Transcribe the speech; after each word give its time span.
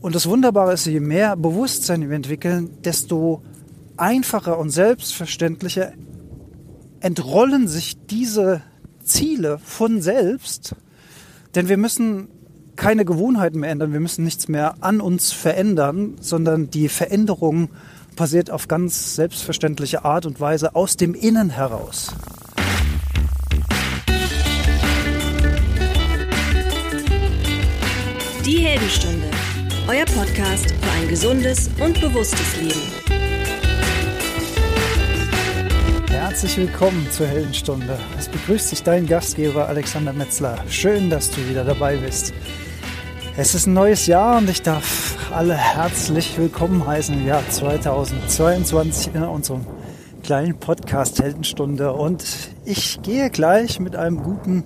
Und 0.00 0.14
das 0.14 0.26
Wunderbare 0.26 0.72
ist, 0.72 0.86
je 0.86 1.00
mehr 1.00 1.36
Bewusstsein 1.36 2.08
wir 2.08 2.16
entwickeln, 2.16 2.70
desto 2.82 3.42
einfacher 3.96 4.58
und 4.58 4.70
selbstverständlicher 4.70 5.92
entrollen 7.00 7.68
sich 7.68 8.06
diese 8.06 8.62
Ziele 9.02 9.58
von 9.62 10.00
selbst. 10.00 10.74
Denn 11.54 11.68
wir 11.68 11.76
müssen 11.76 12.28
keine 12.76 13.04
Gewohnheiten 13.04 13.60
mehr 13.60 13.70
ändern, 13.70 13.92
wir 13.92 14.00
müssen 14.00 14.24
nichts 14.24 14.48
mehr 14.48 14.76
an 14.80 15.02
uns 15.02 15.32
verändern, 15.32 16.16
sondern 16.20 16.70
die 16.70 16.88
Veränderung 16.88 17.68
passiert 18.16 18.50
auf 18.50 18.68
ganz 18.68 19.16
selbstverständliche 19.16 20.04
Art 20.04 20.24
und 20.24 20.40
Weise 20.40 20.74
aus 20.74 20.96
dem 20.96 21.14
Innen 21.14 21.50
heraus. 21.50 22.14
Die 28.46 28.58
Heldenstunde, 28.58 29.29
euer 29.88 30.04
Podcast 30.04 30.70
für 30.70 30.90
ein 30.92 31.08
gesundes 31.08 31.68
und 31.80 32.00
bewusstes 32.00 32.56
Leben. 32.56 32.80
Herzlich 36.08 36.56
willkommen 36.56 37.06
zur 37.10 37.26
Heldenstunde. 37.26 37.98
Es 38.18 38.28
begrüßt 38.28 38.72
dich 38.72 38.82
dein 38.82 39.06
Gastgeber 39.06 39.68
Alexander 39.68 40.12
Metzler. 40.12 40.56
Schön, 40.68 41.10
dass 41.10 41.30
du 41.30 41.48
wieder 41.48 41.64
dabei 41.64 41.96
bist. 41.96 42.32
Es 43.36 43.54
ist 43.54 43.66
ein 43.66 43.74
neues 43.74 44.06
Jahr 44.06 44.38
und 44.38 44.50
ich 44.50 44.62
darf 44.62 45.16
alle 45.32 45.54
herzlich 45.54 46.36
willkommen 46.38 46.86
heißen 46.86 47.14
im 47.14 47.26
Jahr 47.26 47.42
2022 47.48 49.14
in 49.14 49.22
unserem 49.22 49.66
kleinen 50.22 50.58
Podcast 50.58 51.22
Heldenstunde. 51.22 51.92
Und 51.92 52.24
ich 52.64 53.00
gehe 53.02 53.30
gleich 53.30 53.80
mit 53.80 53.96
einem 53.96 54.22
guten 54.22 54.64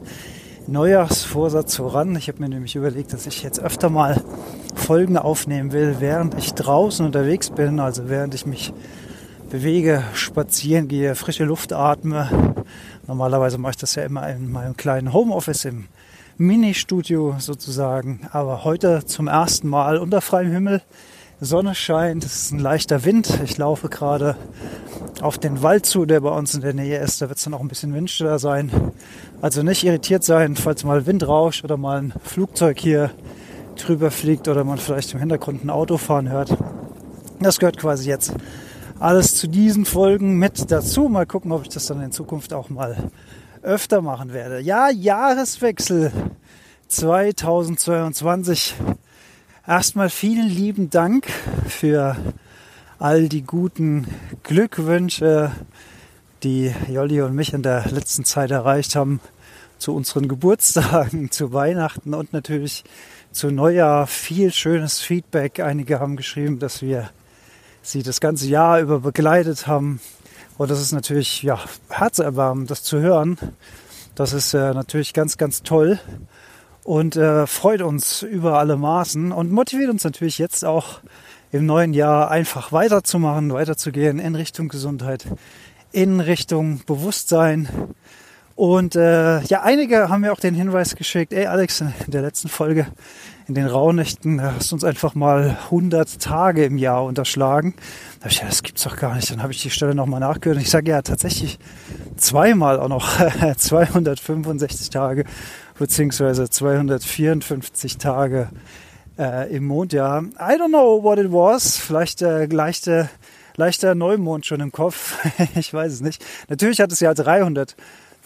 Neujahrsvorsatz 0.66 1.76
voran. 1.76 2.16
Ich 2.16 2.28
habe 2.28 2.40
mir 2.40 2.48
nämlich 2.48 2.74
überlegt, 2.74 3.12
dass 3.12 3.26
ich 3.26 3.42
jetzt 3.42 3.60
öfter 3.60 3.90
mal 3.90 4.22
Folgen 4.84 5.16
aufnehmen 5.16 5.72
will, 5.72 5.96
während 6.00 6.36
ich 6.36 6.52
draußen 6.52 7.06
unterwegs 7.06 7.48
bin, 7.48 7.80
also 7.80 8.10
während 8.10 8.34
ich 8.34 8.44
mich 8.44 8.74
bewege, 9.48 10.02
spazieren 10.12 10.88
gehe, 10.88 11.14
frische 11.14 11.44
Luft 11.44 11.72
atme. 11.72 12.54
Normalerweise 13.06 13.56
mache 13.56 13.70
ich 13.70 13.76
das 13.78 13.94
ja 13.94 14.02
immer 14.04 14.28
in 14.28 14.52
meinem 14.52 14.76
kleinen 14.76 15.14
Homeoffice 15.14 15.64
im 15.64 15.86
Mini-Studio 16.36 17.36
sozusagen. 17.38 18.28
Aber 18.30 18.64
heute 18.64 19.06
zum 19.06 19.26
ersten 19.26 19.68
Mal 19.68 19.96
unter 19.96 20.20
freiem 20.20 20.52
Himmel. 20.52 20.82
Sonne 21.40 21.74
scheint, 21.74 22.22
es 22.22 22.36
ist 22.36 22.52
ein 22.52 22.58
leichter 22.58 23.06
Wind. 23.06 23.40
Ich 23.42 23.56
laufe 23.56 23.88
gerade 23.88 24.36
auf 25.22 25.38
den 25.38 25.62
Wald 25.62 25.86
zu, 25.86 26.04
der 26.04 26.20
bei 26.20 26.30
uns 26.30 26.54
in 26.54 26.60
der 26.60 26.74
Nähe 26.74 26.98
ist. 26.98 27.22
Da 27.22 27.28
wird 27.28 27.38
es 27.38 27.44
dann 27.44 27.54
auch 27.54 27.60
ein 27.60 27.68
bisschen 27.68 27.94
windstiller 27.94 28.38
sein. 28.38 28.70
Also 29.40 29.62
nicht 29.62 29.82
irritiert 29.82 30.24
sein, 30.24 30.56
falls 30.56 30.84
mal 30.84 31.06
Wind 31.06 31.26
rauscht 31.26 31.64
oder 31.64 31.78
mal 31.78 32.02
ein 32.02 32.14
Flugzeug 32.22 32.78
hier 32.78 33.12
drüber 33.76 34.10
fliegt 34.10 34.48
oder 34.48 34.64
man 34.64 34.78
vielleicht 34.78 35.12
im 35.12 35.20
Hintergrund 35.20 35.64
ein 35.64 35.70
Auto 35.70 35.96
fahren 35.98 36.30
hört. 36.30 36.56
Das 37.40 37.58
gehört 37.58 37.78
quasi 37.78 38.08
jetzt 38.08 38.32
alles 38.98 39.36
zu 39.36 39.48
diesen 39.48 39.84
Folgen 39.84 40.38
mit 40.38 40.70
dazu. 40.70 41.08
Mal 41.08 41.26
gucken, 41.26 41.52
ob 41.52 41.62
ich 41.62 41.68
das 41.68 41.86
dann 41.86 42.00
in 42.00 42.12
Zukunft 42.12 42.52
auch 42.52 42.70
mal 42.70 43.10
öfter 43.62 44.02
machen 44.02 44.32
werde. 44.32 44.60
Ja, 44.60 44.90
Jahreswechsel 44.90 46.12
2022. 46.88 48.74
Erstmal 49.66 50.10
vielen 50.10 50.48
lieben 50.48 50.90
Dank 50.90 51.26
für 51.66 52.16
all 52.98 53.28
die 53.28 53.42
guten 53.42 54.06
Glückwünsche, 54.42 55.52
die 56.42 56.72
Jolli 56.88 57.22
und 57.22 57.34
mich 57.34 57.52
in 57.52 57.62
der 57.62 57.90
letzten 57.90 58.24
Zeit 58.24 58.50
erreicht 58.50 58.94
haben 58.94 59.20
zu 59.78 59.94
unseren 59.94 60.28
Geburtstagen, 60.28 61.30
zu 61.30 61.52
Weihnachten 61.52 62.14
und 62.14 62.32
natürlich 62.32 62.84
zu 63.34 63.50
Neujahr. 63.50 64.06
Viel 64.06 64.52
schönes 64.52 65.00
Feedback. 65.00 65.60
Einige 65.60 66.00
haben 66.00 66.16
geschrieben, 66.16 66.60
dass 66.60 66.82
wir 66.82 67.10
sie 67.82 68.02
das 68.02 68.20
ganze 68.20 68.46
Jahr 68.46 68.80
über 68.80 69.00
begleitet 69.00 69.66
haben. 69.66 70.00
Und 70.56 70.70
das 70.70 70.80
ist 70.80 70.92
natürlich 70.92 71.42
ja, 71.42 71.58
herzerwärmend, 71.90 72.70
das 72.70 72.84
zu 72.84 73.00
hören. 73.00 73.36
Das 74.14 74.32
ist 74.32 74.54
äh, 74.54 74.72
natürlich 74.72 75.12
ganz, 75.12 75.36
ganz 75.36 75.64
toll 75.64 75.98
und 76.84 77.16
äh, 77.16 77.48
freut 77.48 77.82
uns 77.82 78.22
über 78.22 78.58
alle 78.60 78.76
Maßen 78.76 79.32
und 79.32 79.50
motiviert 79.50 79.90
uns 79.90 80.04
natürlich 80.04 80.38
jetzt 80.38 80.64
auch 80.64 81.00
im 81.50 81.66
neuen 81.66 81.92
Jahr 81.92 82.30
einfach 82.30 82.70
weiterzumachen, 82.70 83.52
weiterzugehen 83.52 84.20
in 84.20 84.36
Richtung 84.36 84.68
Gesundheit, 84.68 85.26
in 85.90 86.20
Richtung 86.20 86.82
Bewusstsein. 86.86 87.68
Und 88.56 88.94
äh, 88.94 89.40
ja, 89.42 89.62
einige 89.62 90.08
haben 90.08 90.20
mir 90.20 90.32
auch 90.32 90.38
den 90.38 90.54
Hinweis 90.54 90.94
geschickt, 90.94 91.32
ey 91.32 91.46
Alex, 91.46 91.80
in 91.80 91.92
der 92.06 92.22
letzten 92.22 92.48
Folge 92.48 92.86
in 93.46 93.54
den 93.54 93.66
Rauhnächten 93.66 94.40
hast 94.40 94.70
du 94.70 94.76
uns 94.76 94.84
einfach 94.84 95.14
mal 95.14 95.58
100 95.64 96.20
Tage 96.20 96.64
im 96.64 96.78
Jahr 96.78 97.04
unterschlagen. 97.04 97.74
Da 98.18 98.24
habe 98.24 98.30
ich 98.30 98.38
ja, 98.38 98.46
das 98.46 98.62
gibt's 98.62 98.84
doch 98.84 98.96
gar 98.96 99.16
nicht. 99.16 99.30
Dann 99.30 99.42
habe 99.42 99.52
ich 99.52 99.60
die 99.60 99.70
Stelle 99.70 99.94
nochmal 99.94 100.20
nachgehört 100.20 100.56
und 100.56 100.62
ich 100.62 100.70
sage 100.70 100.90
ja 100.90 101.02
tatsächlich 101.02 101.58
zweimal 102.16 102.78
auch 102.78 102.88
noch 102.88 103.08
265 103.56 104.88
Tage 104.88 105.24
beziehungsweise 105.78 106.48
254 106.48 107.98
Tage 107.98 108.48
äh, 109.18 109.54
im 109.54 109.66
Mondjahr. 109.66 110.22
I 110.22 110.56
don't 110.56 110.68
know 110.68 111.02
what 111.02 111.18
it 111.18 111.32
was. 111.32 111.76
Vielleicht 111.76 112.22
äh, 112.22 112.46
leichte, 112.46 113.10
leichter 113.56 113.94
Neumond 113.94 114.46
schon 114.46 114.60
im 114.60 114.72
Kopf. 114.72 115.16
ich 115.56 115.74
weiß 115.74 115.92
es 115.92 116.00
nicht. 116.00 116.24
Natürlich 116.48 116.80
hat 116.80 116.92
es 116.92 117.00
ja 117.00 117.12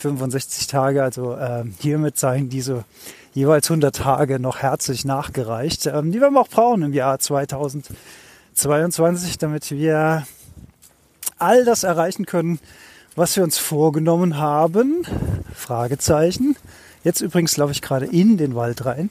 365 0.00 0.66
Tage. 0.66 1.02
Also 1.02 1.34
äh, 1.34 1.64
hiermit 1.80 2.18
seien 2.18 2.48
diese 2.48 2.84
jeweils 3.34 3.70
100 3.70 3.94
Tage 3.94 4.40
noch 4.40 4.58
herzlich 4.58 5.04
nachgereicht. 5.04 5.86
Ähm, 5.86 6.12
die 6.12 6.20
werden 6.20 6.34
wir 6.34 6.40
auch 6.40 6.48
brauchen 6.48 6.82
im 6.82 6.92
Jahr 6.92 7.18
2022, 7.18 9.38
damit 9.38 9.70
wir 9.70 10.26
all 11.38 11.64
das 11.64 11.84
erreichen 11.84 12.26
können, 12.26 12.58
was 13.16 13.36
wir 13.36 13.44
uns 13.44 13.58
vorgenommen 13.58 14.38
haben. 14.38 15.04
Fragezeichen. 15.54 16.56
Jetzt 17.04 17.20
übrigens 17.20 17.56
laufe 17.56 17.72
ich 17.72 17.82
gerade 17.82 18.06
in 18.06 18.36
den 18.36 18.54
Wald 18.54 18.84
rein. 18.84 19.10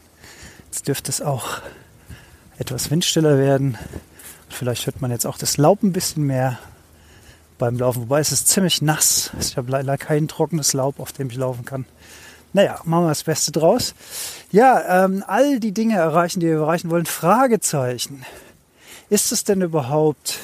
Jetzt 0.66 0.88
dürfte 0.88 1.10
es 1.10 1.22
auch 1.22 1.62
etwas 2.58 2.92
windstiller 2.92 3.38
werden. 3.38 3.78
Vielleicht 4.50 4.86
hört 4.86 5.02
man 5.02 5.12
jetzt 5.12 5.26
auch 5.26 5.38
das 5.38 5.58
Laub 5.58 5.84
ein 5.84 5.94
bisschen 5.94 6.24
mehr 6.24 6.60
beim 7.58 7.78
Laufen. 7.78 8.04
Wobei 8.04 8.20
es 8.20 8.32
ist 8.32 8.48
ziemlich 8.48 8.82
nass. 8.82 9.32
Ich 9.40 9.58
habe 9.58 9.72
leider 9.72 9.98
kein 9.98 10.28
trockenes 10.28 10.74
Laub, 10.74 11.00
auf 11.00 11.12
dem 11.12 11.30
ich 11.30 11.36
laufen 11.36 11.66
kann. 11.66 11.86
Naja, 12.54 12.80
machen 12.86 13.06
wir 13.06 13.10
das 13.10 13.24
Beste 13.24 13.52
draus. 13.52 13.94
Ja, 14.52 15.06
ähm, 15.06 15.24
all 15.28 15.60
die 15.60 15.74
Dinge 15.74 15.98
erreichen, 15.98 16.40
die 16.40 16.48
wir 16.48 16.60
erreichen 16.60 16.90
wollen. 16.90 17.06
Fragezeichen. 17.06 18.26
Ist 19.10 19.32
es 19.32 19.44
denn 19.44 19.62
überhaupt 19.62 20.40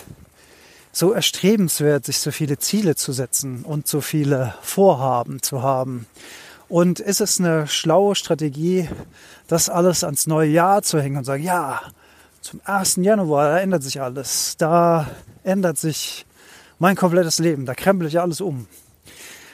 so 0.91 1.11
erstrebenswert, 1.11 2.05
sich 2.05 2.19
so 2.19 2.31
viele 2.31 2.59
Ziele 2.59 2.95
zu 2.95 3.13
setzen 3.13 3.63
und 3.63 3.87
so 3.87 4.01
viele 4.01 4.53
Vorhaben 4.61 5.41
zu 5.41 5.63
haben? 5.63 6.05
Und 6.69 6.99
ist 6.99 7.21
es 7.21 7.39
eine 7.39 7.67
schlaue 7.67 8.15
Strategie, 8.15 8.89
das 9.47 9.69
alles 9.69 10.03
ans 10.03 10.27
neue 10.27 10.49
Jahr 10.49 10.81
zu 10.81 11.01
hängen 11.01 11.17
und 11.17 11.25
sagen, 11.25 11.43
ja, 11.43 11.81
zum 12.41 12.61
1. 12.65 12.97
Januar, 12.97 13.49
da 13.51 13.59
ändert 13.59 13.83
sich 13.83 14.01
alles. 14.01 14.55
Da 14.57 15.09
ändert 15.43 15.77
sich 15.77 16.25
mein 16.83 16.97
komplettes 16.97 17.39
Leben. 17.39 17.65
Da 17.65 17.75
krempel 17.75 18.09
ich 18.09 18.19
alles 18.19 18.41
um. 18.41 18.67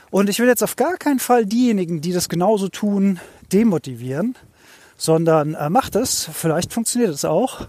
Und 0.09 0.29
ich 0.29 0.39
will 0.39 0.47
jetzt 0.47 0.63
auf 0.63 0.75
gar 0.75 0.97
keinen 0.97 1.19
Fall 1.19 1.45
diejenigen, 1.45 2.01
die 2.01 2.11
das 2.11 2.27
genauso 2.27 2.69
tun, 2.69 3.19
demotivieren, 3.53 4.35
sondern 4.97 5.53
äh, 5.53 5.69
macht 5.69 5.95
es. 5.95 6.27
Vielleicht 6.33 6.73
funktioniert 6.73 7.13
es 7.13 7.25
auch. 7.25 7.67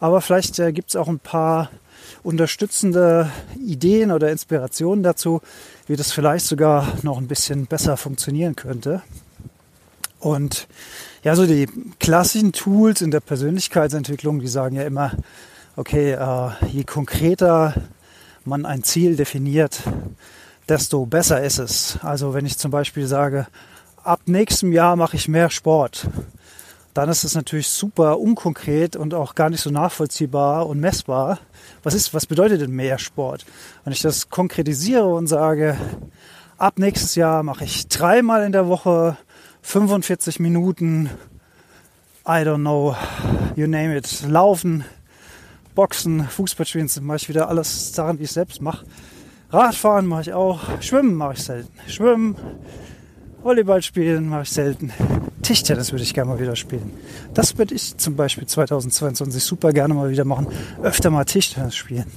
Aber 0.00 0.20
vielleicht 0.20 0.58
äh, 0.58 0.72
gibt 0.72 0.90
es 0.90 0.96
auch 0.96 1.06
ein 1.06 1.20
paar 1.20 1.70
unterstützende 2.24 3.30
Ideen 3.64 4.10
oder 4.10 4.32
Inspirationen 4.32 5.04
dazu, 5.04 5.42
wie 5.86 5.94
das 5.94 6.10
vielleicht 6.10 6.46
sogar 6.46 6.92
noch 7.02 7.18
ein 7.18 7.28
bisschen 7.28 7.66
besser 7.66 7.96
funktionieren 7.96 8.56
könnte. 8.56 9.02
Und 10.18 10.66
ja, 11.22 11.36
so 11.36 11.46
die 11.46 11.68
klassischen 12.00 12.50
Tools 12.50 13.00
in 13.00 13.12
der 13.12 13.20
Persönlichkeitsentwicklung, 13.20 14.40
die 14.40 14.48
sagen 14.48 14.74
ja 14.74 14.82
immer, 14.82 15.12
okay, 15.76 16.14
äh, 16.14 16.66
je 16.72 16.82
konkreter 16.82 17.74
man 18.48 18.66
ein 18.66 18.82
Ziel 18.82 19.16
definiert, 19.16 19.82
desto 20.68 21.06
besser 21.06 21.42
ist 21.42 21.58
es. 21.58 21.98
Also 22.02 22.34
wenn 22.34 22.46
ich 22.46 22.58
zum 22.58 22.70
Beispiel 22.70 23.06
sage, 23.06 23.46
ab 24.02 24.20
nächstem 24.26 24.72
Jahr 24.72 24.96
mache 24.96 25.16
ich 25.16 25.28
mehr 25.28 25.50
Sport, 25.50 26.08
dann 26.94 27.08
ist 27.08 27.22
es 27.22 27.34
natürlich 27.34 27.68
super 27.68 28.18
unkonkret 28.18 28.96
und 28.96 29.14
auch 29.14 29.34
gar 29.34 29.50
nicht 29.50 29.60
so 29.60 29.70
nachvollziehbar 29.70 30.66
und 30.66 30.80
messbar. 30.80 31.38
Was 31.82 31.94
ist, 31.94 32.12
was 32.12 32.26
bedeutet 32.26 32.60
denn 32.60 32.72
mehr 32.72 32.98
Sport? 32.98 33.46
Wenn 33.84 33.92
ich 33.92 34.00
das 34.02 34.30
konkretisiere 34.30 35.06
und 35.06 35.28
sage, 35.28 35.76
ab 36.56 36.78
nächstes 36.78 37.14
Jahr 37.14 37.42
mache 37.42 37.64
ich 37.64 37.86
dreimal 37.88 38.44
in 38.44 38.52
der 38.52 38.66
Woche 38.66 39.16
45 39.62 40.40
Minuten, 40.40 41.10
I 42.26 42.42
don't 42.42 42.62
know, 42.62 42.96
you 43.54 43.66
name 43.66 43.96
it, 43.96 44.24
laufen, 44.26 44.84
Boxen, 45.78 46.24
Fußball 46.24 46.66
spielen, 46.66 46.90
mache 47.02 47.18
ich 47.18 47.28
wieder 47.28 47.48
alles 47.48 47.94
Sachen, 47.94 48.16
die 48.16 48.24
ich 48.24 48.32
selbst 48.32 48.60
mache. 48.60 48.84
Radfahren 49.50 50.06
mache 50.06 50.22
ich 50.22 50.32
auch, 50.32 50.58
Schwimmen 50.80 51.14
mache 51.14 51.34
ich 51.34 51.44
selten. 51.44 51.70
Schwimmen, 51.86 52.34
Volleyball 53.44 53.80
spielen 53.80 54.28
mache 54.28 54.42
ich 54.42 54.50
selten. 54.50 54.90
Tischtennis 55.40 55.92
würde 55.92 56.02
ich 56.02 56.14
gerne 56.14 56.32
mal 56.32 56.40
wieder 56.40 56.56
spielen. 56.56 56.90
Das 57.32 57.56
würde 57.58 57.76
ich 57.76 57.96
zum 57.96 58.16
Beispiel 58.16 58.44
2022 58.44 59.40
super 59.40 59.72
gerne 59.72 59.94
mal 59.94 60.10
wieder 60.10 60.24
machen. 60.24 60.48
Öfter 60.82 61.10
mal 61.10 61.26
Tischtennis 61.26 61.76
spielen. 61.76 62.10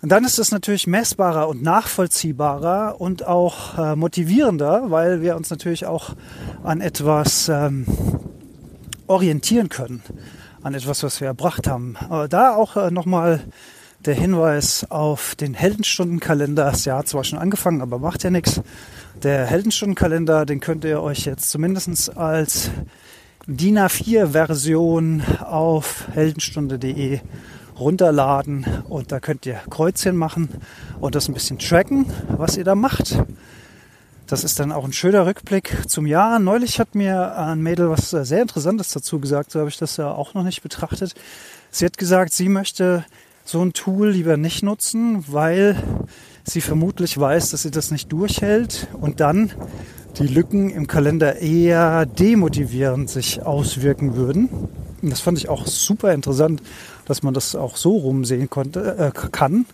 Und 0.00 0.08
dann 0.08 0.24
ist 0.24 0.38
es 0.38 0.52
natürlich 0.52 0.86
messbarer 0.86 1.48
und 1.50 1.62
nachvollziehbarer 1.62 2.98
und 2.98 3.26
auch 3.26 3.76
äh, 3.76 3.94
motivierender, 3.94 4.90
weil 4.90 5.20
wir 5.20 5.36
uns 5.36 5.50
natürlich 5.50 5.84
auch 5.84 6.16
an 6.64 6.80
etwas 6.80 7.50
ähm, 7.50 7.84
orientieren 9.06 9.68
können, 9.68 10.02
an 10.62 10.74
etwas, 10.74 11.02
was 11.02 11.20
wir 11.20 11.28
erbracht 11.28 11.66
haben. 11.66 11.96
Aber 12.08 12.28
da 12.28 12.54
auch 12.54 12.76
äh, 12.76 12.90
nochmal 12.90 13.40
der 14.04 14.14
Hinweis 14.14 14.86
auf 14.90 15.34
den 15.34 15.54
Heldenstundenkalender. 15.54 16.64
Das 16.64 16.84
Jahr 16.84 16.98
hat 16.98 17.08
zwar 17.08 17.24
schon 17.24 17.38
angefangen, 17.38 17.82
aber 17.82 17.98
macht 17.98 18.24
ja 18.24 18.30
nichts. 18.30 18.60
Der 19.22 19.46
Heldenstundenkalender, 19.46 20.44
den 20.46 20.60
könnt 20.60 20.84
ihr 20.84 21.00
euch 21.02 21.24
jetzt 21.24 21.50
zumindest 21.50 22.16
als 22.16 22.70
DIN 23.46 23.78
A4-Version 23.78 25.22
auf 25.40 26.06
heldenstunde.de 26.12 27.20
runterladen 27.78 28.66
und 28.88 29.10
da 29.10 29.20
könnt 29.20 29.46
ihr 29.46 29.60
Kreuzchen 29.70 30.16
machen 30.16 30.48
und 31.00 31.14
das 31.14 31.28
ein 31.28 31.34
bisschen 31.34 31.58
tracken, 31.58 32.06
was 32.28 32.56
ihr 32.56 32.64
da 32.64 32.74
macht. 32.74 33.16
Das 34.32 34.44
ist 34.44 34.58
dann 34.58 34.72
auch 34.72 34.86
ein 34.86 34.94
schöner 34.94 35.26
Rückblick 35.26 35.90
zum 35.90 36.06
Jahr. 36.06 36.38
Neulich 36.38 36.80
hat 36.80 36.94
mir 36.94 37.36
ein 37.36 37.60
Mädel 37.60 37.90
was 37.90 38.08
sehr 38.08 38.40
Interessantes 38.40 38.88
dazu 38.88 39.20
gesagt, 39.20 39.50
so 39.50 39.58
habe 39.58 39.68
ich 39.68 39.76
das 39.76 39.98
ja 39.98 40.10
auch 40.10 40.32
noch 40.32 40.42
nicht 40.42 40.62
betrachtet. 40.62 41.12
Sie 41.70 41.84
hat 41.84 41.98
gesagt, 41.98 42.32
sie 42.32 42.48
möchte 42.48 43.04
so 43.44 43.62
ein 43.62 43.74
Tool 43.74 44.08
lieber 44.08 44.38
nicht 44.38 44.62
nutzen, 44.62 45.22
weil 45.28 45.76
sie 46.44 46.62
vermutlich 46.62 47.20
weiß, 47.20 47.50
dass 47.50 47.60
sie 47.60 47.70
das 47.70 47.90
nicht 47.90 48.10
durchhält 48.10 48.88
und 48.98 49.20
dann 49.20 49.52
die 50.16 50.28
Lücken 50.28 50.70
im 50.70 50.86
Kalender 50.86 51.36
eher 51.36 52.06
demotivierend 52.06 53.10
sich 53.10 53.42
auswirken 53.42 54.16
würden. 54.16 54.48
Und 55.02 55.10
das 55.10 55.20
fand 55.20 55.36
ich 55.36 55.50
auch 55.50 55.66
super 55.66 56.14
interessant, 56.14 56.62
dass 57.04 57.22
man 57.22 57.34
das 57.34 57.54
auch 57.54 57.76
so 57.76 57.98
rumsehen 57.98 58.48
konnte, 58.48 58.96
äh, 58.96 59.28
kann. 59.30 59.66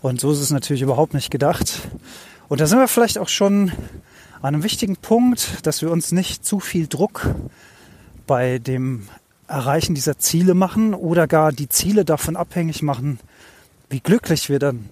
Und 0.00 0.20
so 0.20 0.32
ist 0.32 0.40
es 0.40 0.50
natürlich 0.50 0.82
überhaupt 0.82 1.14
nicht 1.14 1.30
gedacht. 1.30 1.82
Und 2.48 2.60
da 2.60 2.66
sind 2.66 2.78
wir 2.78 2.88
vielleicht 2.88 3.18
auch 3.18 3.28
schon 3.28 3.70
an 4.40 4.54
einem 4.54 4.62
wichtigen 4.62 4.96
Punkt, 4.96 5.66
dass 5.66 5.82
wir 5.82 5.90
uns 5.90 6.12
nicht 6.12 6.44
zu 6.44 6.60
viel 6.60 6.86
Druck 6.86 7.28
bei 8.26 8.58
dem 8.58 9.08
Erreichen 9.46 9.94
dieser 9.94 10.18
Ziele 10.18 10.54
machen 10.54 10.94
oder 10.94 11.26
gar 11.26 11.52
die 11.52 11.68
Ziele 11.68 12.04
davon 12.04 12.36
abhängig 12.36 12.82
machen, 12.82 13.20
wie 13.88 14.00
glücklich 14.00 14.48
wir 14.48 14.58
dann 14.58 14.88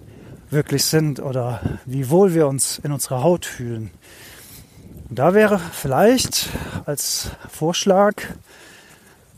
wirklich 0.50 0.84
sind 0.84 1.20
oder 1.20 1.60
wie 1.86 2.10
wohl 2.10 2.34
wir 2.34 2.46
uns 2.46 2.78
in 2.78 2.92
unserer 2.92 3.22
Haut 3.22 3.46
fühlen. 3.46 3.90
Und 5.08 5.18
da 5.18 5.34
wäre 5.34 5.58
vielleicht 5.58 6.50
als 6.86 7.30
Vorschlag, 7.48 8.14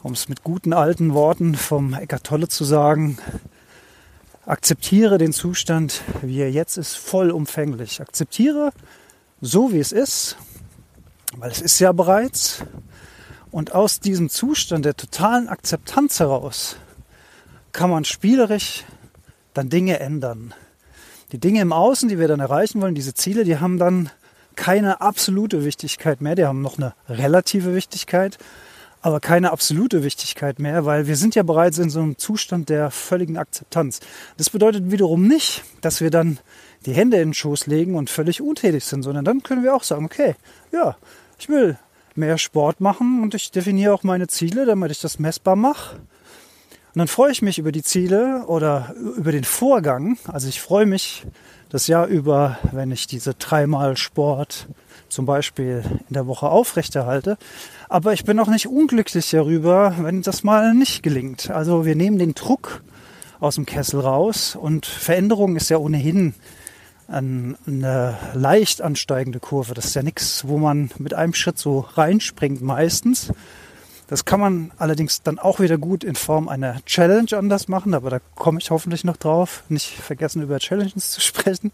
um 0.02 0.12
es 0.12 0.28
mit 0.28 0.42
guten 0.42 0.72
alten 0.72 1.14
Worten 1.14 1.54
vom 1.54 1.94
Eckart 1.94 2.24
Tolle 2.24 2.48
zu 2.48 2.64
sagen, 2.64 3.18
akzeptiere 4.46 5.18
den 5.18 5.32
Zustand, 5.32 6.02
wie 6.22 6.40
er 6.40 6.50
jetzt 6.50 6.76
ist, 6.76 6.96
vollumfänglich. 6.96 8.00
Akzeptiere 8.00 8.72
so, 9.40 9.72
wie 9.72 9.78
es 9.78 9.92
ist, 9.92 10.36
weil 11.36 11.50
es 11.50 11.60
ist 11.60 11.78
ja 11.78 11.92
bereits. 11.92 12.64
Und 13.50 13.74
aus 13.74 14.00
diesem 14.00 14.28
Zustand 14.30 14.84
der 14.84 14.96
totalen 14.96 15.48
Akzeptanz 15.48 16.20
heraus 16.20 16.76
kann 17.72 17.90
man 17.90 18.04
spielerisch 18.04 18.84
dann 19.54 19.68
Dinge 19.68 20.00
ändern. 20.00 20.54
Die 21.32 21.38
Dinge 21.38 21.60
im 21.60 21.72
Außen, 21.72 22.08
die 22.08 22.18
wir 22.18 22.28
dann 22.28 22.40
erreichen 22.40 22.80
wollen, 22.80 22.94
diese 22.94 23.14
Ziele, 23.14 23.44
die 23.44 23.58
haben 23.58 23.78
dann 23.78 24.10
keine 24.56 25.00
absolute 25.00 25.64
Wichtigkeit 25.64 26.20
mehr, 26.20 26.34
die 26.34 26.44
haben 26.44 26.60
noch 26.60 26.76
eine 26.76 26.94
relative 27.08 27.74
Wichtigkeit, 27.74 28.38
aber 29.02 29.18
keine 29.20 29.50
absolute 29.50 30.04
Wichtigkeit 30.04 30.60
mehr, 30.60 30.86
weil 30.86 31.08
wir 31.08 31.16
sind 31.16 31.34
ja 31.34 31.42
bereits 31.42 31.78
in 31.78 31.90
so 31.90 32.00
einem 32.00 32.18
Zustand 32.18 32.68
der 32.68 32.90
völligen 32.90 33.36
Akzeptanz. 33.36 34.00
Das 34.36 34.48
bedeutet 34.48 34.90
wiederum 34.92 35.26
nicht, 35.26 35.64
dass 35.80 36.00
wir 36.00 36.10
dann 36.10 36.38
die 36.86 36.92
Hände 36.92 37.16
in 37.18 37.30
den 37.30 37.34
Schoß 37.34 37.66
legen 37.66 37.96
und 37.96 38.10
völlig 38.10 38.40
untätig 38.40 38.84
sind, 38.84 39.02
sondern 39.02 39.24
dann 39.24 39.42
können 39.42 39.64
wir 39.64 39.74
auch 39.74 39.82
sagen, 39.82 40.04
okay, 40.04 40.36
ja, 40.72 40.96
ich 41.38 41.48
will 41.48 41.78
mehr 42.14 42.38
Sport 42.38 42.80
machen 42.80 43.22
und 43.22 43.34
ich 43.34 43.50
definiere 43.50 43.92
auch 43.92 44.04
meine 44.04 44.28
Ziele, 44.28 44.66
damit 44.66 44.92
ich 44.92 45.00
das 45.00 45.18
messbar 45.18 45.56
mache. 45.56 45.96
Und 45.96 46.98
dann 46.98 47.08
freue 47.08 47.32
ich 47.32 47.42
mich 47.42 47.58
über 47.58 47.72
die 47.72 47.82
Ziele 47.82 48.44
oder 48.46 48.94
über 49.16 49.32
den 49.32 49.44
Vorgang. 49.44 50.18
Also 50.26 50.48
ich 50.48 50.60
freue 50.60 50.86
mich 50.86 51.26
das 51.70 51.86
Jahr 51.86 52.06
über, 52.06 52.58
wenn 52.70 52.92
ich 52.92 53.06
diese 53.06 53.34
dreimal 53.34 53.96
Sport 53.96 54.68
zum 55.08 55.26
Beispiel 55.26 55.82
in 56.08 56.14
der 56.14 56.26
Woche 56.26 56.48
aufrechterhalte. 56.48 57.38
Aber 57.92 58.14
ich 58.14 58.24
bin 58.24 58.40
auch 58.40 58.48
nicht 58.48 58.68
unglücklich 58.68 59.28
darüber, 59.28 59.94
wenn 59.98 60.22
das 60.22 60.44
mal 60.44 60.72
nicht 60.72 61.02
gelingt. 61.02 61.50
Also 61.50 61.84
wir 61.84 61.94
nehmen 61.94 62.18
den 62.18 62.32
Druck 62.32 62.82
aus 63.38 63.56
dem 63.56 63.66
Kessel 63.66 64.00
raus 64.00 64.56
und 64.56 64.86
Veränderung 64.86 65.56
ist 65.56 65.68
ja 65.68 65.76
ohnehin 65.76 66.32
eine 67.06 68.16
leicht 68.32 68.80
ansteigende 68.80 69.40
Kurve. 69.40 69.74
Das 69.74 69.84
ist 69.84 69.94
ja 69.94 70.02
nichts, 70.02 70.48
wo 70.48 70.56
man 70.56 70.90
mit 70.96 71.12
einem 71.12 71.34
Schritt 71.34 71.58
so 71.58 71.80
reinspringt 71.80 72.62
meistens, 72.62 73.30
das 74.06 74.24
kann 74.24 74.40
man 74.40 74.72
allerdings 74.78 75.22
dann 75.22 75.38
auch 75.38 75.60
wieder 75.60 75.76
gut 75.76 76.02
in 76.02 76.14
Form 76.14 76.48
einer 76.48 76.82
Challenge 76.86 77.36
anders 77.36 77.68
machen, 77.68 77.92
aber 77.92 78.08
da 78.08 78.20
komme 78.36 78.58
ich 78.58 78.70
hoffentlich 78.70 79.04
noch 79.04 79.18
drauf. 79.18 79.64
Nicht 79.68 79.88
vergessen, 79.88 80.40
über 80.40 80.58
Challenges 80.58 81.10
zu 81.10 81.20
sprechen, 81.20 81.72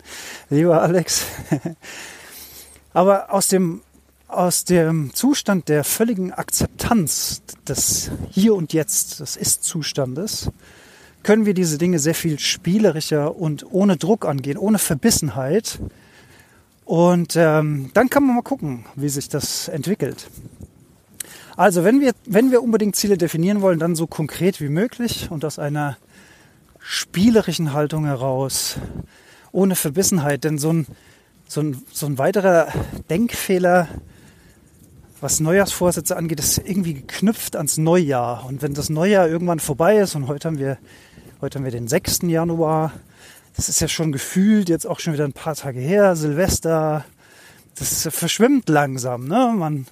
lieber 0.50 0.82
Alex. 0.82 1.26
aber 2.92 3.32
aus 3.32 3.46
dem, 3.46 3.82
aus 4.28 4.64
dem 4.64 5.14
Zustand 5.14 5.68
der 5.68 5.84
völligen 5.84 6.32
Akzeptanz 6.32 7.42
des 7.66 8.10
Hier 8.30 8.54
und 8.54 8.74
Jetzt, 8.74 9.20
des 9.20 9.36
Ist-Zustandes, 9.36 10.50
können 11.22 11.46
wir 11.46 11.54
diese 11.54 11.78
Dinge 11.78 11.98
sehr 11.98 12.14
viel 12.14 12.38
spielerischer 12.38 13.36
und 13.36 13.66
ohne 13.72 13.96
Druck 13.96 14.26
angehen, 14.26 14.58
ohne 14.58 14.78
Verbissenheit. 14.78 15.80
Und 16.84 17.36
ähm, 17.36 17.90
dann 17.94 18.10
kann 18.10 18.24
man 18.24 18.36
mal 18.36 18.42
gucken, 18.42 18.84
wie 18.96 19.08
sich 19.08 19.28
das 19.28 19.68
entwickelt. 19.68 20.28
Also 21.56 21.82
wenn 21.82 22.00
wir, 22.00 22.12
wenn 22.26 22.50
wir 22.50 22.62
unbedingt 22.62 22.96
Ziele 22.96 23.18
definieren 23.18 23.62
wollen, 23.62 23.78
dann 23.78 23.96
so 23.96 24.06
konkret 24.06 24.60
wie 24.60 24.68
möglich 24.68 25.28
und 25.30 25.44
aus 25.44 25.58
einer 25.58 25.96
spielerischen 26.78 27.72
Haltung 27.72 28.04
heraus, 28.04 28.76
ohne 29.52 29.74
Verbissenheit. 29.74 30.44
Denn 30.44 30.56
so 30.58 30.72
ein, 30.72 30.86
so 31.48 31.60
ein, 31.62 31.82
so 31.92 32.06
ein 32.06 32.18
weiterer 32.18 32.68
Denkfehler, 33.10 33.88
was 35.20 35.40
Neujahrsvorsätze 35.40 36.16
angeht, 36.16 36.38
ist 36.38 36.58
irgendwie 36.58 36.94
geknüpft 36.94 37.56
ans 37.56 37.78
Neujahr. 37.78 38.46
Und 38.46 38.62
wenn 38.62 38.74
das 38.74 38.88
Neujahr 38.88 39.28
irgendwann 39.28 39.58
vorbei 39.58 39.98
ist, 39.98 40.14
und 40.14 40.28
heute 40.28 40.48
haben 40.48 40.58
wir, 40.58 40.78
heute 41.40 41.58
haben 41.58 41.64
wir 41.64 41.72
den 41.72 41.88
6. 41.88 42.20
Januar, 42.22 42.92
das 43.56 43.68
ist 43.68 43.80
ja 43.80 43.88
schon 43.88 44.12
gefühlt 44.12 44.68
jetzt 44.68 44.86
auch 44.86 45.00
schon 45.00 45.12
wieder 45.14 45.24
ein 45.24 45.32
paar 45.32 45.56
Tage 45.56 45.80
her, 45.80 46.14
Silvester, 46.14 47.04
das 47.76 48.08
verschwimmt 48.10 48.68
langsam. 48.68 49.26
Ne? 49.26 49.52
Man 49.56 49.86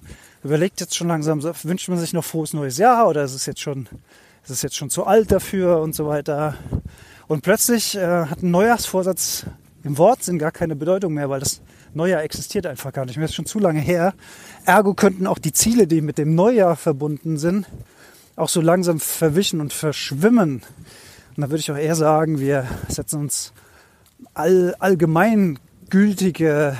überlegt 0.44 0.80
jetzt 0.80 0.94
schon 0.94 1.08
langsam, 1.08 1.42
wünscht 1.42 1.88
man 1.88 1.98
sich 1.98 2.12
noch 2.12 2.24
frohes 2.24 2.52
neues 2.52 2.78
Jahr 2.78 3.08
oder 3.08 3.24
ist 3.24 3.34
es 3.34 3.46
jetzt 3.46 3.60
schon, 3.60 3.88
ist 4.44 4.50
es 4.50 4.62
jetzt 4.62 4.76
schon 4.76 4.90
zu 4.90 5.04
alt 5.04 5.32
dafür 5.32 5.80
und 5.80 5.94
so 5.94 6.06
weiter. 6.06 6.54
Und 7.26 7.42
plötzlich 7.42 7.96
äh, 7.96 8.26
hat 8.26 8.42
ein 8.42 8.52
Neujahrsvorsatz 8.52 9.46
im 9.82 9.98
Wortsinn 9.98 10.38
gar 10.38 10.52
keine 10.52 10.76
Bedeutung 10.76 11.14
mehr, 11.14 11.28
weil 11.28 11.40
das 11.40 11.60
Neujahr 11.96 12.22
existiert 12.22 12.66
einfach 12.66 12.92
gar 12.92 13.06
nicht 13.06 13.16
mehr. 13.16 13.24
Ist 13.24 13.34
schon 13.34 13.46
zu 13.46 13.58
lange 13.58 13.80
her. 13.80 14.14
Ergo 14.66 14.92
könnten 14.94 15.26
auch 15.26 15.38
die 15.38 15.52
Ziele, 15.52 15.86
die 15.86 16.02
mit 16.02 16.18
dem 16.18 16.34
Neujahr 16.34 16.76
verbunden 16.76 17.38
sind, 17.38 17.66
auch 18.36 18.50
so 18.50 18.60
langsam 18.60 19.00
verwischen 19.00 19.60
und 19.62 19.72
verschwimmen. 19.72 20.62
Und 21.36 21.42
da 21.42 21.48
würde 21.50 21.60
ich 21.60 21.72
auch 21.72 21.76
eher 21.76 21.96
sagen, 21.96 22.38
wir 22.38 22.66
setzen 22.88 23.20
uns 23.20 23.54
all, 24.34 24.76
allgemeingültige 24.78 26.76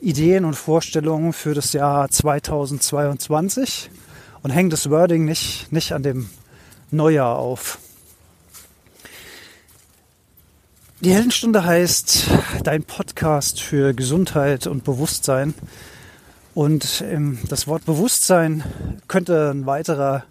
Ideen 0.00 0.46
und 0.46 0.54
Vorstellungen 0.54 1.34
für 1.34 1.52
das 1.52 1.74
Jahr 1.74 2.10
2022 2.10 3.90
und 4.42 4.50
hängen 4.50 4.70
das 4.70 4.88
Wording 4.88 5.26
nicht, 5.26 5.70
nicht 5.72 5.92
an 5.92 6.02
dem 6.02 6.30
Neujahr 6.90 7.36
auf. 7.36 7.78
Die 11.02 11.12
Heldenstunde 11.12 11.62
heißt 11.62 12.26
dein 12.64 12.82
Podcast 12.82 13.60
für 13.60 13.92
Gesundheit 13.92 14.66
und 14.66 14.82
Bewusstsein. 14.82 15.52
Und 16.54 17.04
ähm, 17.06 17.38
das 17.50 17.66
Wort 17.66 17.84
Bewusstsein 17.84 18.64
könnte 19.06 19.50
ein 19.50 19.66
weiterer 19.66 20.24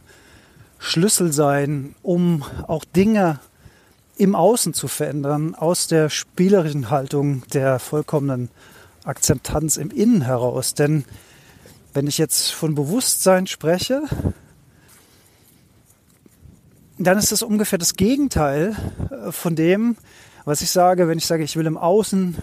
Schlüssel 0.80 1.32
sein, 1.32 1.94
um 2.02 2.44
auch 2.66 2.84
Dinge 2.84 3.40
im 4.18 4.34
Außen 4.34 4.74
zu 4.74 4.88
verändern, 4.88 5.54
aus 5.54 5.86
der 5.86 6.10
spielerischen 6.10 6.90
Haltung 6.90 7.44
der 7.54 7.78
vollkommenen 7.78 8.50
Akzeptanz 9.04 9.78
im 9.78 9.92
Innen 9.92 10.24
heraus. 10.24 10.74
Denn 10.74 11.06
wenn 11.94 12.08
ich 12.08 12.18
jetzt 12.18 12.52
von 12.52 12.74
Bewusstsein 12.74 13.46
spreche, 13.46 14.02
dann 16.98 17.20
ist 17.20 17.32
das 17.32 17.44
ungefähr 17.44 17.78
das 17.78 17.94
Gegenteil 17.94 18.76
äh, 19.12 19.32
von 19.32 19.56
dem, 19.56 19.96
was 20.46 20.62
ich 20.62 20.72
sage, 20.72 21.08
wenn 21.08 21.18
ich 21.18 21.26
sage, 21.26 21.44
ich 21.44 21.56
will 21.56 21.66
im 21.66 21.78
Außen 21.78 22.36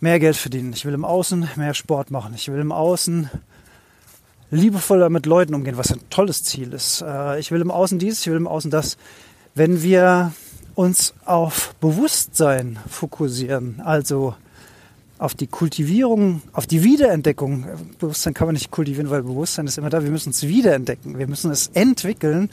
mehr 0.00 0.20
Geld 0.20 0.36
verdienen, 0.36 0.72
ich 0.72 0.84
will 0.84 0.94
im 0.94 1.04
Außen 1.04 1.48
mehr 1.56 1.74
Sport 1.74 2.10
machen, 2.10 2.34
ich 2.34 2.50
will 2.50 2.60
im 2.60 2.72
Außen 2.72 3.30
liebevoller 4.50 5.08
mit 5.08 5.26
Leuten 5.26 5.54
umgehen, 5.54 5.76
was 5.76 5.92
ein 5.92 6.00
tolles 6.10 6.44
Ziel 6.44 6.72
ist. 6.72 7.02
Äh, 7.02 7.40
ich 7.40 7.50
will 7.50 7.60
im 7.60 7.70
Außen 7.70 7.98
dies, 7.98 8.20
ich 8.20 8.26
will 8.28 8.36
im 8.36 8.46
Außen 8.46 8.70
das. 8.70 8.96
Wenn 9.54 9.82
wir 9.82 10.32
uns 10.74 11.14
auf 11.24 11.74
Bewusstsein 11.80 12.78
fokussieren, 12.88 13.80
also 13.84 14.34
auf 15.18 15.34
die 15.34 15.46
Kultivierung, 15.46 16.42
auf 16.52 16.66
die 16.66 16.82
Wiederentdeckung. 16.82 17.66
Bewusstsein 17.98 18.34
kann 18.34 18.48
man 18.48 18.54
nicht 18.54 18.70
kultivieren, 18.70 19.10
weil 19.10 19.22
Bewusstsein 19.22 19.66
ist 19.66 19.78
immer 19.78 19.90
da. 19.90 20.02
Wir 20.02 20.10
müssen 20.10 20.30
es 20.30 20.42
wiederentdecken. 20.42 21.18
Wir 21.18 21.28
müssen 21.28 21.50
es 21.50 21.68
entwickeln, 21.68 22.50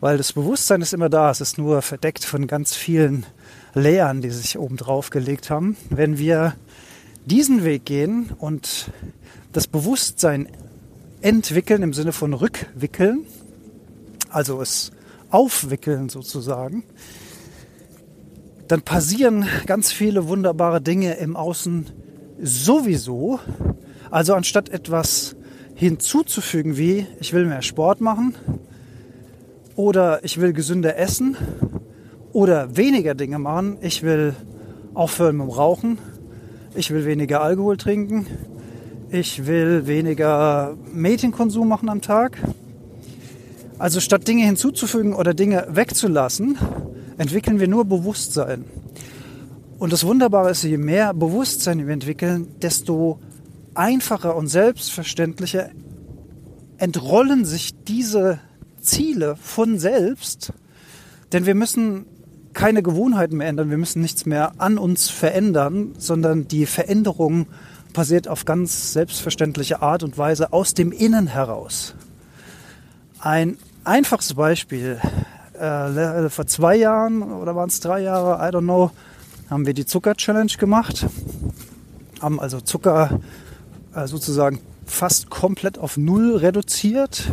weil 0.00 0.16
das 0.16 0.32
Bewusstsein 0.32 0.80
ist 0.82 0.94
immer 0.94 1.08
da. 1.08 1.30
Es 1.30 1.40
ist 1.40 1.58
nur 1.58 1.82
verdeckt 1.82 2.24
von 2.24 2.46
ganz 2.46 2.74
vielen 2.74 3.26
Layern, 3.76 4.22
die 4.22 4.30
sich 4.30 4.58
oben 4.58 4.78
drauf 4.78 5.10
gelegt 5.10 5.50
haben. 5.50 5.76
Wenn 5.90 6.18
wir 6.18 6.54
diesen 7.26 7.62
Weg 7.62 7.84
gehen 7.84 8.30
und 8.38 8.90
das 9.52 9.66
Bewusstsein 9.66 10.48
entwickeln 11.20 11.82
im 11.82 11.92
Sinne 11.92 12.12
von 12.12 12.32
rückwickeln, 12.32 13.26
also 14.30 14.62
es 14.62 14.92
aufwickeln 15.30 16.08
sozusagen, 16.08 16.84
dann 18.66 18.80
passieren 18.80 19.46
ganz 19.66 19.92
viele 19.92 20.26
wunderbare 20.26 20.80
Dinge 20.80 21.14
im 21.14 21.36
Außen 21.36 21.90
sowieso. 22.40 23.40
Also 24.10 24.34
anstatt 24.34 24.70
etwas 24.70 25.36
hinzuzufügen 25.74 26.78
wie 26.78 27.06
ich 27.20 27.34
will 27.34 27.44
mehr 27.44 27.60
Sport 27.60 28.00
machen 28.00 28.34
oder 29.74 30.24
ich 30.24 30.40
will 30.40 30.54
gesünder 30.54 30.96
essen 30.96 31.36
oder 32.36 32.76
weniger 32.76 33.14
Dinge 33.14 33.38
machen, 33.38 33.78
ich 33.80 34.02
will 34.02 34.34
aufhören 34.92 35.38
mit 35.38 35.46
dem 35.46 35.50
Rauchen, 35.52 35.96
ich 36.74 36.90
will 36.90 37.06
weniger 37.06 37.40
Alkohol 37.40 37.78
trinken, 37.78 38.26
ich 39.08 39.46
will 39.46 39.86
weniger 39.86 40.76
Medienkonsum 40.92 41.66
machen 41.66 41.88
am 41.88 42.02
Tag. 42.02 42.36
Also 43.78 44.00
statt 44.00 44.28
Dinge 44.28 44.44
hinzuzufügen 44.44 45.14
oder 45.14 45.32
Dinge 45.32 45.66
wegzulassen, 45.70 46.58
entwickeln 47.16 47.58
wir 47.58 47.68
nur 47.68 47.86
Bewusstsein. 47.86 48.66
Und 49.78 49.94
das 49.94 50.04
Wunderbare 50.04 50.50
ist, 50.50 50.62
je 50.62 50.76
mehr 50.76 51.14
Bewusstsein 51.14 51.86
wir 51.86 51.94
entwickeln, 51.94 52.48
desto 52.60 53.18
einfacher 53.72 54.36
und 54.36 54.48
selbstverständlicher 54.48 55.70
entrollen 56.76 57.46
sich 57.46 57.72
diese 57.84 58.40
Ziele 58.82 59.36
von 59.40 59.78
selbst. 59.78 60.52
Denn 61.32 61.46
wir 61.46 61.54
müssen 61.54 62.04
keine 62.56 62.82
Gewohnheiten 62.82 63.36
mehr 63.36 63.48
ändern, 63.48 63.70
wir 63.70 63.76
müssen 63.76 64.00
nichts 64.00 64.26
mehr 64.26 64.54
an 64.58 64.78
uns 64.78 65.10
verändern, 65.10 65.94
sondern 65.98 66.48
die 66.48 66.66
Veränderung 66.66 67.46
passiert 67.92 68.28
auf 68.28 68.44
ganz 68.44 68.92
selbstverständliche 68.92 69.82
Art 69.82 70.02
und 70.02 70.18
Weise 70.18 70.52
aus 70.52 70.74
dem 70.74 70.90
Innen 70.90 71.26
heraus. 71.28 71.94
Ein 73.20 73.58
einfaches 73.84 74.34
Beispiel 74.34 74.98
äh, 75.52 76.28
vor 76.30 76.46
zwei 76.46 76.76
Jahren 76.76 77.22
oder 77.22 77.54
waren 77.54 77.68
es 77.68 77.80
drei 77.80 78.00
Jahre, 78.00 78.36
I 78.46 78.52
don't 78.52 78.62
know, 78.62 78.90
haben 79.50 79.66
wir 79.66 79.74
die 79.74 79.86
Zucker-Challenge 79.86 80.52
gemacht. 80.58 81.06
Haben 82.20 82.40
also 82.40 82.60
Zucker 82.60 83.20
äh, 83.94 84.06
sozusagen 84.06 84.60
fast 84.86 85.28
komplett 85.28 85.78
auf 85.78 85.96
Null 85.96 86.36
reduziert. 86.36 87.30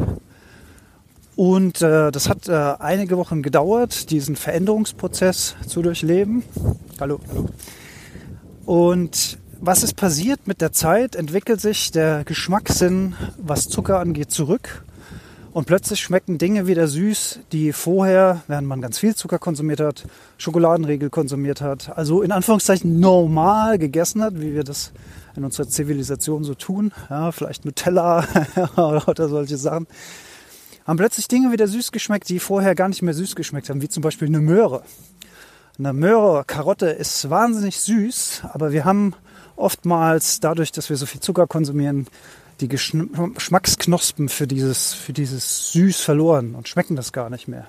Und 1.35 1.81
äh, 1.81 2.11
das 2.11 2.29
hat 2.29 2.47
äh, 2.47 2.51
einige 2.51 3.17
Wochen 3.17 3.41
gedauert, 3.41 4.11
diesen 4.11 4.35
Veränderungsprozess 4.35 5.55
zu 5.67 5.81
durchleben. 5.81 6.43
Hallo, 6.99 7.19
hallo. 7.29 7.49
Und 8.65 9.39
was 9.59 9.83
ist 9.83 9.95
passiert 9.95 10.45
mit 10.45 10.61
der 10.61 10.71
Zeit? 10.71 11.15
Entwickelt 11.15 11.59
sich 11.59 11.91
der 11.91 12.23
Geschmackssinn, 12.23 13.15
was 13.37 13.67
Zucker 13.67 13.99
angeht, 13.99 14.31
zurück. 14.31 14.83
Und 15.53 15.65
plötzlich 15.65 16.01
schmecken 16.01 16.37
Dinge 16.39 16.65
wieder 16.65 16.87
süß, 16.87 17.41
die 17.51 17.73
vorher, 17.73 18.41
während 18.47 18.67
man 18.67 18.81
ganz 18.81 18.97
viel 18.97 19.15
Zucker 19.15 19.37
konsumiert 19.37 19.79
hat, 19.79 20.03
Schokoladenriegel 20.37 21.11
konsumiert 21.11 21.61
hat, 21.61 21.95
also 21.95 22.23
in 22.23 22.31
Anführungszeichen 22.31 22.99
normal 22.99 23.77
gegessen 23.77 24.23
hat, 24.23 24.41
wie 24.41 24.55
wir 24.55 24.63
das 24.63 24.93
in 25.35 25.43
unserer 25.43 25.67
Zivilisation 25.67 26.43
so 26.43 26.55
tun, 26.55 26.91
ja, 27.09 27.31
vielleicht 27.31 27.65
Nutella 27.65 28.25
oder 28.75 29.29
solche 29.29 29.57
Sachen, 29.57 29.85
haben 30.85 30.97
plötzlich 30.97 31.27
Dinge 31.27 31.51
wieder 31.51 31.67
süß 31.67 31.91
geschmeckt, 31.91 32.29
die 32.29 32.39
vorher 32.39 32.75
gar 32.75 32.89
nicht 32.89 33.01
mehr 33.01 33.13
süß 33.13 33.35
geschmeckt 33.35 33.69
haben, 33.69 33.81
wie 33.81 33.89
zum 33.89 34.01
Beispiel 34.01 34.27
eine 34.27 34.39
Möhre. 34.39 34.83
Eine 35.79 35.93
Möhre, 35.93 36.43
Karotte 36.45 36.87
ist 36.87 37.29
wahnsinnig 37.29 37.79
süß, 37.79 38.43
aber 38.53 38.71
wir 38.71 38.85
haben 38.85 39.15
oftmals 39.55 40.39
dadurch, 40.39 40.71
dass 40.71 40.89
wir 40.89 40.97
so 40.97 41.05
viel 41.05 41.21
Zucker 41.21 41.47
konsumieren, 41.47 42.07
die 42.59 42.67
Geschmacksknospen 42.67 44.29
für 44.29 44.47
dieses, 44.47 44.93
für 44.93 45.13
dieses 45.13 45.71
Süß 45.71 46.01
verloren 46.01 46.55
und 46.55 46.67
schmecken 46.67 46.95
das 46.95 47.11
gar 47.11 47.29
nicht 47.29 47.47
mehr. 47.47 47.67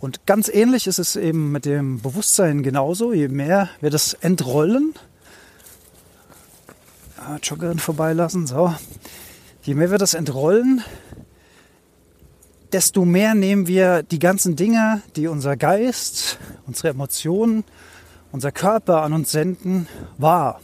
Und 0.00 0.26
ganz 0.26 0.48
ähnlich 0.48 0.86
ist 0.86 0.98
es 0.98 1.14
eben 1.14 1.52
mit 1.52 1.66
dem 1.66 2.00
Bewusstsein 2.00 2.62
genauso. 2.62 3.12
Je 3.12 3.28
mehr 3.28 3.68
wir 3.80 3.90
das 3.90 4.14
entrollen, 4.14 4.94
ah, 7.18 7.36
Joggerin 7.42 7.78
vorbeilassen, 7.78 8.46
so. 8.46 8.74
Je 9.62 9.74
mehr 9.74 9.90
wir 9.90 9.98
das 9.98 10.14
entrollen, 10.14 10.82
desto 12.72 13.04
mehr 13.04 13.34
nehmen 13.34 13.66
wir 13.66 14.02
die 14.02 14.18
ganzen 14.18 14.56
Dinge, 14.56 15.02
die 15.16 15.26
unser 15.26 15.56
Geist, 15.56 16.38
unsere 16.66 16.88
Emotionen, 16.88 17.64
unser 18.32 18.52
Körper 18.52 19.02
an 19.02 19.12
uns 19.12 19.32
senden, 19.32 19.86
wahr. 20.18 20.60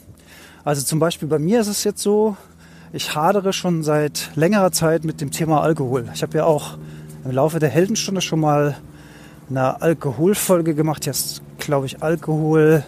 Also 0.65 0.83
zum 0.83 0.99
Beispiel 0.99 1.29
bei 1.29 1.39
mir 1.39 1.61
ist 1.61 1.69
es 1.69 1.85
jetzt 1.85 2.03
so, 2.03 2.37
ich 2.93 3.15
hadere 3.15 3.53
schon 3.53 3.83
seit 3.83 4.31
längerer 4.37 4.73
Zeit 4.73 5.05
mit 5.05 5.21
dem 5.21 5.31
Thema 5.31 5.63
Alkohol. 5.63 6.09
Ich 6.15 6.23
habe 6.23 6.39
ja 6.39 6.45
auch 6.45 6.79
im 7.25 7.31
Laufe 7.33 7.59
der 7.59 7.69
Heldenstunde 7.69 8.21
schon 8.21 8.41
mal 8.41 8.77
eine 9.51 9.81
Alkoholfolge 9.81 10.75
gemacht. 10.75 11.07
Jetzt 11.07 11.43
glaube 11.59 11.87
ich 11.87 12.03
Alkohol, 12.03 12.85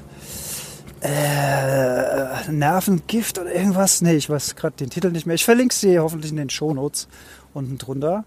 äh, 1.00 2.50
Nervengift 2.50 3.38
oder 3.38 3.52
irgendwas. 3.54 4.00
Nee, 4.02 4.14
ich 4.14 4.30
weiß 4.30 4.56
gerade 4.56 4.76
den 4.76 4.90
Titel 4.90 5.10
nicht 5.10 5.26
mehr. 5.26 5.34
Ich 5.34 5.44
verlinke 5.44 5.74
sie 5.74 5.98
hoffentlich 5.98 6.30
in 6.30 6.36
den 6.36 6.50
Shownotes 6.50 7.08
unten 7.54 7.78
drunter. 7.78 8.24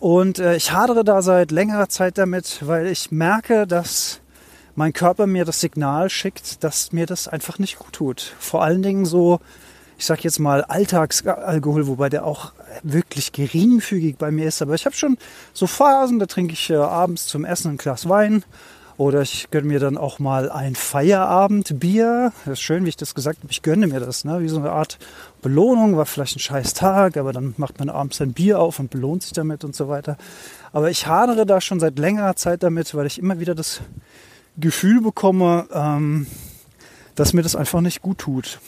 Und 0.00 0.38
äh, 0.38 0.56
ich 0.56 0.72
hadere 0.72 1.04
da 1.04 1.22
seit 1.22 1.50
längerer 1.50 1.88
Zeit 1.88 2.18
damit, 2.18 2.66
weil 2.66 2.86
ich 2.86 3.10
merke, 3.10 3.66
dass 3.66 4.20
mein 4.74 4.92
Körper 4.92 5.26
mir 5.26 5.44
das 5.44 5.60
Signal 5.60 6.10
schickt, 6.10 6.64
dass 6.64 6.92
mir 6.92 7.06
das 7.06 7.28
einfach 7.28 7.58
nicht 7.58 7.78
gut 7.78 7.92
tut. 7.92 8.34
Vor 8.38 8.62
allen 8.62 8.82
Dingen 8.82 9.04
so 9.04 9.40
ich 9.98 10.06
sag 10.06 10.24
jetzt 10.24 10.38
mal 10.38 10.62
Alltagsalkohol, 10.64 11.86
wobei 11.86 12.08
der 12.08 12.24
auch 12.24 12.52
wirklich 12.82 13.32
geringfügig 13.32 14.16
bei 14.16 14.30
mir 14.30 14.46
ist. 14.46 14.60
Aber 14.62 14.74
ich 14.74 14.86
habe 14.86 14.96
schon 14.96 15.18
so 15.52 15.66
Phasen, 15.66 16.18
da 16.18 16.26
trinke 16.26 16.54
ich 16.54 16.70
äh, 16.70 16.74
abends 16.74 17.26
zum 17.26 17.44
Essen 17.44 17.72
ein 17.72 17.76
Glas 17.76 18.08
Wein 18.08 18.44
oder 18.96 19.22
ich 19.22 19.50
gönne 19.50 19.66
mir 19.66 19.80
dann 19.80 19.96
auch 19.96 20.18
mal 20.18 20.50
ein 20.50 20.74
Feierabendbier. 20.74 22.32
Das 22.44 22.54
ist 22.54 22.60
schön, 22.60 22.84
wie 22.84 22.90
ich 22.90 22.96
das 22.96 23.14
gesagt 23.14 23.40
habe. 23.40 23.50
Ich 23.50 23.62
gönne 23.62 23.86
mir 23.86 24.00
das, 24.00 24.24
ne? 24.24 24.40
wie 24.40 24.48
so 24.48 24.58
eine 24.58 24.70
Art 24.70 24.98
Belohnung. 25.44 25.96
War 25.96 26.06
vielleicht 26.06 26.36
ein 26.36 26.40
scheiß 26.40 26.74
Tag, 26.74 27.16
aber 27.16 27.32
dann 27.32 27.54
macht 27.58 27.78
man 27.78 27.88
abends 27.88 28.20
ein 28.20 28.32
Bier 28.32 28.58
auf 28.58 28.80
und 28.80 28.90
belohnt 28.90 29.22
sich 29.22 29.32
damit 29.32 29.62
und 29.62 29.76
so 29.76 29.88
weiter. 29.88 30.16
Aber 30.72 30.90
ich 30.90 31.06
hadere 31.06 31.46
da 31.46 31.60
schon 31.60 31.78
seit 31.78 31.98
längerer 31.98 32.34
Zeit 32.34 32.64
damit, 32.64 32.94
weil 32.94 33.06
ich 33.06 33.18
immer 33.18 33.38
wieder 33.38 33.54
das 33.54 33.80
Gefühl 34.56 35.00
bekomme, 35.00 35.68
ähm, 35.72 36.26
dass 37.14 37.32
mir 37.32 37.42
das 37.42 37.54
einfach 37.54 37.80
nicht 37.80 38.02
gut 38.02 38.18
tut. 38.18 38.58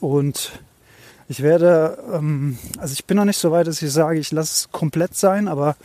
Und 0.00 0.52
ich 1.28 1.40
werde, 1.40 1.98
ähm, 2.12 2.58
also 2.78 2.92
ich 2.92 3.04
bin 3.04 3.16
noch 3.16 3.24
nicht 3.24 3.38
so 3.38 3.50
weit, 3.50 3.66
dass 3.66 3.80
ich 3.80 3.92
sage, 3.92 4.18
ich 4.18 4.32
lasse 4.32 4.52
es 4.52 4.72
komplett 4.72 5.14
sein, 5.16 5.48
aber 5.48 5.76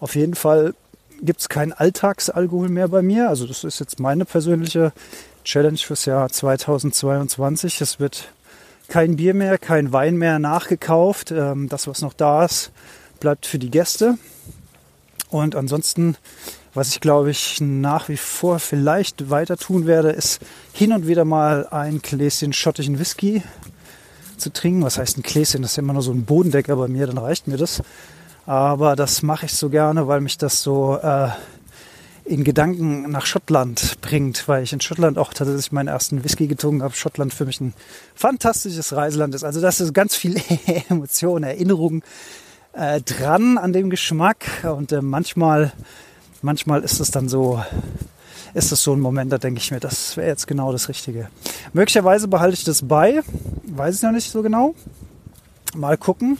auf 0.00 0.16
jeden 0.16 0.34
Fall 0.34 0.74
gibt 1.20 1.40
es 1.40 1.48
keinen 1.48 1.72
Alltagsalkohol 1.72 2.68
mehr 2.68 2.88
bei 2.88 3.02
mir. 3.02 3.28
Also 3.28 3.46
das 3.46 3.62
ist 3.62 3.78
jetzt 3.78 4.00
meine 4.00 4.24
persönliche 4.24 4.92
Challenge 5.44 5.78
fürs 5.78 6.04
Jahr 6.04 6.28
2022. 6.28 7.80
Es 7.80 8.00
wird 8.00 8.32
kein 8.88 9.16
Bier 9.16 9.34
mehr, 9.34 9.58
kein 9.58 9.92
Wein 9.92 10.16
mehr 10.16 10.38
nachgekauft. 10.38 11.30
Ähm, 11.30 11.68
das, 11.68 11.86
was 11.86 12.02
noch 12.02 12.14
da 12.14 12.44
ist, 12.44 12.72
bleibt 13.20 13.46
für 13.46 13.58
die 13.58 13.70
Gäste. 13.70 14.18
Und 15.30 15.54
ansonsten, 15.54 16.16
was 16.72 16.88
ich 16.88 17.00
glaube 17.00 17.30
ich 17.30 17.60
nach 17.60 18.08
wie 18.08 18.16
vor 18.16 18.58
vielleicht 18.58 19.30
weiter 19.30 19.56
tun 19.58 19.86
werde, 19.86 20.10
ist 20.10 20.40
hin 20.72 20.92
und 20.92 21.06
wieder 21.06 21.24
mal 21.26 21.68
ein 21.68 22.00
Gläschen 22.00 22.52
schottischen 22.52 22.98
Whisky 22.98 23.42
zu 24.38 24.52
trinken. 24.52 24.82
Was 24.82 24.98
heißt 24.98 25.18
ein 25.18 25.22
Gläschen? 25.22 25.62
Das 25.62 25.72
ist 25.72 25.76
ja 25.76 25.82
immer 25.82 25.92
nur 25.92 26.02
so 26.02 26.12
ein 26.12 26.24
Bodendecker 26.24 26.76
bei 26.76 26.88
mir, 26.88 27.06
dann 27.06 27.18
reicht 27.18 27.46
mir 27.46 27.58
das. 27.58 27.82
Aber 28.46 28.96
das 28.96 29.22
mache 29.22 29.44
ich 29.44 29.52
so 29.52 29.68
gerne, 29.68 30.08
weil 30.08 30.22
mich 30.22 30.38
das 30.38 30.62
so 30.62 30.96
äh, 30.96 31.28
in 32.28 32.44
Gedanken 32.44 33.10
nach 33.10 33.24
Schottland 33.24 34.00
bringt, 34.02 34.46
weil 34.48 34.62
ich 34.62 34.72
in 34.72 34.80
Schottland 34.80 35.16
auch 35.16 35.32
tatsächlich 35.32 35.72
meinen 35.72 35.88
ersten 35.88 36.24
Whisky 36.24 36.46
getrunken 36.46 36.82
habe. 36.82 36.94
Schottland 36.94 37.32
für 37.32 37.46
mich 37.46 37.60
ein 37.60 37.72
fantastisches 38.14 38.94
Reiseland 38.94 39.34
ist. 39.34 39.44
Also 39.44 39.60
das 39.60 39.80
ist 39.80 39.94
ganz 39.94 40.14
viel 40.14 40.36
Emotion, 40.90 41.42
Erinnerung 41.42 42.02
äh, 42.74 43.00
dran 43.00 43.56
an 43.56 43.72
dem 43.72 43.88
Geschmack 43.88 44.44
und 44.64 44.92
äh, 44.92 45.00
manchmal, 45.00 45.72
manchmal 46.42 46.82
ist 46.82 47.00
es 47.00 47.10
dann 47.10 47.28
so, 47.30 47.62
ist 48.52 48.72
das 48.72 48.82
so 48.82 48.92
ein 48.92 49.00
Moment, 49.00 49.32
da 49.32 49.38
denke 49.38 49.60
ich 49.60 49.70
mir, 49.70 49.80
das 49.80 50.16
wäre 50.18 50.28
jetzt 50.28 50.46
genau 50.46 50.70
das 50.70 50.90
Richtige. 50.90 51.30
Möglicherweise 51.72 52.28
behalte 52.28 52.54
ich 52.54 52.64
das 52.64 52.86
bei, 52.86 53.22
weiß 53.64 53.96
ich 53.96 54.02
noch 54.02 54.12
nicht 54.12 54.30
so 54.30 54.42
genau. 54.42 54.74
Mal 55.74 55.96
gucken. 55.96 56.38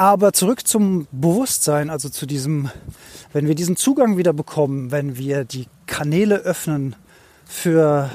Aber 0.00 0.32
zurück 0.32 0.66
zum 0.66 1.08
Bewusstsein, 1.12 1.90
also 1.90 2.08
zu 2.08 2.24
diesem, 2.24 2.70
wenn 3.34 3.46
wir 3.46 3.54
diesen 3.54 3.76
Zugang 3.76 4.16
wieder 4.16 4.32
bekommen, 4.32 4.90
wenn 4.90 5.18
wir 5.18 5.44
die 5.44 5.66
Kanäle 5.84 6.36
öffnen 6.36 6.96
für 7.44 8.08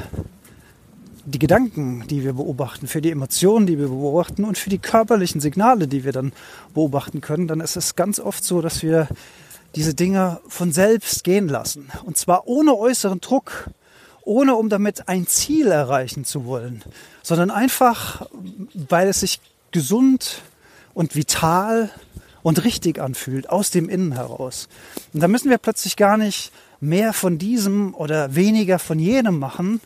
die 1.26 1.38
Gedanken, 1.38 2.08
die 2.08 2.24
wir 2.24 2.34
beobachten, 2.34 2.88
für 2.88 3.02
die 3.02 3.12
Emotionen, 3.12 3.68
die 3.68 3.78
wir 3.78 3.90
beobachten 3.90 4.46
und 4.46 4.58
für 4.58 4.72
die 4.72 4.80
körperlichen 4.80 5.42
Signale, 5.42 5.88
die 5.88 6.04
wir 6.04 6.12
dann 6.12 6.34
beobachten 6.74 7.22
können, 7.22 7.48
dann 7.48 7.60
ist 7.60 7.76
es 7.76 7.96
ganz 7.96 8.20
oft 8.20 8.44
so, 8.44 8.62
dass 8.62 8.82
wir 8.82 9.08
diese 9.76 9.94
Dinge 9.94 10.40
von 10.48 10.72
selbst 10.72 11.24
gehen 11.24 11.48
lassen. 11.48 11.92
Und 12.04 12.18
zwar 12.18 12.48
ohne 12.48 12.76
äußeren 12.76 13.22
Druck, 13.22 13.70
ohne 14.24 14.56
um 14.56 14.70
damit 14.70 15.08
ein 15.08 15.28
Ziel 15.28 15.68
erreichen 15.68 16.26
zu 16.26 16.46
wollen, 16.46 16.82
sondern 17.22 17.52
einfach, 17.52 18.28
weil 18.74 19.08
es 19.08 19.20
sich 19.20 19.40
gesund 19.70 20.42
und 20.96 21.16
vital 21.16 21.92
und 22.42 22.64
richtig 22.64 23.00
anfühlt, 23.00 23.52
aus 23.52 23.70
dem 23.70 23.90
Innen 23.90 24.14
heraus. 24.14 24.68
Und 25.14 25.22
da 25.22 25.28
müssen 25.28 25.52
wir 25.52 25.60
plötzlich 25.60 25.96
gar 25.96 26.18
nicht 26.18 26.52
mehr 26.80 27.14
von 27.14 27.38
diesem 27.38 27.94
oder 27.94 28.34
weniger 28.34 28.80
von 28.80 28.98
jenem 28.98 29.38
machen, 29.38 29.80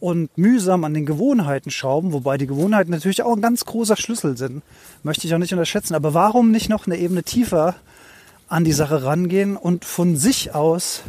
und 0.00 0.36
mühsam 0.36 0.84
an 0.84 0.94
den 0.94 1.06
Gewohnheiten 1.06 1.70
schrauben, 1.70 2.12
wobei 2.12 2.36
die 2.38 2.46
Gewohnheiten 2.46 2.90
natürlich 2.90 3.22
auch 3.22 3.34
ein 3.34 3.40
ganz 3.40 3.64
großer 3.64 3.96
Schlüssel 3.96 4.36
sind, 4.36 4.62
möchte 5.02 5.26
ich 5.26 5.34
auch 5.34 5.38
nicht 5.38 5.52
unterschätzen. 5.52 5.94
Aber 5.94 6.14
warum 6.14 6.50
nicht 6.50 6.68
noch 6.68 6.86
eine 6.86 6.98
Ebene 6.98 7.22
tiefer 7.22 7.76
an 8.48 8.64
die 8.64 8.72
Sache 8.72 9.04
rangehen 9.04 9.56
und 9.56 9.84
von 9.84 10.16
sich 10.16 10.54
aus 10.54 11.02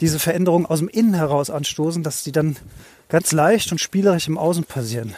diese 0.00 0.18
Veränderung 0.18 0.66
aus 0.66 0.78
dem 0.78 0.88
Innen 0.88 1.14
heraus 1.14 1.50
anstoßen, 1.50 2.02
dass 2.02 2.24
die 2.24 2.32
dann 2.32 2.56
ganz 3.08 3.32
leicht 3.32 3.72
und 3.72 3.78
spielerisch 3.78 4.28
im 4.28 4.38
Außen 4.38 4.64
passieren. 4.64 5.14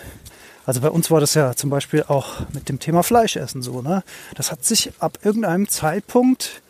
Also 0.66 0.80
bei 0.80 0.90
uns 0.90 1.11
war 1.11 1.21
das 1.21 1.35
ja 1.35 1.54
zum 1.54 1.71
Beispiel 1.71 2.04
auch 2.09 2.40
mit 2.52 2.68
dem 2.68 2.78
Thema 2.78 3.02
Fleischessen 3.02 3.62
so. 3.62 3.83
Ne? 3.83 4.02
Das 4.35 4.50
hat 4.50 4.64
sich 4.64 4.92
ab 4.99 5.18
irgendeinem 5.23 5.68
Zeitpunkt 5.68 6.62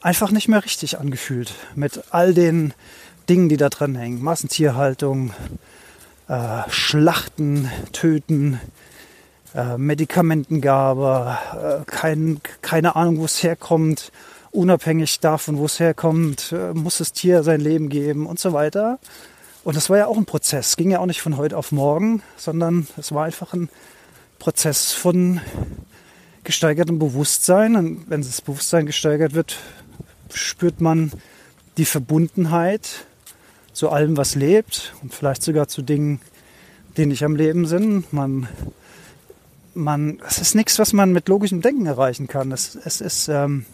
einfach 0.00 0.30
nicht 0.30 0.48
mehr 0.48 0.64
richtig 0.64 0.98
angefühlt. 0.98 1.54
Mit 1.74 2.02
all 2.10 2.34
den 2.34 2.72
Dingen, 3.28 3.48
die 3.48 3.56
da 3.56 3.68
dran 3.68 3.94
hängen. 3.94 4.22
Massentierhaltung, 4.22 5.32
äh, 6.28 6.62
Schlachten, 6.68 7.70
Töten, 7.92 8.60
äh, 9.54 9.76
Medikamentengabe, 9.76 11.36
äh, 11.52 11.84
kein, 11.90 12.40
keine 12.62 12.96
Ahnung, 12.96 13.18
wo 13.18 13.24
es 13.24 13.42
herkommt, 13.42 14.12
unabhängig 14.50 15.20
davon, 15.20 15.58
wo 15.58 15.64
es 15.64 15.80
herkommt, 15.80 16.52
äh, 16.52 16.74
muss 16.74 16.98
das 16.98 17.12
Tier 17.12 17.42
sein 17.42 17.60
Leben 17.60 17.88
geben 17.88 18.26
und 18.26 18.38
so 18.38 18.52
weiter. 18.52 18.98
Und 19.64 19.76
das 19.76 19.90
war 19.90 19.98
ja 19.98 20.06
auch 20.06 20.16
ein 20.16 20.24
Prozess. 20.24 20.70
Es 20.70 20.76
ging 20.76 20.90
ja 20.90 20.98
auch 20.98 21.06
nicht 21.06 21.22
von 21.22 21.36
heute 21.36 21.56
auf 21.56 21.70
morgen, 21.70 22.22
sondern 22.36 22.88
es 22.96 23.12
war 23.12 23.24
einfach 23.24 23.52
ein 23.52 23.68
Prozess 24.38 24.92
von 24.92 25.40
gesteigertem 26.42 26.98
Bewusstsein. 26.98 27.76
Und 27.76 28.10
wenn 28.10 28.22
das 28.22 28.40
Bewusstsein 28.40 28.86
gesteigert 28.86 29.34
wird, 29.34 29.56
spürt 30.32 30.80
man 30.80 31.12
die 31.76 31.84
Verbundenheit 31.84 33.06
zu 33.72 33.88
allem, 33.88 34.16
was 34.16 34.34
lebt 34.34 34.94
und 35.02 35.14
vielleicht 35.14 35.42
sogar 35.42 35.68
zu 35.68 35.82
Dingen, 35.82 36.20
die 36.96 37.06
nicht 37.06 37.24
am 37.24 37.36
Leben 37.36 37.66
sind. 37.66 38.12
Man, 38.12 38.48
man, 39.74 40.20
es 40.26 40.38
ist 40.38 40.54
nichts, 40.54 40.78
was 40.80 40.92
man 40.92 41.12
mit 41.12 41.28
logischem 41.28 41.62
Denken 41.62 41.86
erreichen 41.86 42.26
kann. 42.26 42.50
Es, 42.50 42.74
es 42.74 43.00
ist, 43.00 43.28
ähm, 43.28 43.64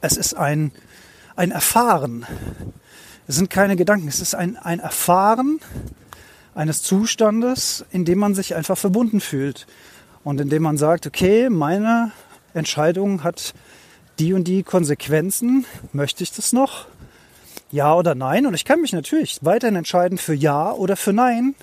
es 0.00 0.16
ist 0.16 0.34
ein, 0.34 0.72
ein 1.36 1.50
Erfahren. 1.50 2.26
Es 3.28 3.36
sind 3.36 3.50
keine 3.50 3.76
Gedanken. 3.76 4.06
Es 4.06 4.20
ist 4.20 4.34
ein, 4.34 4.56
ein 4.56 4.78
Erfahren 4.78 5.58
eines 6.54 6.82
Zustandes, 6.82 7.84
in 7.90 8.04
dem 8.04 8.18
man 8.18 8.34
sich 8.34 8.54
einfach 8.54 8.78
verbunden 8.78 9.20
fühlt 9.20 9.66
und 10.22 10.40
in 10.40 10.48
dem 10.48 10.62
man 10.62 10.76
sagt, 10.76 11.06
okay, 11.06 11.50
meine 11.50 12.12
Entscheidung 12.54 13.24
hat 13.24 13.52
die 14.18 14.32
und 14.32 14.44
die 14.44 14.62
Konsequenzen. 14.62 15.66
Möchte 15.92 16.22
ich 16.22 16.32
das 16.32 16.52
noch? 16.52 16.86
Ja 17.72 17.94
oder 17.94 18.14
nein. 18.14 18.46
Und 18.46 18.54
ich 18.54 18.64
kann 18.64 18.80
mich 18.80 18.92
natürlich 18.92 19.40
weiterhin 19.42 19.76
entscheiden 19.76 20.18
für 20.18 20.34
Ja 20.34 20.70
oder 20.72 20.96
für 20.96 21.12
Nein. 21.12 21.54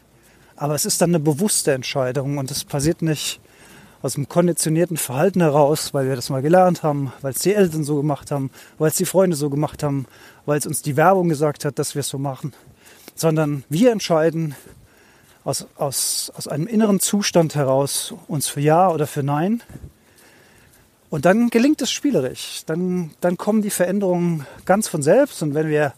Aber 0.56 0.76
es 0.76 0.86
ist 0.86 1.02
dann 1.02 1.12
eine 1.12 1.20
bewusste 1.20 1.72
Entscheidung 1.72 2.38
und 2.38 2.52
es 2.52 2.64
passiert 2.66 3.02
nicht 3.02 3.40
aus 4.04 4.16
dem 4.16 4.28
konditionierten 4.28 4.98
Verhalten 4.98 5.42
heraus, 5.42 5.94
weil 5.94 6.08
wir 6.08 6.16
das 6.16 6.30
mal 6.30 6.42
gelernt 6.42 6.84
haben, 6.84 7.14
weil 7.22 7.32
es 7.32 7.40
die 7.40 7.54
Eltern 7.54 7.86
so 7.86 7.96
gemacht 7.96 8.32
haben, 8.32 8.52
weil 8.78 8.90
es 8.90 8.98
die 8.98 9.06
Freunde 9.06 9.36
so 9.36 9.50
gemacht 9.50 9.82
haben, 9.82 10.06
weil 10.46 10.60
es 10.60 10.68
uns 10.68 10.82
die 10.82 10.98
Werbung 10.98 11.30
gesagt 11.30 11.64
hat, 11.64 11.80
dass 11.80 11.96
wir 11.96 12.02
es 12.02 12.10
so 12.10 12.20
machen, 12.20 12.54
sondern 13.16 13.64
wir 13.70 13.94
entscheiden 13.94 14.56
aus, 15.46 15.68
aus, 15.78 16.34
aus 16.36 16.50
einem 16.50 16.68
inneren 16.68 17.00
Zustand 17.00 17.56
heraus 17.56 18.14
uns 18.28 18.50
für 18.50 18.60
Ja 18.60 18.90
oder 18.92 19.08
für 19.08 19.24
Nein. 19.24 19.64
Und 21.10 21.24
dann 21.24 21.50
gelingt 21.50 21.82
es 21.82 21.92
spielerisch. 21.92 22.64
Dann, 22.66 23.12
dann 23.22 23.38
kommen 23.38 23.62
die 23.62 23.70
Veränderungen 23.70 24.46
ganz 24.66 24.90
von 24.90 25.02
selbst. 25.02 25.42
Und 25.44 25.54
wenn 25.54 25.70
wir 25.70 25.94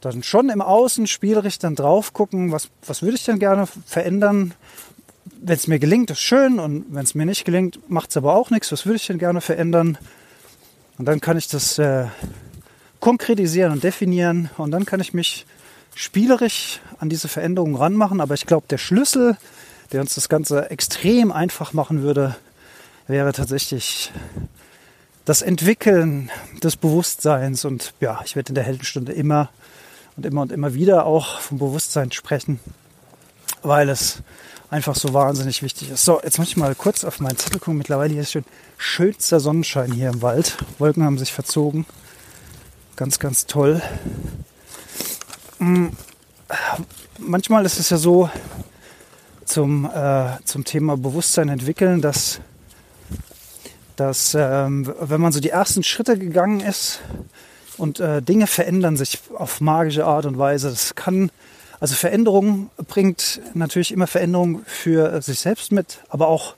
dann 0.00 0.22
schon 0.22 0.48
im 0.48 0.62
Außen 0.62 1.06
spielerisch 1.06 1.58
dann 1.58 1.74
drauf 1.74 2.12
gucken, 2.12 2.50
was, 2.50 2.68
was 2.86 3.02
würde 3.02 3.16
ich 3.16 3.24
denn 3.24 3.38
gerne 3.38 3.66
verändern? 3.86 4.54
Wenn 5.40 5.54
es 5.54 5.66
mir 5.66 5.78
gelingt, 5.78 6.10
ist 6.10 6.20
schön. 6.20 6.58
Und 6.58 6.86
wenn 6.90 7.04
es 7.04 7.14
mir 7.14 7.26
nicht 7.26 7.44
gelingt, 7.44 7.90
macht 7.90 8.10
es 8.10 8.16
aber 8.16 8.34
auch 8.34 8.50
nichts. 8.50 8.72
Was 8.72 8.86
würde 8.86 8.96
ich 8.96 9.06
denn 9.06 9.18
gerne 9.18 9.40
verändern? 9.40 9.98
Und 10.98 11.06
dann 11.06 11.20
kann 11.20 11.36
ich 11.36 11.48
das 11.48 11.78
äh, 11.78 12.06
konkretisieren 13.00 13.72
und 13.72 13.84
definieren. 13.84 14.50
Und 14.56 14.70
dann 14.70 14.84
kann 14.84 15.00
ich 15.00 15.14
mich 15.14 15.46
spielerisch 15.94 16.80
an 16.98 17.08
diese 17.08 17.28
Veränderungen 17.28 17.76
ranmachen. 17.76 18.20
Aber 18.20 18.34
ich 18.34 18.46
glaube, 18.46 18.66
der 18.68 18.78
Schlüssel, 18.78 19.36
der 19.92 20.00
uns 20.00 20.14
das 20.14 20.28
Ganze 20.28 20.70
extrem 20.70 21.32
einfach 21.32 21.72
machen 21.72 22.02
würde, 22.02 22.36
wäre 23.06 23.32
tatsächlich 23.32 24.12
das 25.24 25.42
Entwickeln 25.42 26.30
des 26.62 26.76
Bewusstseins. 26.76 27.64
Und 27.64 27.94
ja, 28.00 28.20
ich 28.24 28.36
werde 28.36 28.50
in 28.50 28.54
der 28.54 28.64
Heldenstunde 28.64 29.12
immer 29.12 29.50
und 30.16 30.26
immer 30.26 30.42
und 30.42 30.52
immer 30.52 30.74
wieder 30.74 31.06
auch 31.06 31.40
vom 31.40 31.58
Bewusstsein 31.58 32.12
sprechen, 32.12 32.60
weil 33.62 33.88
es 33.88 34.22
einfach 34.70 34.94
so 34.94 35.14
wahnsinnig 35.14 35.62
wichtig 35.62 35.90
ist. 35.90 36.04
So, 36.04 36.20
jetzt 36.22 36.38
muss 36.38 36.48
ich 36.48 36.56
mal 36.56 36.74
kurz 36.74 37.04
auf 37.04 37.20
meinen 37.20 37.36
Zettel 37.36 37.58
gucken. 37.60 37.78
Mittlerweile 37.78 38.12
hier 38.12 38.22
ist 38.22 38.32
schon 38.32 38.44
schönster 38.76 39.40
Sonnenschein 39.40 39.92
hier 39.92 40.10
im 40.10 40.22
Wald. 40.22 40.56
Wolken 40.78 41.04
haben 41.04 41.18
sich 41.18 41.32
verzogen. 41.32 41.86
Ganz, 42.96 43.18
ganz 43.18 43.46
toll. 43.46 43.80
Mm, 45.58 45.88
manchmal 47.18 47.64
ist 47.64 47.78
es 47.78 47.90
ja 47.90 47.96
so 47.96 48.28
zum, 49.44 49.86
äh, 49.86 50.36
zum 50.44 50.64
Thema 50.64 50.96
Bewusstsein 50.96 51.48
entwickeln, 51.48 52.02
dass, 52.02 52.40
dass 53.96 54.34
ähm, 54.34 54.92
wenn 55.00 55.20
man 55.20 55.32
so 55.32 55.40
die 55.40 55.50
ersten 55.50 55.82
Schritte 55.82 56.18
gegangen 56.18 56.60
ist, 56.60 57.00
und 57.78 58.00
äh, 58.00 58.20
Dinge 58.20 58.46
verändern 58.46 58.96
sich 58.96 59.18
auf 59.34 59.60
magische 59.60 60.04
Art 60.04 60.26
und 60.26 60.36
Weise. 60.36 60.68
Das 60.68 60.94
kann, 60.94 61.30
also 61.80 61.94
Veränderung 61.94 62.70
bringt 62.88 63.40
natürlich 63.54 63.92
immer 63.92 64.06
Veränderung 64.06 64.62
für 64.66 65.22
sich 65.22 65.38
selbst 65.38 65.70
mit, 65.70 66.00
aber 66.08 66.28
auch 66.28 66.56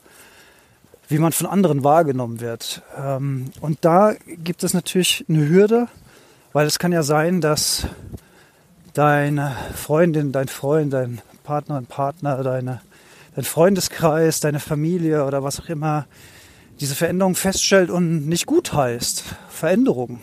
wie 1.09 1.19
man 1.19 1.33
von 1.33 1.47
anderen 1.47 1.85
wahrgenommen 1.85 2.41
wird. 2.41 2.83
Ähm, 2.97 3.47
und 3.61 3.79
da 3.85 4.15
gibt 4.27 4.63
es 4.63 4.73
natürlich 4.73 5.25
eine 5.29 5.49
Hürde, 5.49 5.89
weil 6.53 6.67
es 6.67 6.79
kann 6.79 6.93
ja 6.93 7.03
sein, 7.03 7.41
dass 7.41 7.87
deine 8.95 9.57
Freundin, 9.75 10.33
dein 10.33 10.49
Freund, 10.49 10.93
dein 10.93 11.21
Partner, 11.43 11.75
dein 11.75 11.87
Partner, 11.87 12.43
deine, 12.43 12.81
dein 13.35 13.45
Freundeskreis, 13.45 14.41
deine 14.41 14.61
Familie 14.61 15.27
oder 15.27 15.43
was 15.43 15.61
auch 15.61 15.69
immer 15.69 16.07
diese 16.81 16.95
Veränderung 16.95 17.35
feststellt 17.35 17.91
und 17.91 18.27
nicht 18.27 18.47
gut 18.47 18.73
heißt. 18.73 19.25
Veränderung. 19.51 20.21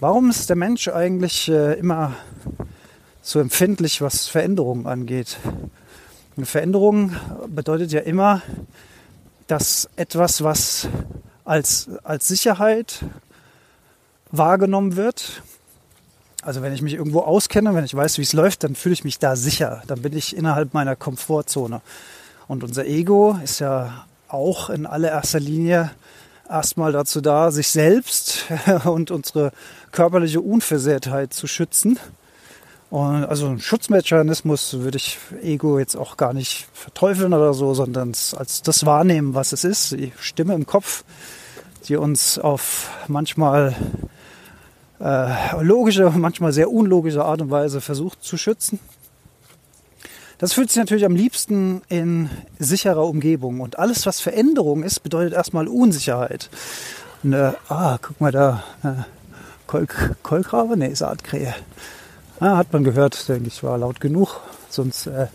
Warum 0.00 0.30
ist 0.30 0.48
der 0.48 0.56
Mensch 0.56 0.88
eigentlich 0.88 1.48
äh, 1.48 1.74
immer 1.74 2.14
so 3.24 3.40
empfindlich, 3.40 4.02
was 4.02 4.28
Veränderungen 4.28 4.86
angeht? 4.86 5.38
Eine 6.36 6.46
Veränderung 6.46 7.16
bedeutet 7.48 7.90
ja 7.90 8.00
immer, 8.00 8.42
dass 9.46 9.88
etwas, 9.96 10.44
was 10.44 10.88
als, 11.44 11.88
als 12.02 12.28
Sicherheit 12.28 13.04
wahrgenommen 14.30 14.96
wird, 14.96 15.42
also 16.42 16.60
wenn 16.60 16.74
ich 16.74 16.82
mich 16.82 16.92
irgendwo 16.92 17.20
auskenne, 17.20 17.74
wenn 17.74 17.86
ich 17.86 17.94
weiß, 17.94 18.18
wie 18.18 18.22
es 18.22 18.34
läuft, 18.34 18.64
dann 18.64 18.74
fühle 18.74 18.92
ich 18.92 19.04
mich 19.04 19.18
da 19.18 19.34
sicher. 19.34 19.82
Dann 19.86 20.02
bin 20.02 20.14
ich 20.14 20.36
innerhalb 20.36 20.74
meiner 20.74 20.94
Komfortzone. 20.94 21.80
Und 22.46 22.62
unser 22.62 22.84
Ego 22.84 23.38
ist 23.42 23.60
ja 23.60 24.04
auch 24.28 24.68
in 24.68 24.84
allererster 24.84 25.40
Linie 25.40 25.90
erstmal 26.46 26.92
dazu 26.92 27.22
da, 27.22 27.50
sich 27.50 27.68
selbst 27.68 28.44
und 28.84 29.10
unsere 29.10 29.52
körperliche 29.92 30.42
Unversehrtheit 30.42 31.32
zu 31.32 31.46
schützen. 31.46 31.98
Und 32.90 33.24
also 33.24 33.48
ein 33.48 33.60
Schutzmechanismus 33.60 34.74
würde 34.74 34.98
ich 34.98 35.18
Ego 35.42 35.78
jetzt 35.78 35.96
auch 35.96 36.16
gar 36.16 36.32
nicht 36.32 36.68
verteufeln 36.72 37.32
oder 37.32 37.52
so, 37.52 37.74
sondern 37.74 38.12
als 38.36 38.62
das 38.62 38.86
wahrnehmen, 38.86 39.34
was 39.34 39.52
es 39.52 39.64
ist, 39.64 39.92
die 39.92 40.12
Stimme 40.20 40.54
im 40.54 40.66
Kopf, 40.66 41.04
die 41.88 41.96
uns 41.96 42.38
auf 42.38 42.90
manchmal 43.08 43.74
äh, 45.00 45.60
logische, 45.60 46.10
manchmal 46.10 46.52
sehr 46.52 46.70
unlogische 46.70 47.24
Art 47.24 47.42
und 47.42 47.50
Weise 47.50 47.80
versucht 47.80 48.22
zu 48.22 48.36
schützen. 48.36 48.78
Das 50.38 50.52
fühlt 50.52 50.68
sich 50.70 50.78
natürlich 50.78 51.04
am 51.04 51.16
liebsten 51.16 51.82
in 51.88 52.28
sicherer 52.58 53.04
Umgebung. 53.04 53.60
Und 53.60 53.78
alles, 53.78 54.04
was 54.06 54.20
Veränderung 54.20 54.82
ist, 54.82 55.00
bedeutet 55.00 55.32
erstmal 55.32 55.68
Unsicherheit. 55.68 56.50
Und, 57.22 57.34
ah, 57.34 57.98
guck 58.02 58.20
mal 58.20 58.32
da. 58.32 58.62
Äh, 58.82 59.02
Kolk 59.66 60.16
Kolkrabe? 60.22 60.76
Nee, 60.76 60.92
Saatkrähe. 60.94 61.54
Ah, 62.40 62.56
hat 62.56 62.72
man 62.72 62.82
gehört, 62.82 63.28
denke 63.28 63.48
ich, 63.48 63.62
war 63.62 63.78
laut 63.78 64.00
genug. 64.00 64.40
Sonst, 64.68 65.06
äh, 65.06 65.28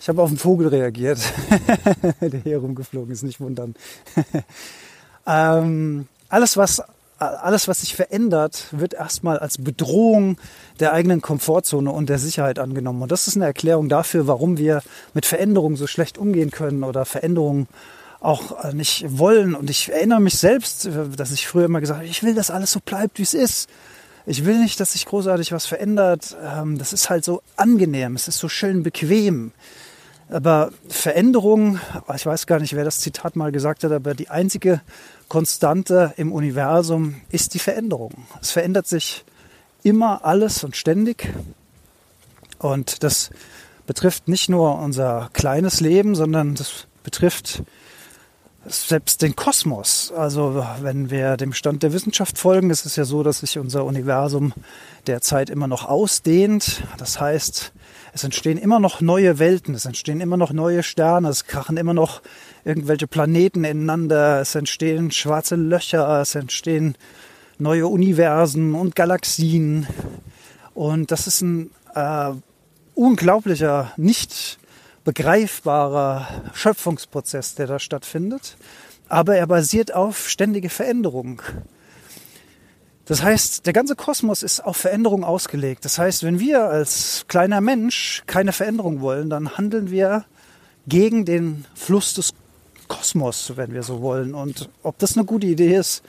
ich 0.00 0.08
habe 0.08 0.22
auf 0.22 0.30
den 0.30 0.38
Vogel 0.38 0.68
reagiert, 0.68 1.18
der 2.20 2.40
hier 2.40 2.58
rumgeflogen 2.58 3.12
ist, 3.12 3.24
nicht 3.24 3.40
wundern. 3.40 3.74
ähm, 5.26 6.06
alles, 6.28 6.56
was 6.56 6.82
alles, 7.18 7.68
was 7.68 7.80
sich 7.80 7.94
verändert, 7.94 8.66
wird 8.72 8.92
erstmal 8.94 9.38
als 9.38 9.58
Bedrohung 9.58 10.36
der 10.80 10.92
eigenen 10.92 11.22
Komfortzone 11.22 11.90
und 11.90 12.08
der 12.08 12.18
Sicherheit 12.18 12.58
angenommen. 12.58 13.02
Und 13.02 13.12
das 13.12 13.28
ist 13.28 13.36
eine 13.36 13.46
Erklärung 13.46 13.88
dafür, 13.88 14.26
warum 14.26 14.58
wir 14.58 14.82
mit 15.14 15.24
Veränderungen 15.24 15.76
so 15.76 15.86
schlecht 15.86 16.18
umgehen 16.18 16.50
können 16.50 16.82
oder 16.82 17.04
Veränderungen 17.04 17.68
auch 18.20 18.72
nicht 18.72 19.06
wollen. 19.18 19.54
Und 19.54 19.70
ich 19.70 19.92
erinnere 19.92 20.20
mich 20.20 20.38
selbst, 20.38 20.88
dass 21.16 21.32
ich 21.32 21.46
früher 21.46 21.66
immer 21.66 21.80
gesagt 21.80 22.00
habe, 22.00 22.08
ich 22.08 22.22
will, 22.22 22.34
dass 22.34 22.50
alles 22.50 22.72
so 22.72 22.80
bleibt, 22.80 23.18
wie 23.18 23.22
es 23.22 23.34
ist. 23.34 23.68
Ich 24.26 24.46
will 24.46 24.58
nicht, 24.58 24.80
dass 24.80 24.92
sich 24.92 25.04
großartig 25.04 25.52
was 25.52 25.66
verändert. 25.66 26.36
Ähm, 26.42 26.78
das 26.78 26.92
ist 26.92 27.10
halt 27.10 27.24
so 27.24 27.42
angenehm, 27.56 28.14
es 28.14 28.28
ist 28.28 28.38
so 28.38 28.48
schön 28.48 28.82
bequem. 28.82 29.52
Aber 30.30 30.72
Veränderung, 30.88 31.78
ich 32.14 32.24
weiß 32.24 32.46
gar 32.46 32.58
nicht, 32.58 32.74
wer 32.74 32.84
das 32.84 33.00
Zitat 33.00 33.36
mal 33.36 33.52
gesagt 33.52 33.84
hat, 33.84 33.92
aber 33.92 34.14
die 34.14 34.30
einzige 34.30 34.80
Konstante 35.28 36.14
im 36.16 36.32
Universum 36.32 37.20
ist 37.30 37.52
die 37.52 37.58
Veränderung. 37.58 38.12
Es 38.40 38.50
verändert 38.50 38.86
sich 38.86 39.24
immer 39.82 40.24
alles 40.24 40.64
und 40.64 40.76
ständig. 40.76 41.28
Und 42.58 43.02
das 43.02 43.30
betrifft 43.86 44.28
nicht 44.28 44.48
nur 44.48 44.78
unser 44.78 45.28
kleines 45.34 45.80
Leben, 45.80 46.14
sondern 46.14 46.54
das 46.54 46.86
betrifft 47.02 47.62
selbst 48.66 49.22
den 49.22 49.36
Kosmos. 49.36 50.12
Also 50.16 50.66
wenn 50.80 51.10
wir 51.10 51.36
dem 51.36 51.52
Stand 51.52 51.82
der 51.82 51.92
Wissenschaft 51.92 52.38
folgen, 52.38 52.70
ist 52.70 52.86
es 52.86 52.96
ja 52.96 53.04
so, 53.04 53.22
dass 53.22 53.40
sich 53.40 53.58
unser 53.58 53.84
Universum 53.84 54.52
derzeit 55.06 55.50
immer 55.50 55.66
noch 55.66 55.84
ausdehnt. 55.84 56.82
Das 56.98 57.20
heißt, 57.20 57.72
es 58.12 58.24
entstehen 58.24 58.58
immer 58.58 58.80
noch 58.80 59.00
neue 59.00 59.38
Welten, 59.38 59.74
es 59.74 59.86
entstehen 59.86 60.20
immer 60.20 60.36
noch 60.36 60.52
neue 60.52 60.82
Sterne, 60.82 61.28
es 61.28 61.46
krachen 61.46 61.76
immer 61.76 61.94
noch 61.94 62.22
irgendwelche 62.64 63.06
Planeten 63.06 63.64
ineinander, 63.64 64.40
es 64.40 64.54
entstehen 64.54 65.10
schwarze 65.10 65.56
Löcher, 65.56 66.20
es 66.20 66.34
entstehen 66.34 66.96
neue 67.58 67.86
Universen 67.86 68.74
und 68.74 68.96
Galaxien. 68.96 69.86
Und 70.74 71.10
das 71.10 71.26
ist 71.26 71.42
ein 71.42 71.70
äh, 71.94 72.30
unglaublicher, 72.94 73.92
nicht 73.96 74.58
begreifbarer 75.04 76.26
Schöpfungsprozess, 76.54 77.54
der 77.54 77.66
da 77.66 77.78
stattfindet. 77.78 78.56
Aber 79.08 79.36
er 79.36 79.46
basiert 79.46 79.94
auf 79.94 80.28
ständige 80.28 80.70
Veränderung. 80.70 81.42
Das 83.04 83.22
heißt, 83.22 83.66
der 83.66 83.74
ganze 83.74 83.96
Kosmos 83.96 84.42
ist 84.42 84.60
auf 84.60 84.78
Veränderung 84.78 85.24
ausgelegt. 85.24 85.84
Das 85.84 85.98
heißt, 85.98 86.22
wenn 86.22 86.40
wir 86.40 86.64
als 86.64 87.26
kleiner 87.28 87.60
Mensch 87.60 88.22
keine 88.26 88.52
Veränderung 88.52 89.02
wollen, 89.02 89.28
dann 89.28 89.58
handeln 89.58 89.90
wir 89.90 90.24
gegen 90.88 91.26
den 91.26 91.66
Fluss 91.74 92.14
des 92.14 92.32
Kosmos, 92.88 93.52
wenn 93.56 93.74
wir 93.74 93.82
so 93.82 94.00
wollen. 94.00 94.34
Und 94.34 94.70
ob 94.82 94.98
das 94.98 95.16
eine 95.16 95.26
gute 95.26 95.46
Idee 95.46 95.76
ist, 95.76 96.02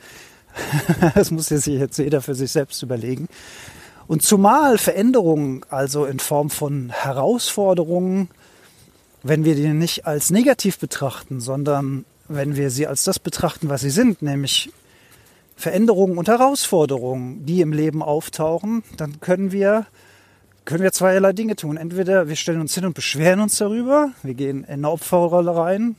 das 1.14 1.30
muss 1.30 1.48
sich 1.48 1.66
jetzt 1.66 1.98
jeder 1.98 2.22
für 2.22 2.34
sich 2.34 2.50
selbst 2.50 2.82
überlegen. 2.82 3.28
Und 4.06 4.22
zumal 4.22 4.78
Veränderungen, 4.78 5.64
also 5.68 6.06
in 6.06 6.18
Form 6.18 6.48
von 6.48 6.90
Herausforderungen, 6.90 8.30
wenn 9.28 9.44
wir 9.44 9.56
die 9.56 9.68
nicht 9.68 10.06
als 10.06 10.30
negativ 10.30 10.78
betrachten, 10.78 11.40
sondern 11.40 12.04
wenn 12.28 12.56
wir 12.56 12.70
sie 12.70 12.86
als 12.86 13.04
das 13.04 13.18
betrachten, 13.18 13.68
was 13.68 13.80
sie 13.80 13.90
sind, 13.90 14.22
nämlich 14.22 14.70
Veränderungen 15.56 16.18
und 16.18 16.28
Herausforderungen, 16.28 17.44
die 17.44 17.60
im 17.60 17.72
Leben 17.72 18.02
auftauchen, 18.02 18.84
dann 18.96 19.20
können 19.20 19.52
wir, 19.52 19.86
können 20.64 20.82
wir 20.82 20.92
zweierlei 20.92 21.32
Dinge 21.32 21.56
tun. 21.56 21.76
Entweder 21.76 22.28
wir 22.28 22.36
stellen 22.36 22.60
uns 22.60 22.74
hin 22.74 22.84
und 22.84 22.94
beschweren 22.94 23.40
uns 23.40 23.58
darüber, 23.58 24.10
wir 24.22 24.34
gehen 24.34 24.64
in 24.64 24.74
eine 24.74 24.90
Opferrolle 24.90 25.56
rein 25.56 25.96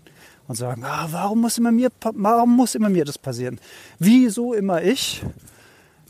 und 0.48 0.56
sagen, 0.56 0.84
ah, 0.86 1.08
warum 1.12 1.42
muss 1.42 1.58
immer 1.58 1.72
mir, 1.72 1.90
warum 2.02 2.56
muss 2.56 2.76
immer 2.76 2.90
mir 2.90 3.04
das 3.04 3.18
passieren? 3.18 3.60
Wieso 4.00 4.54
immer 4.54 4.84
ich? 4.84 5.24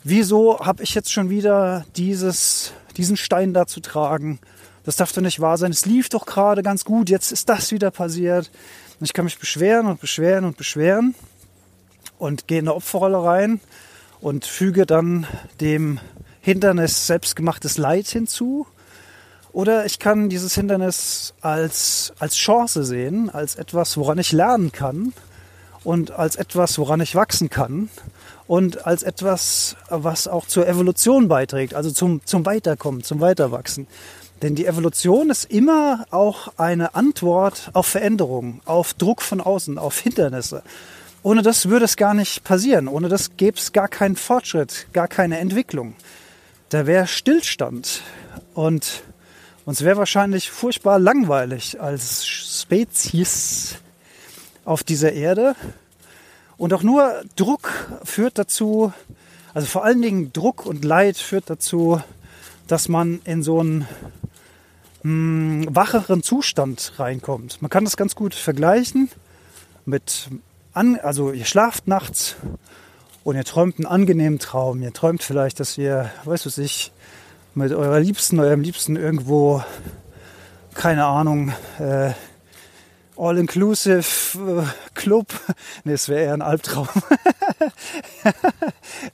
Wieso 0.03 0.59
habe 0.59 0.83
ich 0.83 0.93
jetzt 0.93 1.11
schon 1.11 1.29
wieder 1.29 1.85
dieses, 1.95 2.73
diesen 2.95 3.17
Stein 3.17 3.53
da 3.53 3.65
zu 3.65 3.79
tragen? 3.79 4.39
Das 4.87 4.95
darf 4.95 5.11
doch 5.11 5.21
nicht 5.21 5.41
wahr 5.41 5.57
sein, 5.57 5.71
es 5.71 5.85
lief 5.85 6.07
doch 6.07 6.25
gerade 6.25 6.63
ganz 6.63 6.85
gut, 6.85 7.09
jetzt 7.09 7.33
ist 7.33 7.49
das 7.49 7.73
wieder 7.73 7.91
passiert. 7.91 8.49
Und 8.97 9.05
ich 9.05 9.11
kann 9.11 9.25
mich 9.25 9.37
beschweren 9.37 9.85
und 9.85 9.99
beschweren 9.99 10.45
und 10.45 10.55
beschweren 10.55 11.13
und 12.17 12.47
gehe 12.47 12.59
in 12.59 12.69
eine 12.69 12.73
Opferrolle 12.73 13.21
rein 13.21 13.59
und 14.21 14.45
füge 14.45 14.85
dann 14.85 15.27
dem 15.59 15.99
Hindernis 16.39 17.05
selbstgemachtes 17.05 17.77
Leid 17.77 18.07
hinzu. 18.07 18.65
Oder 19.51 19.85
ich 19.85 19.99
kann 19.99 20.29
dieses 20.29 20.55
Hindernis 20.55 21.33
als, 21.41 22.13
als 22.19 22.37
Chance 22.37 22.85
sehen, 22.85 23.29
als 23.29 23.57
etwas, 23.57 23.97
woran 23.97 24.19
ich 24.19 24.31
lernen 24.31 24.71
kann 24.71 25.11
und 25.83 26.11
als 26.11 26.37
etwas, 26.37 26.79
woran 26.79 27.01
ich 27.01 27.13
wachsen 27.13 27.49
kann 27.49 27.89
und 28.47 28.87
als 28.87 29.03
etwas, 29.03 29.75
was 29.89 30.29
auch 30.29 30.47
zur 30.47 30.65
Evolution 30.65 31.27
beiträgt, 31.27 31.73
also 31.73 31.91
zum, 31.91 32.21
zum 32.23 32.45
Weiterkommen, 32.45 33.03
zum 33.03 33.19
Weiterwachsen. 33.19 33.85
Denn 34.41 34.53
die 34.53 34.67
Evolution 34.67 35.29
ist 35.31 35.45
immer 35.45 36.05
auch 36.11 36.49
eine 36.57 36.93
Antwort 36.93 37.71
auf 37.73 37.87
Veränderungen, 37.87 38.61
auf 38.65 38.93
Druck 38.93 39.21
von 39.21 39.41
außen, 39.41 39.77
auf 39.79 39.99
Hindernisse. 39.99 40.61
Ohne 41.23 41.41
das 41.41 41.69
würde 41.69 41.85
es 41.85 41.97
gar 41.97 42.13
nicht 42.13 42.43
passieren. 42.43 42.87
Ohne 42.87 43.09
das 43.09 43.35
gäbe 43.35 43.57
es 43.57 43.73
gar 43.73 43.87
keinen 43.87 44.15
Fortschritt, 44.15 44.87
gar 44.93 45.07
keine 45.07 45.39
Entwicklung. 45.39 45.95
Da 46.69 46.85
wäre 46.85 47.07
Stillstand. 47.07 48.01
Und 48.53 49.03
uns 49.65 49.81
wäre 49.83 49.97
wahrscheinlich 49.97 50.51
furchtbar 50.51 50.99
langweilig 50.99 51.81
als 51.81 52.25
Spezies 52.25 53.75
auf 54.65 54.83
dieser 54.83 55.13
Erde. 55.13 55.55
Und 56.57 56.73
auch 56.73 56.83
nur 56.83 57.23
Druck 57.35 57.71
führt 58.03 58.37
dazu, 58.37 58.93
also 59.53 59.67
vor 59.67 59.83
allen 59.83 60.01
Dingen 60.01 60.31
Druck 60.31 60.65
und 60.65 60.85
Leid 60.85 61.17
führt 61.17 61.49
dazu, 61.49 62.01
dass 62.67 62.89
man 62.89 63.19
in 63.23 63.43
so 63.43 63.59
einen 63.59 63.87
mh, 65.07 65.67
wacheren 65.69 66.23
Zustand 66.23 66.93
reinkommt. 66.97 67.61
Man 67.61 67.69
kann 67.69 67.85
das 67.85 67.97
ganz 67.97 68.15
gut 68.15 68.35
vergleichen 68.35 69.09
mit, 69.85 70.29
an, 70.73 70.99
also 70.99 71.31
ihr 71.31 71.45
schlaft 71.45 71.87
nachts 71.87 72.35
und 73.23 73.35
ihr 73.35 73.45
träumt 73.45 73.77
einen 73.77 73.85
angenehmen 73.85 74.39
Traum. 74.39 74.81
Ihr 74.81 74.93
träumt 74.93 75.23
vielleicht, 75.23 75.59
dass 75.59 75.77
ihr, 75.77 76.11
weißt 76.25 76.45
du 76.45 76.61
ich, 76.61 76.91
mit 77.55 77.71
eurer 77.71 77.99
Liebsten, 77.99 78.39
eurem 78.39 78.61
Liebsten 78.61 78.95
irgendwo, 78.95 79.63
keine 80.73 81.05
Ahnung, 81.05 81.53
äh, 81.79 82.11
All-Inclusive 83.17 84.03
äh, 84.35 84.63
Club. 84.93 85.27
Nee, 85.83 85.93
es 85.93 86.07
wäre 86.09 86.21
eher 86.21 86.33
ein 86.33 86.41
Albtraum. 86.41 86.87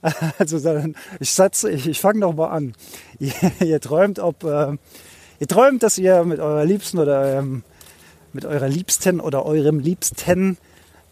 also 0.38 0.84
ich 1.20 1.30
satze, 1.30 1.70
ich, 1.70 1.86
ich 1.86 2.00
fange 2.00 2.18
noch 2.18 2.34
mal 2.34 2.48
an. 2.48 2.74
Ihr, 3.18 3.32
ihr 3.60 3.80
träumt, 3.80 4.18
ob 4.18 4.44
äh, 4.44 4.76
Ihr 5.40 5.48
träumt, 5.48 5.82
dass 5.82 5.98
ihr 5.98 6.24
mit 6.24 6.38
eurer 6.38 6.64
Liebsten 6.64 6.98
oder 6.98 7.20
eurem, 7.20 7.62
mit 8.32 8.44
eurer 8.44 8.68
Liebsten 8.68 9.20
oder 9.20 9.44
eurem 9.44 9.80
Liebsten 9.80 10.58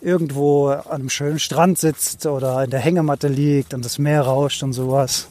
irgendwo 0.01 0.69
an 0.69 1.01
einem 1.01 1.11
schönen 1.11 1.39
Strand 1.39 1.79
sitzt 1.79 2.27
oder 2.27 2.65
in 2.65 2.71
der 2.71 2.81
Hängematte 2.81 3.29
liegt 3.29 3.75
und 3.75 3.85
das 3.85 3.99
Meer 3.99 4.23
rauscht 4.23 4.63
und 4.63 4.73
sowas. 4.73 5.29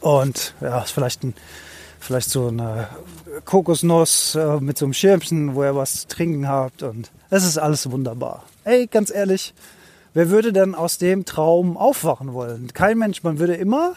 Und 0.00 0.54
ja, 0.60 0.82
ist 0.82 0.92
vielleicht 0.92 1.22
ein, 1.24 1.34
vielleicht 1.98 2.30
so 2.30 2.48
eine 2.48 2.88
Kokosnuss 3.44 4.34
äh, 4.34 4.60
mit 4.60 4.78
so 4.78 4.86
einem 4.86 4.94
Schirmchen, 4.94 5.54
wo 5.54 5.64
ihr 5.64 5.74
was 5.74 6.02
zu 6.02 6.08
trinken 6.08 6.48
habt 6.48 6.82
und 6.82 7.10
es 7.30 7.44
ist 7.44 7.58
alles 7.58 7.90
wunderbar. 7.90 8.44
Ey, 8.64 8.86
ganz 8.86 9.10
ehrlich, 9.10 9.54
wer 10.14 10.30
würde 10.30 10.52
denn 10.52 10.74
aus 10.74 10.98
dem 10.98 11.24
Traum 11.24 11.76
aufwachen 11.76 12.32
wollen? 12.32 12.72
Kein 12.72 12.98
Mensch, 12.98 13.22
man 13.22 13.38
würde 13.38 13.54
immer 13.54 13.94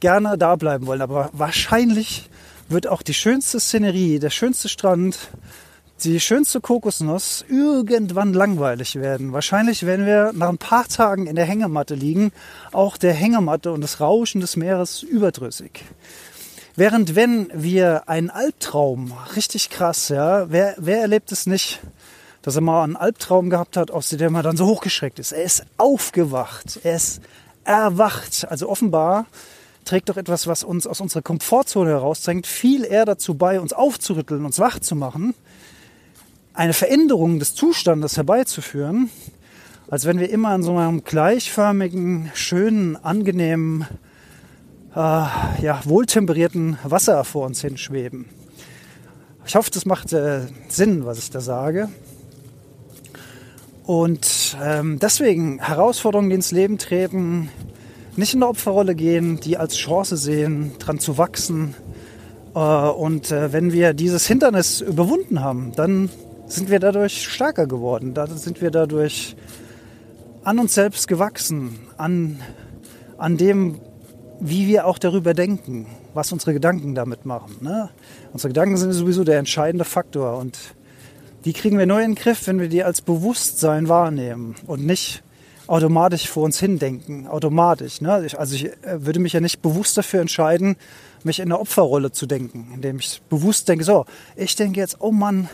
gerne 0.00 0.38
da 0.38 0.56
bleiben 0.56 0.86
wollen, 0.86 1.02
aber 1.02 1.30
wahrscheinlich 1.32 2.28
wird 2.68 2.86
auch 2.86 3.02
die 3.02 3.14
schönste 3.14 3.60
Szenerie, 3.60 4.18
der 4.18 4.30
schönste 4.30 4.68
Strand, 4.68 5.18
die 6.02 6.20
schönste 6.20 6.60
Kokosnuss 6.60 7.44
irgendwann 7.48 8.32
langweilig 8.32 8.96
werden. 8.96 9.32
Wahrscheinlich 9.32 9.86
werden 9.86 10.06
wir 10.06 10.32
nach 10.34 10.48
ein 10.48 10.58
paar 10.58 10.86
Tagen 10.88 11.26
in 11.26 11.36
der 11.36 11.44
Hängematte 11.44 11.94
liegen, 11.94 12.32
auch 12.72 12.96
der 12.96 13.14
Hängematte 13.14 13.72
und 13.72 13.80
das 13.80 14.00
Rauschen 14.00 14.40
des 14.40 14.56
Meeres 14.56 15.02
überdrüssig. 15.02 15.84
Während 16.76 17.14
wenn 17.14 17.48
wir 17.54 18.08
einen 18.08 18.30
Albtraum, 18.30 19.12
richtig 19.36 19.70
krass, 19.70 20.08
ja, 20.08 20.50
wer, 20.50 20.74
wer 20.78 21.00
erlebt 21.00 21.30
es 21.30 21.46
nicht, 21.46 21.80
dass 22.42 22.56
er 22.56 22.62
mal 22.62 22.82
einen 22.82 22.96
Albtraum 22.96 23.48
gehabt 23.48 23.76
hat, 23.76 23.90
aus 23.90 24.08
dem 24.08 24.34
er 24.34 24.42
dann 24.42 24.56
so 24.56 24.66
hochgeschreckt 24.66 25.18
ist. 25.18 25.32
Er 25.32 25.44
ist 25.44 25.64
aufgewacht, 25.76 26.80
er 26.82 26.96
ist 26.96 27.22
erwacht. 27.64 28.46
Also 28.50 28.68
offenbar 28.68 29.26
trägt 29.84 30.08
doch 30.08 30.16
etwas, 30.16 30.46
was 30.46 30.64
uns 30.64 30.86
aus 30.86 31.00
unserer 31.00 31.22
Komfortzone 31.22 31.90
herausdrängt, 31.90 32.46
viel 32.46 32.84
eher 32.84 33.04
dazu 33.04 33.34
bei, 33.34 33.60
uns 33.60 33.72
aufzurütteln, 33.72 34.44
uns 34.44 34.58
wach 34.58 34.78
zu 34.78 34.96
machen, 34.96 35.34
eine 36.54 36.72
Veränderung 36.72 37.38
des 37.38 37.54
Zustandes 37.54 38.16
herbeizuführen, 38.16 39.10
als 39.88 40.06
wenn 40.06 40.18
wir 40.18 40.30
immer 40.30 40.54
in 40.54 40.62
so 40.62 40.76
einem 40.76 41.04
gleichförmigen, 41.04 42.30
schönen, 42.34 42.96
angenehmen, 42.96 43.86
äh, 44.94 44.98
ja, 44.98 45.80
wohltemperierten 45.84 46.78
Wasser 46.84 47.24
vor 47.24 47.46
uns 47.46 47.60
hinschweben. 47.60 48.26
Ich 49.46 49.56
hoffe, 49.56 49.70
das 49.70 49.84
macht 49.84 50.12
äh, 50.12 50.42
Sinn, 50.68 51.04
was 51.04 51.18
ich 51.18 51.30
da 51.30 51.40
sage. 51.40 51.88
Und 53.84 54.56
ähm, 54.62 54.98
deswegen 54.98 55.58
Herausforderungen, 55.60 56.30
die 56.30 56.36
ins 56.36 56.52
Leben 56.52 56.78
treten, 56.78 57.50
nicht 58.16 58.34
in 58.34 58.40
der 58.40 58.48
Opferrolle 58.48 58.94
gehen, 58.94 59.40
die 59.40 59.56
als 59.56 59.76
Chance 59.76 60.16
sehen, 60.16 60.72
dran 60.78 60.98
zu 60.98 61.18
wachsen. 61.18 61.74
Äh, 62.54 62.58
und 62.58 63.30
äh, 63.30 63.52
wenn 63.52 63.72
wir 63.72 63.94
dieses 63.94 64.26
Hindernis 64.26 64.80
überwunden 64.80 65.40
haben, 65.40 65.72
dann 65.76 66.10
sind 66.46 66.70
wir 66.70 66.78
dadurch 66.78 67.26
stärker 67.26 67.66
geworden. 67.66 68.14
Da 68.14 68.26
sind 68.26 68.60
wir 68.60 68.70
dadurch 68.70 69.36
an 70.44 70.58
uns 70.58 70.74
selbst 70.74 71.08
gewachsen, 71.08 71.78
an, 71.96 72.38
an 73.16 73.36
dem, 73.36 73.80
wie 74.40 74.66
wir 74.68 74.86
auch 74.86 74.98
darüber 74.98 75.34
denken, 75.34 75.86
was 76.12 76.32
unsere 76.32 76.52
Gedanken 76.52 76.94
damit 76.94 77.24
machen. 77.24 77.56
Ne? 77.60 77.88
Unsere 78.32 78.48
Gedanken 78.48 78.76
sind 78.76 78.92
sowieso 78.92 79.24
der 79.24 79.38
entscheidende 79.38 79.84
Faktor 79.84 80.38
und 80.38 80.58
die 81.44 81.52
kriegen 81.52 81.78
wir 81.78 81.86
nur 81.86 82.00
in 82.00 82.12
den 82.12 82.14
Griff, 82.14 82.46
wenn 82.46 82.60
wir 82.60 82.68
die 82.68 82.84
als 82.84 83.02
Bewusstsein 83.02 83.88
wahrnehmen 83.88 84.54
und 84.66 84.84
nicht 84.86 85.22
automatisch 85.66 86.28
vor 86.28 86.44
uns 86.44 86.58
hindenken. 86.58 87.26
Automatisch. 87.26 88.00
Ne? 88.00 88.28
also 88.36 88.54
ich 88.54 88.66
äh, 88.66 89.04
würde 89.04 89.20
mich 89.20 89.32
ja 89.32 89.40
nicht 89.40 89.62
bewusst 89.62 89.96
dafür 89.96 90.20
entscheiden, 90.20 90.76
mich 91.22 91.38
in 91.38 91.46
eine 91.46 91.58
Opferrolle 91.58 92.12
zu 92.12 92.26
denken, 92.26 92.70
indem 92.74 92.98
ich 92.98 93.22
bewusst 93.28 93.68
denke, 93.68 93.84
so, 93.84 94.04
ich 94.36 94.56
denke 94.56 94.80
jetzt, 94.80 94.96
oh 95.00 95.10
Mann, 95.10 95.48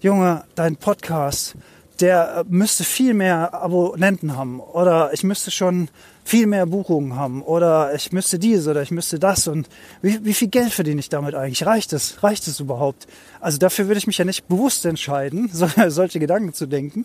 Junge, 0.00 0.44
dein 0.54 0.76
Podcast, 0.76 1.54
der 2.00 2.38
äh, 2.38 2.44
müsste 2.48 2.84
viel 2.84 3.14
mehr 3.14 3.54
Abonnenten 3.54 4.36
haben 4.36 4.60
oder 4.60 5.12
ich 5.12 5.22
müsste 5.22 5.50
schon 5.50 5.88
viel 6.30 6.46
mehr 6.46 6.64
Buchungen 6.64 7.16
haben 7.16 7.42
oder 7.42 7.92
ich 7.92 8.12
müsste 8.12 8.38
dies 8.38 8.68
oder 8.68 8.82
ich 8.82 8.92
müsste 8.92 9.18
das 9.18 9.48
und 9.48 9.68
wie, 10.00 10.24
wie 10.24 10.32
viel 10.32 10.46
Geld 10.46 10.72
verdiene 10.72 11.00
ich 11.00 11.08
damit 11.08 11.34
eigentlich? 11.34 11.66
Reicht 11.66 11.92
es? 11.92 12.22
Reicht 12.22 12.46
es 12.46 12.60
überhaupt? 12.60 13.08
Also 13.40 13.58
dafür 13.58 13.88
würde 13.88 13.98
ich 13.98 14.06
mich 14.06 14.18
ja 14.18 14.24
nicht 14.24 14.46
bewusst 14.46 14.86
entscheiden, 14.86 15.50
solche 15.88 16.20
Gedanken 16.20 16.54
zu 16.54 16.66
denken, 16.66 17.04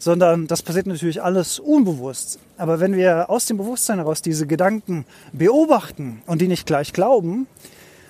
sondern 0.00 0.48
das 0.48 0.62
passiert 0.62 0.88
natürlich 0.88 1.22
alles 1.22 1.60
unbewusst. 1.60 2.40
Aber 2.56 2.80
wenn 2.80 2.96
wir 2.96 3.30
aus 3.30 3.46
dem 3.46 3.58
Bewusstsein 3.58 3.98
heraus 3.98 4.22
diese 4.22 4.44
Gedanken 4.44 5.06
beobachten 5.32 6.20
und 6.26 6.40
die 6.40 6.48
nicht 6.48 6.66
gleich 6.66 6.92
glauben, 6.92 7.46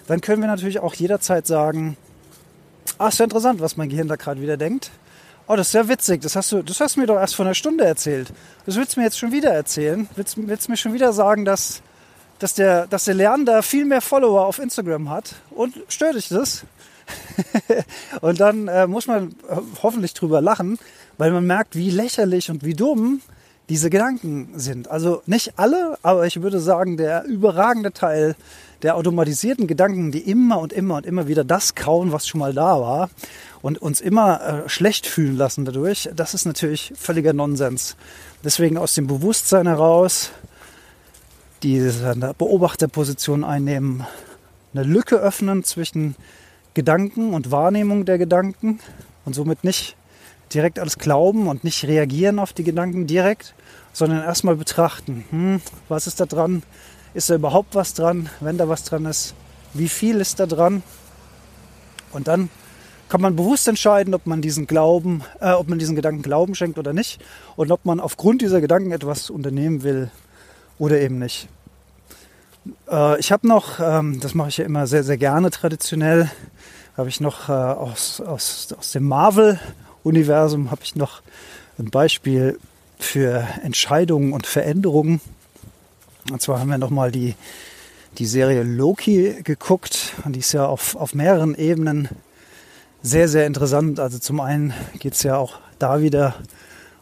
dann 0.07 0.23
können 0.23 0.41
wir 0.41 0.49
natürlich 0.49 0.81
auch 0.81 0.95
jederzeit 0.95 1.47
sagen, 1.47 1.99
ah, 2.97 3.09
ist 3.09 3.19
ja 3.19 3.25
interessant, 3.25 3.61
was 3.61 3.77
mein 3.77 3.91
Gehirn 3.91 4.09
da 4.09 4.17
gerade 4.17 4.41
wieder 4.41 4.57
denkt. 4.57 4.91
Oh, 5.47 5.57
das 5.57 5.69
ist 5.69 5.75
ja 5.75 5.87
witzig. 5.89 6.23
Das 6.23 6.37
hast 6.37 6.53
du, 6.53 6.63
das 6.63 6.81
hast 6.81 6.97
du 6.97 7.01
mir 7.01 7.07
doch 7.07 7.17
erst 7.17 7.37
vor 7.37 7.45
einer 7.45 7.55
Stunde 7.55 7.85
erzählt. 7.85 8.33
Das 8.65 8.77
willst 8.77 8.97
du 8.97 9.01
mir 9.01 9.05
jetzt 9.05 9.19
schon 9.19 9.31
wieder 9.31 9.51
erzählen? 9.51 10.09
Willst, 10.17 10.37
willst 10.39 10.69
du 10.69 10.73
mir 10.73 10.77
schon 10.79 10.95
wieder 10.95 11.13
sagen, 11.13 11.45
dass, 11.45 11.83
dass 12.39 12.55
der, 12.55 12.87
dass 12.87 13.05
der 13.05 13.15
Lernender 13.15 13.63
viel 13.63 13.85
mehr 13.85 14.01
Follower 14.01 14.47
auf 14.47 14.59
Instagram 14.59 15.11
hat? 15.11 15.35
Und 15.51 15.75
stört 15.89 16.15
dich 16.15 16.29
das? 16.29 16.65
und 18.23 18.41
dann 18.41 18.69
äh, 18.69 18.87
muss 18.87 19.07
man 19.07 19.35
hoffentlich 19.83 20.15
drüber 20.15 20.41
lachen, 20.41 20.79
weil 21.19 21.31
man 21.31 21.47
merkt, 21.47 21.77
wie 21.77 21.91
lächerlich 21.91 22.51
und 22.51 22.65
wie 22.65 22.73
dumm 22.73 23.21
diese 23.69 23.91
Gedanken 23.91 24.49
sind. 24.57 24.91
Also 24.91 25.23
nicht 25.27 25.59
alle, 25.59 25.99
aber 26.03 26.27
ich 26.27 26.41
würde 26.41 26.61
sagen, 26.61 26.97
der 26.97 27.25
überragende 27.25 27.93
Teil 27.93 28.35
der 28.83 28.97
automatisierten 28.97 29.67
Gedanken, 29.67 30.11
die 30.11 30.21
immer 30.21 30.59
und 30.59 30.73
immer 30.73 30.97
und 30.97 31.07
immer 31.07 31.29
wieder 31.29 31.45
das 31.45 31.75
kauen, 31.75 32.13
was 32.13 32.27
schon 32.27 32.41
mal 32.41 32.55
da 32.55 32.81
war 32.81 33.11
und 33.65 33.81
uns 33.81 34.03
immer 34.03 34.43
äh, 34.43 34.69
schlecht 34.69 35.07
fühlen 35.07 35.39
lassen 35.39 35.65
dadurch, 35.65 36.11
das 36.15 36.35
ist 36.35 36.45
natürlich 36.45 36.93
völliger 36.97 37.33
Nonsens. 37.33 37.97
Deswegen 38.45 38.77
aus 38.77 38.93
dem 38.93 39.07
Bewusstsein 39.07 39.67
heraus 39.67 40.33
diese 41.63 42.15
Beobachterposition 42.37 43.43
einnehmen, 43.43 44.05
eine 44.75 44.83
Lücke 44.83 45.17
öffnen 45.17 45.65
zwischen 45.65 46.15
Gedanken 46.75 47.33
und 47.33 47.53
Wahrnehmung 47.53 48.05
der 48.05 48.19
Gedanken 48.19 48.81
und 49.25 49.33
somit 49.33 49.65
nicht 49.65 49.97
direkt 50.53 50.79
alles 50.79 50.99
glauben 50.99 51.49
und 51.49 51.65
nicht 51.65 51.87
reagieren 51.87 52.41
auf 52.41 52.53
die 52.53 52.65
Gedanken 52.65 53.07
direkt, 53.07 53.55
sondern 53.95 54.23
erstmal 54.25 54.57
betrachten, 54.57 55.25
hm, 55.31 55.63
was 55.89 56.07
ist 56.07 56.21
da 56.21 56.27
dran, 56.27 56.63
ist 57.15 57.31
da 57.31 57.37
überhaupt 57.37 57.75
was 57.75 57.95
dran, 57.95 58.29
wenn 58.41 58.59
da 58.59 58.69
was 58.69 58.85
dran 58.85 59.07
ist, 59.07 59.35
wie 59.73 59.89
viel 59.89 60.21
ist 60.21 60.39
da 60.39 60.45
dran? 60.45 60.83
Und 62.13 62.29
dann 62.29 62.51
kann 63.15 63.21
man 63.21 63.37
bewusst 63.37 63.69
entscheiden, 63.69 64.13
ob 64.13 64.27
man 64.27 64.43
diesen 64.43 64.67
Glauben, 64.67 65.23
äh, 65.41 65.53
ob 65.53 65.69
man 65.69 65.79
diesen 65.79 65.95
Gedanken 65.95 66.23
Glauben 66.23 66.57
schenkt 66.57 66.81
oder 66.81 66.93
nicht 66.93 67.21
und 67.55 67.71
ob 67.71 67.85
man 67.85 68.01
aufgrund 68.01 68.43
dieser 68.43 68.61
Gedanken 68.61 68.91
etwas 68.91 69.31
unternehmen 69.31 69.85
will 69.85 70.11
oder 70.81 71.01
eben 71.01 71.21
nicht. 71.21 71.47
Äh, 72.91 73.21
ich 73.21 73.31
habe 73.31 73.47
noch, 73.47 73.79
ähm, 73.79 74.19
das 74.19 74.35
mache 74.35 74.49
ich 74.49 74.57
ja 74.57 74.65
immer 74.65 74.89
sehr, 74.89 75.05
sehr 75.05 75.17
gerne 75.17 75.53
traditionell, 75.53 76.29
habe 76.97 77.09
ich 77.09 77.21
noch 77.21 77.49
äh, 77.49 77.53
aus, 77.53 78.21
aus, 78.21 78.75
aus 78.77 78.91
dem 78.91 79.05
Marvel-Universum 79.05 80.73
habe 80.73 80.81
ich 80.83 80.97
noch 80.97 81.23
ein 81.79 81.91
Beispiel 81.91 82.59
für 82.99 83.47
Entscheidungen 83.63 84.33
und 84.33 84.49
Veränderungen. 84.49 85.21
Und 86.33 86.43
zwar 86.43 86.59
haben 86.59 86.71
wir 86.71 86.79
nochmal 86.79 87.13
die, 87.13 87.37
die 88.19 88.27
Serie 88.27 88.65
Loki 88.65 89.37
geguckt 89.45 90.15
und 90.25 90.33
die 90.33 90.41
ist 90.41 90.51
ja 90.51 90.67
auf, 90.67 90.97
auf 90.97 91.15
mehreren 91.15 91.55
Ebenen 91.55 92.09
sehr, 93.05 93.29
sehr 93.29 93.47
interessant. 93.47 94.01
Also 94.01 94.19
zum 94.19 94.41
einen 94.41 94.73
geht 94.99 95.13
es 95.13 95.23
ja 95.23 95.37
auch 95.37 95.61
da 95.79 96.01
wieder 96.01 96.35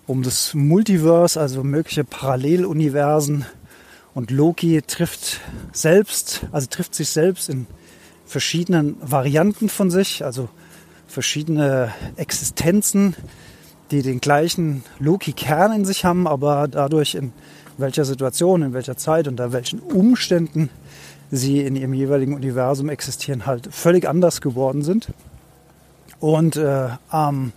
um 0.06 0.24
das 0.24 0.52
Multiverse, 0.52 1.40
also 1.40 1.62
mögliche 1.62 2.02
Paralleluniversen. 2.02 3.46
Und 4.12 4.30
Loki 4.32 4.82
trifft 4.82 5.40
selbst, 5.72 6.42
also 6.50 6.66
trifft 6.68 6.96
sich 6.96 7.08
selbst 7.08 7.48
in 7.48 7.66
verschiedenen 8.26 8.96
Varianten 9.00 9.68
von 9.68 9.90
sich, 9.90 10.24
also 10.24 10.48
verschiedene 11.06 11.92
Existenzen, 12.16 13.14
die 13.92 14.02
den 14.02 14.20
gleichen 14.20 14.82
Loki-Kern 14.98 15.72
in 15.72 15.84
sich 15.84 16.04
haben, 16.04 16.26
aber 16.26 16.66
dadurch 16.66 17.14
in 17.14 17.32
welcher 17.78 18.04
Situation, 18.04 18.62
in 18.62 18.72
welcher 18.72 18.96
Zeit, 18.96 19.28
unter 19.28 19.52
welchen 19.52 19.78
Umständen 19.78 20.68
sie 21.30 21.60
in 21.60 21.76
ihrem 21.76 21.94
jeweiligen 21.94 22.34
Universum 22.34 22.88
existieren, 22.88 23.46
halt 23.46 23.72
völlig 23.72 24.08
anders 24.08 24.40
geworden 24.40 24.82
sind. 24.82 25.08
Und 26.22 26.54
äh, 26.54 26.88
am, 27.08 27.52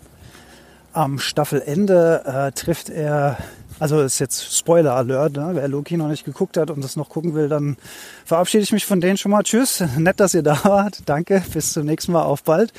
am 0.91 1.19
Staffelende 1.19 2.23
äh, 2.25 2.51
trifft 2.51 2.89
er, 2.89 3.37
also 3.77 4.01
ist 4.01 4.17
jetzt 4.17 4.57
Spoiler 4.57 4.95
Alert, 4.95 5.33
ne? 5.33 5.51
wer 5.53 5.67
Loki 5.67 5.97
noch 5.97 6.07
nicht 6.07 6.25
geguckt 6.25 6.57
hat 6.57 6.71
und 6.71 6.83
das 6.83 6.95
noch 6.95 7.09
gucken 7.09 7.35
will, 7.35 7.47
dann 7.47 7.77
verabschiede 8.25 8.63
ich 8.63 8.71
mich 8.71 8.87
von 8.87 9.01
denen 9.01 9.17
schon 9.17 9.29
mal. 9.29 9.43
Tschüss, 9.43 9.83
nett, 9.99 10.19
dass 10.19 10.33
ihr 10.33 10.41
da 10.41 10.59
wart. 10.63 11.03
Danke, 11.05 11.43
bis 11.53 11.73
zum 11.73 11.85
nächsten 11.85 12.11
Mal, 12.11 12.23
auf 12.23 12.41
bald. 12.41 12.73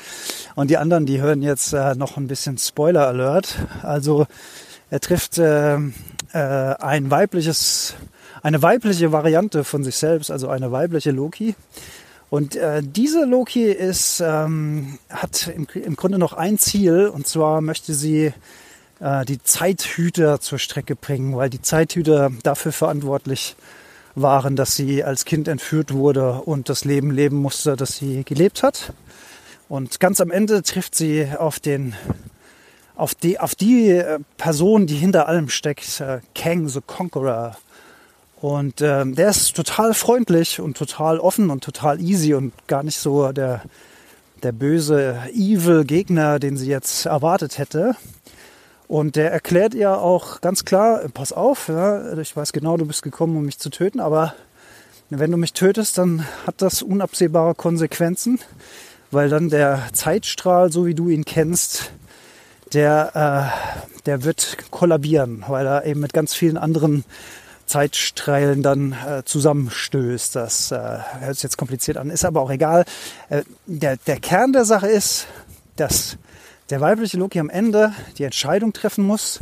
Und 0.55 0.69
die 0.69 0.75
anderen, 0.75 1.05
die 1.05 1.21
hören 1.21 1.41
jetzt 1.41 1.71
äh, 1.71 1.95
noch 1.95 2.17
ein 2.17 2.27
bisschen 2.27 2.57
Spoiler 2.57 3.07
Alert. 3.07 3.55
Also 3.81 4.27
er 4.89 4.99
trifft 4.99 5.37
äh, 5.37 5.77
äh, 5.77 5.79
ein 6.33 7.09
weibliches, 7.11 7.93
eine 8.43 8.61
weibliche 8.61 9.13
Variante 9.13 9.63
von 9.63 9.85
sich 9.85 9.95
selbst, 9.95 10.31
also 10.31 10.49
eine 10.49 10.69
weibliche 10.73 11.11
Loki. 11.11 11.55
Und 12.29 12.55
äh, 12.55 12.81
diese 12.83 13.25
Loki 13.25 13.71
ist, 13.71 14.21
ähm, 14.25 14.99
hat 15.09 15.47
im, 15.47 15.67
im 15.73 15.95
Grunde 15.95 16.17
noch 16.17 16.33
ein 16.33 16.57
Ziel, 16.57 17.07
und 17.07 17.25
zwar 17.25 17.61
möchte 17.61 17.93
sie 17.93 18.33
äh, 18.99 19.25
die 19.25 19.41
Zeithüter 19.41 20.41
zur 20.41 20.59
Strecke 20.59 20.95
bringen, 20.95 21.35
weil 21.37 21.49
die 21.49 21.61
Zeithüter 21.61 22.31
dafür 22.43 22.73
verantwortlich 22.73 23.55
waren, 24.15 24.55
dass 24.55 24.75
sie 24.75 25.03
als 25.03 25.25
Kind 25.25 25.47
entführt 25.47 25.93
wurde 25.93 26.41
und 26.41 26.69
das 26.69 26.83
Leben 26.83 27.11
leben 27.11 27.37
musste, 27.37 27.75
das 27.75 27.97
sie 27.97 28.23
gelebt 28.23 28.63
hat. 28.63 28.93
Und 29.69 29.99
ganz 29.99 30.19
am 30.19 30.31
Ende 30.31 30.63
trifft 30.63 30.95
sie 30.95 31.27
auf 31.37 31.59
den 31.59 31.95
auf 32.95 33.13
die, 33.13 33.39
auf 33.39 33.53
die 33.53 33.91
äh, 33.91 34.19
Person, 34.37 34.87
die 34.87 34.95
hinter 34.95 35.27
allem 35.27 35.49
steckt, 35.49 36.01
äh, 36.01 36.19
Kang 36.33 36.67
the 36.67 36.81
Conqueror. 36.85 37.55
Und 38.39 38.81
ähm, 38.81 39.15
der 39.15 39.29
ist 39.29 39.55
total 39.55 39.93
freundlich 39.93 40.59
und 40.59 40.77
total 40.77 41.19
offen 41.19 41.49
und 41.49 41.63
total 41.63 41.99
easy 41.99 42.35
und 42.35 42.53
gar 42.67 42.83
nicht 42.83 42.99
so 42.99 43.31
der, 43.31 43.63
der 44.43 44.51
böse 44.51 45.19
Evil-Gegner, 45.33 46.37
den 46.39 46.55
sie 46.55 46.69
jetzt 46.69 47.07
erwartet 47.07 47.57
hätte. 47.57 47.95
Und 48.87 49.15
der 49.15 49.31
erklärt 49.31 49.73
ihr 49.73 49.97
auch 49.97 50.39
ganz 50.39 50.63
klar, 50.65 51.01
pass 51.13 51.33
auf, 51.33 51.67
ja, 51.67 52.17
ich 52.17 52.35
weiß 52.35 52.53
genau, 52.53 52.77
du 52.77 52.85
bist 52.85 53.01
gekommen, 53.01 53.35
um 53.35 53.45
mich 53.45 53.59
zu 53.59 53.69
töten, 53.69 53.99
aber 53.99 54.33
wenn 55.09 55.31
du 55.31 55.37
mich 55.37 55.53
tötest, 55.53 55.97
dann 55.97 56.25
hat 56.45 56.61
das 56.61 56.83
unabsehbare 56.83 57.55
Konsequenzen, 57.55 58.39
weil 59.09 59.29
dann 59.29 59.49
der 59.49 59.83
Zeitstrahl, 59.93 60.71
so 60.71 60.85
wie 60.85 60.93
du 60.93 61.09
ihn 61.09 61.25
kennst, 61.25 61.91
der, 62.73 63.51
äh, 63.95 64.01
der 64.05 64.23
wird 64.23 64.57
kollabieren, 64.69 65.43
weil 65.47 65.65
er 65.65 65.85
eben 65.85 66.01
mit 66.01 66.13
ganz 66.13 66.33
vielen 66.33 66.57
anderen 66.57 67.03
Zeitstrahlen 67.67 68.63
dann 68.63 68.93
äh, 68.93 69.23
zusammenstößt. 69.23 70.35
Das 70.35 70.71
äh, 70.71 70.99
hört 71.19 71.35
sich 71.35 71.43
jetzt 71.43 71.57
kompliziert 71.57 71.97
an, 71.97 72.09
ist 72.09 72.25
aber 72.25 72.41
auch 72.41 72.49
egal. 72.49 72.85
Äh, 73.29 73.43
der, 73.65 73.97
der 73.97 74.19
Kern 74.19 74.53
der 74.53 74.65
Sache 74.65 74.87
ist, 74.87 75.27
dass 75.75 76.17
der 76.69 76.81
weibliche 76.81 77.17
Loki 77.17 77.39
am 77.39 77.49
Ende 77.49 77.93
die 78.17 78.23
Entscheidung 78.23 78.73
treffen 78.73 79.05
muss, 79.05 79.41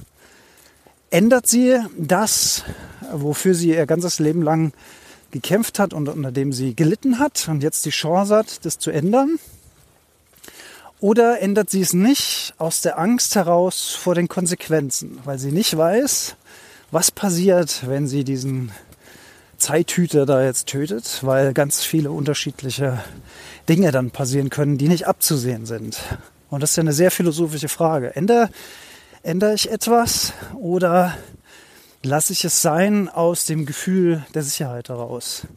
ändert 1.10 1.48
sie 1.48 1.80
das, 1.98 2.64
wofür 3.12 3.54
sie 3.54 3.70
ihr 3.70 3.86
ganzes 3.86 4.20
Leben 4.20 4.42
lang 4.42 4.74
gekämpft 5.32 5.80
hat 5.80 5.94
und 5.94 6.10
unter 6.10 6.32
dem 6.32 6.52
sie 6.52 6.76
gelitten 6.76 7.20
hat 7.20 7.48
und 7.48 7.62
jetzt 7.62 7.86
die 7.86 7.92
Chance 7.92 8.36
hat, 8.36 8.66
das 8.66 8.80
zu 8.80 8.92
ändern? 8.92 9.40
Oder 11.00 11.42
ändert 11.42 11.70
sie 11.70 11.82
es 11.82 11.94
nicht 11.94 12.54
aus 12.58 12.82
der 12.82 12.98
Angst 12.98 13.36
heraus 13.36 13.92
vor 13.92 14.16
den 14.16 14.28
Konsequenzen, 14.28 15.20
weil 15.26 15.38
sie 15.38 15.52
nicht 15.52 15.78
weiß, 15.78 16.36
was 16.92 17.12
passiert, 17.12 17.88
wenn 17.88 18.08
sie 18.08 18.24
diesen 18.24 18.72
Zeithüter 19.58 20.26
da 20.26 20.44
jetzt 20.44 20.68
tötet, 20.68 21.20
weil 21.22 21.54
ganz 21.54 21.84
viele 21.84 22.12
unterschiedliche 22.12 23.04
Dinge 23.68 23.92
dann 23.92 24.12
passieren 24.12 24.50
können, 24.50 24.78
die 24.78 24.88
nicht 24.88 25.08
abzusehen 25.08 25.66
sind. 25.66 25.98
Und 26.50 26.62
das 26.62 26.72
ist 26.72 26.76
ja 26.76 26.82
eine 26.82 26.94
sehr 26.94 27.12
philosophische 27.12 27.70
Frage. 27.70 28.16
Ändere, 28.16 28.50
ändere 29.24 29.54
ich 29.54 29.72
etwas 29.72 30.34
oder 30.60 31.18
lasse 32.04 32.34
ich 32.34 32.46
es 32.46 32.62
sein 32.62 33.10
aus 33.10 33.46
dem 33.46 33.66
Gefühl 33.66 34.26
der 34.34 34.44
Sicherheit 34.44 34.90
heraus? 34.90 35.48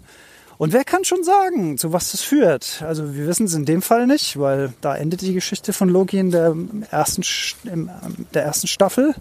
Und 0.56 0.72
wer 0.72 0.84
kann 0.84 1.04
schon 1.04 1.22
sagen, 1.22 1.78
zu 1.78 1.92
was 1.92 2.10
das 2.10 2.22
führt? 2.22 2.82
Also 2.82 3.14
wir 3.14 3.28
wissen 3.28 3.46
es 3.46 3.54
in 3.54 3.64
dem 3.64 3.80
Fall 3.80 4.08
nicht, 4.08 4.38
weil 4.40 4.72
da 4.80 4.96
endet 4.96 5.20
die 5.20 5.34
Geschichte 5.34 5.72
von 5.72 5.88
Loki 5.88 6.18
in 6.18 6.32
der 6.32 6.56
ersten, 6.90 7.22
in 7.68 7.88
der 8.34 8.42
ersten 8.42 8.66
Staffel. 8.66 9.14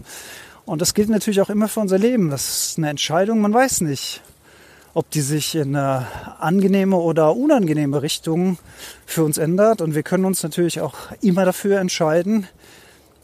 Und 0.68 0.82
das 0.82 0.92
gilt 0.92 1.08
natürlich 1.08 1.40
auch 1.40 1.48
immer 1.48 1.66
für 1.66 1.80
unser 1.80 1.96
Leben. 1.96 2.28
Das 2.28 2.46
ist 2.68 2.78
eine 2.78 2.90
Entscheidung, 2.90 3.40
man 3.40 3.54
weiß 3.54 3.80
nicht, 3.80 4.20
ob 4.92 5.08
die 5.10 5.22
sich 5.22 5.54
in 5.54 5.74
eine 5.74 6.06
angenehme 6.40 6.98
oder 6.98 7.34
unangenehme 7.34 8.02
Richtung 8.02 8.58
für 9.06 9.24
uns 9.24 9.38
ändert. 9.38 9.80
Und 9.80 9.94
wir 9.94 10.02
können 10.02 10.26
uns 10.26 10.42
natürlich 10.42 10.82
auch 10.82 10.94
immer 11.22 11.46
dafür 11.46 11.80
entscheiden, 11.80 12.46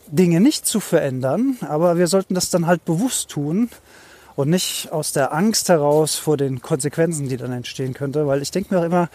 Dinge 0.07 0.40
nicht 0.40 0.64
zu 0.64 0.80
verändern. 0.80 1.59
Aber 1.61 1.98
wir 1.98 2.07
sollten 2.07 2.33
das 2.33 2.48
dann 2.48 2.66
halt 2.66 2.87
bewusst 2.87 3.28
tun 3.28 3.68
und 4.37 4.48
nicht 4.48 4.90
aus 4.90 5.12
der 5.12 5.35
Angst 5.35 5.68
heraus 5.68 6.14
vor 6.14 6.38
den 6.38 6.62
Konsequenzen, 6.62 7.28
die 7.28 7.37
dann 7.37 7.52
entstehen 7.52 7.92
könnte, 7.92 8.26
weil 8.26 8.40
ich 8.40 8.52
denke 8.52 8.72
mir 8.72 8.80
auch 8.80 8.87
immer, 8.87 9.11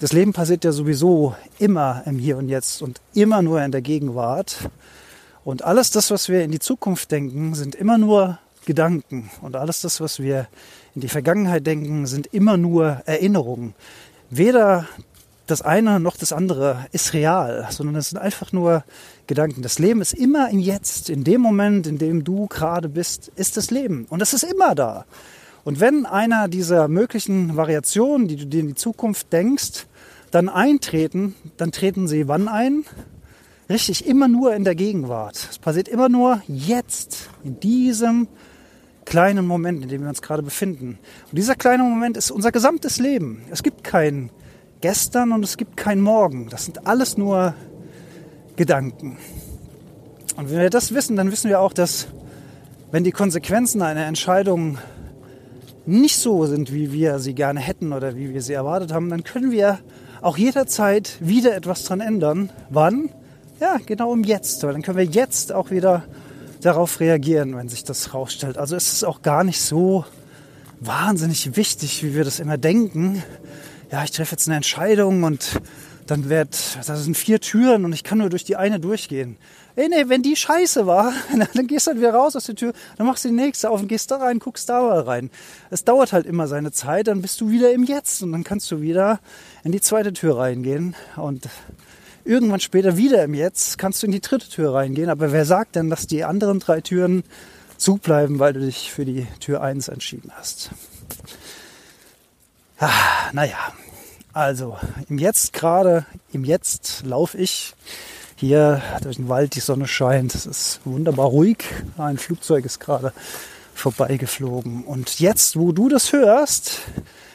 das 0.00 0.14
Leben 0.14 0.32
passiert 0.32 0.64
ja 0.64 0.72
sowieso 0.72 1.34
immer 1.58 2.02
im 2.06 2.18
Hier 2.18 2.38
und 2.38 2.48
Jetzt 2.48 2.80
und 2.80 3.02
immer 3.12 3.42
nur 3.42 3.60
in 3.60 3.72
der 3.72 3.82
Gegenwart. 3.82 4.56
Und 5.48 5.64
alles 5.64 5.90
das, 5.90 6.10
was 6.10 6.28
wir 6.28 6.42
in 6.42 6.50
die 6.50 6.58
Zukunft 6.58 7.10
denken, 7.10 7.54
sind 7.54 7.74
immer 7.74 7.96
nur 7.96 8.38
Gedanken. 8.66 9.30
Und 9.40 9.56
alles 9.56 9.80
das, 9.80 9.98
was 9.98 10.20
wir 10.20 10.46
in 10.94 11.00
die 11.00 11.08
Vergangenheit 11.08 11.66
denken, 11.66 12.04
sind 12.04 12.26
immer 12.26 12.58
nur 12.58 13.00
Erinnerungen. 13.06 13.72
Weder 14.28 14.86
das 15.46 15.62
eine 15.62 16.00
noch 16.00 16.18
das 16.18 16.34
andere 16.34 16.84
ist 16.92 17.14
real, 17.14 17.66
sondern 17.70 17.96
es 17.96 18.10
sind 18.10 18.18
einfach 18.18 18.52
nur 18.52 18.84
Gedanken. 19.26 19.62
Das 19.62 19.78
Leben 19.78 20.02
ist 20.02 20.12
immer 20.12 20.50
im 20.50 20.58
Jetzt, 20.58 21.08
in 21.08 21.24
dem 21.24 21.40
Moment, 21.40 21.86
in 21.86 21.96
dem 21.96 22.24
du 22.24 22.46
gerade 22.46 22.90
bist, 22.90 23.32
ist 23.34 23.56
das 23.56 23.70
Leben. 23.70 24.04
Und 24.10 24.20
es 24.20 24.34
ist 24.34 24.42
immer 24.42 24.74
da. 24.74 25.06
Und 25.64 25.80
wenn 25.80 26.04
einer 26.04 26.48
dieser 26.48 26.88
möglichen 26.88 27.56
Variationen, 27.56 28.28
die 28.28 28.36
du 28.36 28.44
dir 28.44 28.60
in 28.60 28.66
die 28.68 28.74
Zukunft 28.74 29.32
denkst, 29.32 29.86
dann 30.30 30.50
eintreten, 30.50 31.34
dann 31.56 31.72
treten 31.72 32.06
sie 32.06 32.28
wann 32.28 32.48
ein? 32.48 32.84
Richtig, 33.68 34.06
immer 34.06 34.28
nur 34.28 34.54
in 34.54 34.64
der 34.64 34.74
Gegenwart. 34.74 35.36
Es 35.50 35.58
passiert 35.58 35.88
immer 35.88 36.08
nur 36.08 36.42
jetzt, 36.46 37.28
in 37.44 37.60
diesem 37.60 38.26
kleinen 39.04 39.46
Moment, 39.46 39.82
in 39.82 39.90
dem 39.90 40.02
wir 40.02 40.08
uns 40.08 40.22
gerade 40.22 40.42
befinden. 40.42 40.98
Und 41.30 41.36
dieser 41.36 41.54
kleine 41.54 41.82
Moment 41.82 42.16
ist 42.16 42.30
unser 42.30 42.50
gesamtes 42.50 42.98
Leben. 42.98 43.42
Es 43.50 43.62
gibt 43.62 43.84
kein 43.84 44.30
gestern 44.80 45.32
und 45.32 45.44
es 45.44 45.58
gibt 45.58 45.76
kein 45.76 46.00
Morgen. 46.00 46.48
Das 46.48 46.64
sind 46.64 46.86
alles 46.86 47.18
nur 47.18 47.54
Gedanken. 48.56 49.18
Und 50.36 50.50
wenn 50.50 50.60
wir 50.60 50.70
das 50.70 50.94
wissen, 50.94 51.16
dann 51.16 51.30
wissen 51.30 51.50
wir 51.50 51.60
auch, 51.60 51.72
dass 51.74 52.08
wenn 52.90 53.04
die 53.04 53.12
Konsequenzen 53.12 53.82
einer 53.82 54.06
Entscheidung 54.06 54.78
nicht 55.84 56.16
so 56.16 56.46
sind, 56.46 56.72
wie 56.72 56.92
wir 56.92 57.18
sie 57.18 57.34
gerne 57.34 57.60
hätten 57.60 57.92
oder 57.92 58.16
wie 58.16 58.32
wir 58.32 58.40
sie 58.40 58.54
erwartet 58.54 58.92
haben, 58.92 59.10
dann 59.10 59.24
können 59.24 59.50
wir 59.50 59.78
auch 60.22 60.38
jederzeit 60.38 61.18
wieder 61.20 61.54
etwas 61.54 61.84
dran 61.84 62.00
ändern. 62.00 62.50
Wann? 62.70 63.10
Ja, 63.60 63.78
genau 63.84 64.12
im 64.14 64.24
Jetzt. 64.24 64.62
Weil 64.62 64.72
dann 64.72 64.82
können 64.82 64.98
wir 64.98 65.04
jetzt 65.04 65.52
auch 65.52 65.70
wieder 65.70 66.04
darauf 66.60 67.00
reagieren, 67.00 67.56
wenn 67.56 67.68
sich 67.68 67.84
das 67.84 68.14
rausstellt. 68.14 68.58
Also 68.58 68.76
es 68.76 68.92
ist 68.92 69.04
auch 69.04 69.22
gar 69.22 69.44
nicht 69.44 69.60
so 69.60 70.04
wahnsinnig 70.80 71.56
wichtig, 71.56 72.04
wie 72.04 72.14
wir 72.14 72.24
das 72.24 72.40
immer 72.40 72.58
denken, 72.58 73.22
ja, 73.90 74.04
ich 74.04 74.10
treffe 74.10 74.32
jetzt 74.32 74.46
eine 74.46 74.56
Entscheidung 74.56 75.24
und 75.24 75.60
dann 76.06 76.28
wird, 76.28 76.78
da 76.86 76.96
sind 76.96 77.16
vier 77.16 77.40
Türen 77.40 77.84
und 77.84 77.92
ich 77.92 78.04
kann 78.04 78.18
nur 78.18 78.30
durch 78.30 78.44
die 78.44 78.56
eine 78.56 78.80
durchgehen. 78.80 79.36
Ey, 79.76 79.88
nee, 79.88 80.08
wenn 80.08 80.22
die 80.22 80.36
scheiße 80.36 80.86
war, 80.86 81.12
dann 81.54 81.66
gehst 81.66 81.86
du 81.86 81.90
halt 81.90 81.98
wieder 81.98 82.14
raus 82.14 82.36
aus 82.36 82.44
der 82.44 82.54
Tür, 82.54 82.72
dann 82.96 83.06
machst 83.06 83.24
du 83.24 83.28
die 83.28 83.34
nächste 83.34 83.70
auf 83.70 83.80
und 83.80 83.88
gehst 83.88 84.10
da 84.10 84.16
rein, 84.16 84.38
guckst 84.38 84.68
da 84.68 84.82
mal 84.82 85.00
rein. 85.00 85.30
Es 85.70 85.84
dauert 85.84 86.12
halt 86.12 86.26
immer 86.26 86.48
seine 86.48 86.72
Zeit, 86.72 87.08
dann 87.08 87.22
bist 87.22 87.40
du 87.40 87.50
wieder 87.50 87.72
im 87.72 87.84
Jetzt 87.84 88.22
und 88.22 88.32
dann 88.32 88.44
kannst 88.44 88.70
du 88.70 88.80
wieder 88.80 89.20
in 89.64 89.72
die 89.72 89.80
zweite 89.80 90.12
Tür 90.12 90.38
reingehen 90.38 90.94
und 91.16 91.48
irgendwann 92.28 92.60
später 92.60 92.96
wieder 92.96 93.24
im 93.24 93.32
Jetzt 93.32 93.78
kannst 93.78 94.02
du 94.02 94.06
in 94.06 94.12
die 94.12 94.20
dritte 94.20 94.48
Tür 94.48 94.74
reingehen. 94.74 95.08
Aber 95.08 95.32
wer 95.32 95.46
sagt 95.46 95.76
denn, 95.76 95.88
dass 95.88 96.06
die 96.06 96.24
anderen 96.24 96.60
drei 96.60 96.82
Türen 96.82 97.24
zubleiben, 97.78 98.38
weil 98.38 98.52
du 98.52 98.60
dich 98.60 98.92
für 98.92 99.04
die 99.04 99.26
Tür 99.40 99.62
eins 99.62 99.88
entschieden 99.88 100.30
hast? 100.36 100.70
Ah, 102.78 102.90
naja, 103.32 103.56
also 104.34 104.76
im 105.08 105.18
Jetzt 105.18 105.54
gerade, 105.54 106.04
im 106.32 106.44
Jetzt 106.44 107.02
laufe 107.04 107.38
ich 107.38 107.74
hier 108.36 108.82
durch 109.02 109.16
den 109.16 109.28
Wald, 109.28 109.54
die 109.56 109.60
Sonne 109.60 109.88
scheint, 109.88 110.34
es 110.34 110.46
ist 110.46 110.80
wunderbar 110.84 111.26
ruhig. 111.26 111.64
Ein 111.96 112.18
Flugzeug 112.18 112.64
ist 112.66 112.78
gerade 112.78 113.12
vorbeigeflogen. 113.74 114.84
Und 114.84 115.18
jetzt, 115.18 115.58
wo 115.58 115.72
du 115.72 115.88
das 115.88 116.12
hörst, 116.12 116.82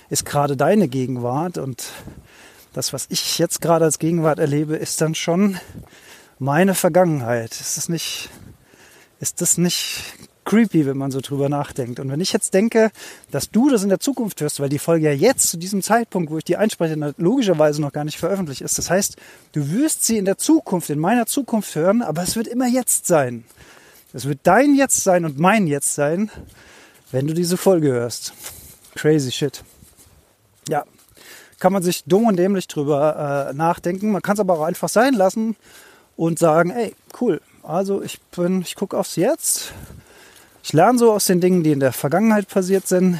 ist 0.09 0.23
gerade 0.23 0.55
deine 0.55 0.87
Gegenwart 0.87 1.57
und 1.57 1.83
das, 2.73 2.93
was 2.93 3.05
ich 3.09 3.37
jetzt 3.39 3.61
gerade 3.61 3.85
als 3.85 3.99
Gegenwart 3.99 4.39
erlebe, 4.39 4.75
ist 4.75 4.99
dann 5.01 5.15
schon 5.15 5.57
meine 6.39 6.75
Vergangenheit. 6.75 7.51
Ist 7.51 7.77
das 7.77 7.87
nicht, 7.89 8.29
ist 9.19 9.41
das 9.41 9.57
nicht 9.57 10.01
creepy, 10.45 10.85
wenn 10.85 10.97
man 10.97 11.11
so 11.11 11.21
drüber 11.21 11.49
nachdenkt. 11.49 11.99
Und 11.99 12.11
wenn 12.11 12.19
ich 12.19 12.33
jetzt 12.33 12.53
denke, 12.53 12.91
dass 13.31 13.49
du 13.49 13.69
das 13.69 13.83
in 13.83 13.89
der 13.89 13.99
Zukunft 13.99 14.41
hörst, 14.41 14.59
weil 14.59 14.69
die 14.69 14.79
Folge 14.79 15.05
ja 15.05 15.13
jetzt 15.13 15.49
zu 15.49 15.57
diesem 15.57 15.81
Zeitpunkt, 15.81 16.31
wo 16.31 16.37
ich 16.37 16.43
die 16.43 16.57
einspreche, 16.57 17.13
logischerweise 17.17 17.81
noch 17.81 17.93
gar 17.93 18.03
nicht 18.03 18.17
veröffentlicht 18.17 18.61
ist. 18.61 18.77
Das 18.77 18.89
heißt, 18.89 19.15
du 19.53 19.71
wirst 19.71 20.03
sie 20.03 20.17
in 20.17 20.25
der 20.25 20.37
Zukunft, 20.37 20.89
in 20.89 20.99
meiner 20.99 21.25
Zukunft 21.25 21.75
hören, 21.75 22.01
aber 22.01 22.23
es 22.23 22.35
wird 22.35 22.47
immer 22.47 22.67
jetzt 22.67 23.07
sein. 23.07 23.45
Es 24.11 24.25
wird 24.25 24.39
dein 24.43 24.75
Jetzt 24.75 25.03
sein 25.03 25.25
und 25.25 25.39
mein 25.39 25.65
Jetzt 25.65 25.95
sein, 25.95 26.29
wenn 27.11 27.27
du 27.27 27.33
diese 27.33 27.57
Folge 27.57 27.91
hörst. 27.91 28.33
Crazy 28.95 29.31
shit. 29.31 29.63
Ja, 30.69 30.85
kann 31.59 31.73
man 31.73 31.83
sich 31.83 32.03
dumm 32.05 32.27
und 32.27 32.37
dämlich 32.37 32.67
drüber 32.67 33.49
äh, 33.49 33.53
nachdenken. 33.53 34.11
Man 34.11 34.21
kann 34.21 34.33
es 34.35 34.39
aber 34.39 34.53
auch 34.59 34.63
einfach 34.63 34.89
sein 34.89 35.13
lassen 35.13 35.55
und 36.15 36.39
sagen, 36.39 36.71
ey, 36.71 36.95
cool. 37.21 37.41
Also 37.63 38.01
ich 38.01 38.19
bin, 38.35 38.61
ich 38.61 38.75
gucke 38.75 38.97
aufs 38.97 39.15
Jetzt 39.15 39.73
ich 40.63 40.71
lerne 40.71 40.97
so 40.97 41.11
aus 41.11 41.25
den 41.25 41.41
Dingen, 41.41 41.61
die 41.61 41.73
in 41.73 41.81
der 41.81 41.91
Vergangenheit 41.91 42.47
passiert 42.47 42.87
sind. 42.87 43.19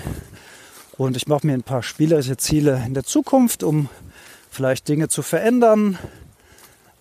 Und 0.97 1.17
ich 1.17 1.27
mache 1.27 1.45
mir 1.45 1.53
ein 1.53 1.63
paar 1.63 1.83
spielerische 1.83 2.37
Ziele 2.37 2.81
in 2.85 2.93
der 2.93 3.03
Zukunft, 3.03 3.63
um 3.63 3.89
vielleicht 4.49 4.87
Dinge 4.87 5.09
zu 5.09 5.21
verändern. 5.21 5.99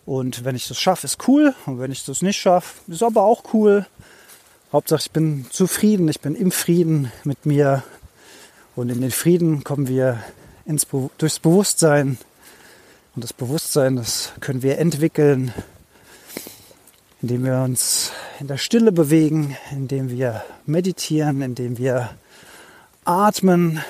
Und 0.04 0.44
wenn 0.44 0.56
ich 0.56 0.66
das 0.66 0.80
schaffe, 0.80 1.06
ist 1.06 1.28
cool. 1.28 1.54
Und 1.64 1.78
wenn 1.78 1.92
ich 1.92 2.04
das 2.04 2.22
nicht 2.22 2.38
schaffe, 2.38 2.80
ist 2.88 3.04
aber 3.04 3.22
auch 3.22 3.54
cool. 3.54 3.86
Hauptsache, 4.72 5.02
ich 5.02 5.10
bin 5.12 5.46
zufrieden, 5.50 6.08
ich 6.08 6.20
bin 6.20 6.34
im 6.34 6.50
Frieden 6.50 7.12
mit 7.22 7.46
mir. 7.46 7.84
Und 8.74 8.88
in 8.88 9.00
den 9.00 9.12
Frieden 9.12 9.62
kommen 9.62 9.86
wir 9.86 10.18
ins 10.64 10.86
durchs 11.18 11.38
Bewusstsein. 11.38 12.18
Und 13.14 13.24
das 13.24 13.32
Bewusstsein, 13.32 13.96
das 13.96 14.32
können 14.40 14.62
wir 14.62 14.78
entwickeln 14.78 15.52
indem 17.22 17.44
wir 17.44 17.60
uns 17.60 18.10
in 18.40 18.48
der 18.48 18.58
Stille 18.58 18.90
bewegen, 18.90 19.56
indem 19.70 20.10
wir 20.10 20.42
meditieren, 20.66 21.40
indem 21.40 21.78
wir 21.78 22.10
atmen, 23.04 23.80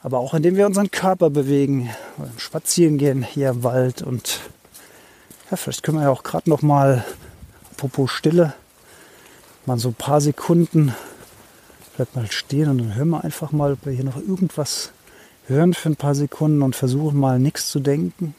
aber 0.00 0.18
auch 0.18 0.34
indem 0.34 0.56
wir 0.56 0.66
unseren 0.66 0.90
Körper 0.90 1.30
bewegen, 1.30 1.90
spazieren 2.38 2.98
gehen 2.98 3.22
hier 3.22 3.50
im 3.50 3.62
Wald 3.62 4.02
und 4.02 4.40
ja, 5.48 5.56
vielleicht 5.56 5.84
können 5.84 5.98
wir 5.98 6.04
ja 6.04 6.10
auch 6.10 6.24
gerade 6.24 6.50
noch 6.50 6.62
mal, 6.62 7.04
apropos 7.70 8.10
Stille, 8.10 8.52
mal 9.64 9.78
so 9.78 9.90
ein 9.90 9.94
paar 9.94 10.20
Sekunden 10.20 10.92
vielleicht 11.94 12.16
mal 12.16 12.30
stehen 12.32 12.68
und 12.68 12.78
dann 12.78 12.94
hören 12.96 13.10
wir 13.10 13.22
einfach 13.22 13.52
mal, 13.52 13.74
ob 13.74 13.86
wir 13.86 13.92
hier 13.92 14.04
noch 14.04 14.16
irgendwas 14.16 14.90
hören 15.46 15.74
für 15.74 15.90
ein 15.90 15.96
paar 15.96 16.14
Sekunden 16.14 16.62
und 16.62 16.76
versuchen 16.76 17.18
mal 17.18 17.38
nichts 17.38 17.70
zu 17.70 17.80
denken. 17.80 18.34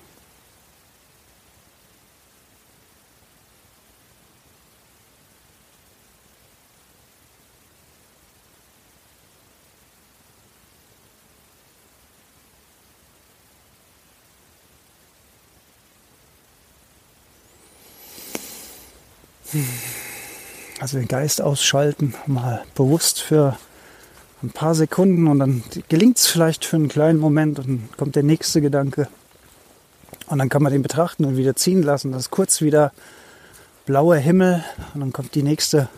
Also 20.80 20.98
den 20.98 21.08
Geist 21.08 21.42
ausschalten, 21.42 22.16
mal 22.26 22.64
bewusst 22.76 23.22
für 23.22 23.58
ein 24.44 24.52
paar 24.52 24.76
Sekunden 24.76 25.28
und 25.28 25.40
dann 25.40 25.64
gelingt 25.88 26.18
es 26.18 26.28
vielleicht 26.28 26.66
für 26.66 26.76
einen 26.76 26.90
kleinen 26.90 27.20
Moment 27.20 27.60
und 27.60 27.68
dann 27.68 27.90
kommt 27.98 28.16
der 28.16 28.24
nächste 28.24 28.62
Gedanke. 28.62 29.08
Und 30.28 30.40
dann 30.40 30.50
kann 30.50 30.64
man 30.64 30.72
den 30.72 30.82
betrachten 30.82 31.26
und 31.26 31.38
wieder 31.38 31.56
ziehen 31.56 31.82
lassen. 31.82 32.12
Das 32.12 32.24
ist 32.24 32.32
kurz 32.32 32.62
wieder 32.62 32.92
blauer 33.86 34.18
Himmel 34.18 34.64
und 34.94 35.02
dann 35.02 35.14
kommt 35.14 35.36
die 35.36 35.44
nächste 35.44 35.90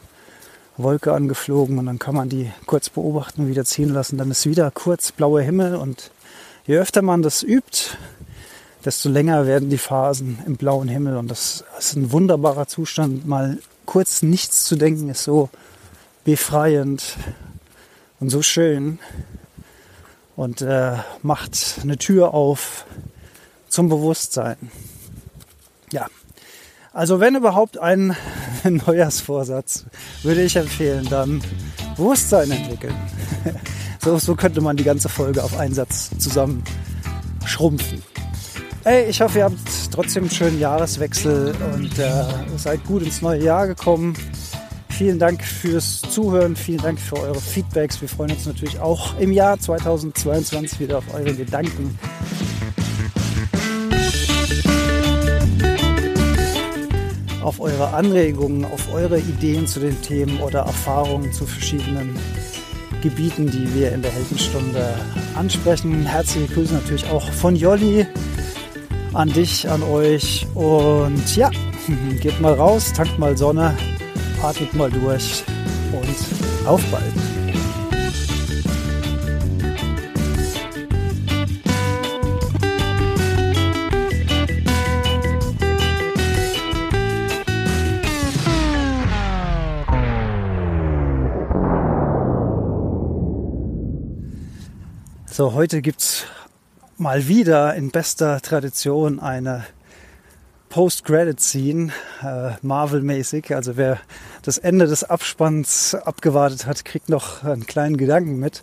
Wolke 0.77 1.13
angeflogen 1.13 1.77
und 1.77 1.85
dann 1.85 1.99
kann 1.99 2.15
man 2.15 2.29
die 2.29 2.51
kurz 2.65 2.89
beobachten 2.89 3.41
und 3.41 3.47
wieder 3.47 3.65
ziehen 3.65 3.89
lassen. 3.89 4.17
Dann 4.17 4.31
ist 4.31 4.45
wieder 4.45 4.69
kurz 4.71 5.11
blauer 5.11 5.41
Himmel 5.41 5.75
und 5.75 6.11
je 6.65 6.77
öfter 6.77 7.01
man 7.01 7.21
das 7.21 7.43
übt, 7.43 7.97
desto 8.83 9.09
länger 9.09 9.47
werden 9.47 9.69
die 9.69 9.77
Phasen 9.77 10.39
im 10.45 10.57
blauen 10.57 10.87
Himmel 10.87 11.17
und 11.17 11.29
das 11.29 11.63
ist 11.79 11.95
ein 11.95 12.11
wunderbarer 12.11 12.67
Zustand. 12.67 13.25
Mal 13.25 13.57
kurz 13.85 14.21
nichts 14.21 14.65
zu 14.65 14.75
denken 14.75 15.09
ist 15.09 15.23
so 15.23 15.49
befreiend 16.23 17.17
und 18.19 18.29
so 18.29 18.41
schön 18.41 18.99
und 20.35 20.61
äh, 20.61 20.97
macht 21.21 21.79
eine 21.81 21.97
Tür 21.97 22.33
auf 22.33 22.85
zum 23.69 23.89
Bewusstsein. 23.89 24.71
Ja, 25.91 26.07
also 26.93 27.19
wenn 27.19 27.35
überhaupt 27.35 27.77
ein 27.77 28.15
Neujahrsvorsatz, 28.63 29.85
würde 30.23 30.43
ich 30.43 30.55
empfehlen, 30.55 31.05
dann 31.09 31.41
Bewusstsein 31.97 32.51
entwickeln. 32.51 32.95
so, 34.01 34.17
so 34.17 34.35
könnte 34.35 34.61
man 34.61 34.77
die 34.77 34.83
ganze 34.83 35.09
Folge 35.09 35.43
auf 35.43 35.57
einen 35.57 35.73
Satz 35.73 36.09
zusammen 36.17 36.63
schrumpfen. 37.45 38.01
Hey, 38.83 39.09
ich 39.09 39.19
hoffe, 39.19 39.39
ihr 39.39 39.43
habt 39.45 39.57
trotzdem 39.91 40.23
einen 40.23 40.31
schönen 40.31 40.59
Jahreswechsel 40.59 41.55
und 41.73 41.97
äh, 41.97 42.23
seid 42.55 42.85
gut 42.85 43.01
ins 43.01 43.21
neue 43.21 43.43
Jahr 43.43 43.67
gekommen. 43.67 44.15
Vielen 44.97 45.19
Dank 45.19 45.43
fürs 45.43 45.99
Zuhören, 46.03 46.55
vielen 46.55 46.77
Dank 46.77 46.97
für 46.97 47.19
eure 47.19 47.41
Feedbacks. 47.41 47.99
Wir 47.99 48.07
freuen 48.07 48.31
uns 48.31 48.45
natürlich 48.45 48.79
auch 48.79 49.19
im 49.19 49.33
Jahr 49.33 49.59
2022 49.59 50.79
wieder 50.79 50.99
auf 50.99 51.13
eure 51.13 51.33
Gedanken. 51.33 51.99
Auf 57.41 57.59
eure 57.59 57.93
Anregungen, 57.93 58.63
auf 58.63 58.93
eure 58.93 59.19
Ideen 59.19 59.67
zu 59.67 59.81
den 59.81 60.01
Themen 60.01 60.39
oder 60.39 60.59
Erfahrungen 60.59 61.33
zu 61.33 61.45
verschiedenen 61.45 62.17
Gebieten, 63.01 63.51
die 63.51 63.75
wir 63.75 63.91
in 63.91 64.01
der 64.01 64.11
Heldenstunde 64.13 64.95
ansprechen. 65.35 66.05
Herzliche 66.05 66.53
Grüße 66.53 66.73
natürlich 66.73 67.05
auch 67.09 67.29
von 67.33 67.57
Jolli 67.57 68.07
an 69.11 69.27
dich, 69.33 69.67
an 69.69 69.83
euch. 69.83 70.47
Und 70.53 71.35
ja, 71.35 71.51
geht 72.21 72.39
mal 72.39 72.53
raus, 72.53 72.93
tankt 72.93 73.19
mal 73.19 73.37
Sonne, 73.37 73.75
atmet 74.45 74.73
mal 74.75 74.91
durch 74.91 75.43
und 75.91 76.67
auf 76.67 76.81
bald. 76.91 77.03
So, 95.25 95.53
heute 95.53 95.81
gibt 95.81 95.99
es 96.01 96.23
mal 96.97 97.27
wieder 97.27 97.73
in 97.75 97.89
bester 97.89 98.39
Tradition 98.41 99.19
eine 99.19 99.65
Post-Credit-Scene, 100.75 101.93
äh, 102.21 102.51
Marvel-mäßig. 102.61 103.55
Also 103.55 103.77
wer 103.77 103.97
das 104.41 104.57
Ende 104.57 104.87
des 104.87 105.05
Abspanns 105.05 105.95
abgewartet 105.95 106.65
hat, 106.65 106.83
kriegt 106.83 107.07
noch 107.07 107.45
einen 107.45 107.65
kleinen 107.65 107.95
Gedanken 107.95 108.39
mit. 108.41 108.61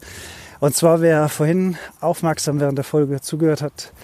Und 0.60 0.76
zwar, 0.76 1.00
wer 1.00 1.30
vorhin 1.30 1.78
aufmerksam 2.02 2.60
während 2.60 2.76
der 2.76 2.84
Folge 2.84 3.22
zugehört 3.22 3.62
hat, 3.62 3.94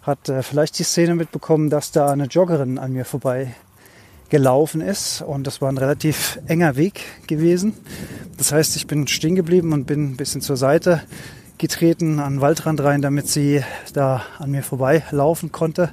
hat 0.00 0.30
äh, 0.30 0.42
vielleicht 0.42 0.78
die 0.78 0.84
Szene 0.84 1.14
mitbekommen, 1.14 1.68
dass 1.68 1.92
da 1.92 2.10
eine 2.10 2.24
Joggerin 2.24 2.78
an 2.78 2.94
mir 2.94 3.04
vorbei 3.04 3.54
gelaufen 4.30 4.80
ist 4.80 5.20
und 5.20 5.46
das 5.46 5.60
war 5.60 5.70
ein 5.70 5.76
relativ 5.76 6.38
enger 6.46 6.76
Weg 6.76 7.02
gewesen. 7.26 7.74
Das 8.38 8.52
heißt, 8.52 8.74
ich 8.76 8.86
bin 8.86 9.06
stehen 9.06 9.34
geblieben 9.34 9.74
und 9.74 9.84
bin 9.84 10.12
ein 10.12 10.16
bisschen 10.16 10.40
zur 10.40 10.56
Seite 10.56 11.02
getreten 11.60 12.18
an 12.18 12.34
den 12.34 12.40
Waldrand 12.40 12.82
rein, 12.82 13.02
damit 13.02 13.28
sie 13.28 13.62
da 13.92 14.22
an 14.38 14.50
mir 14.50 14.62
vorbei 14.62 15.04
laufen 15.10 15.52
konnte, 15.52 15.90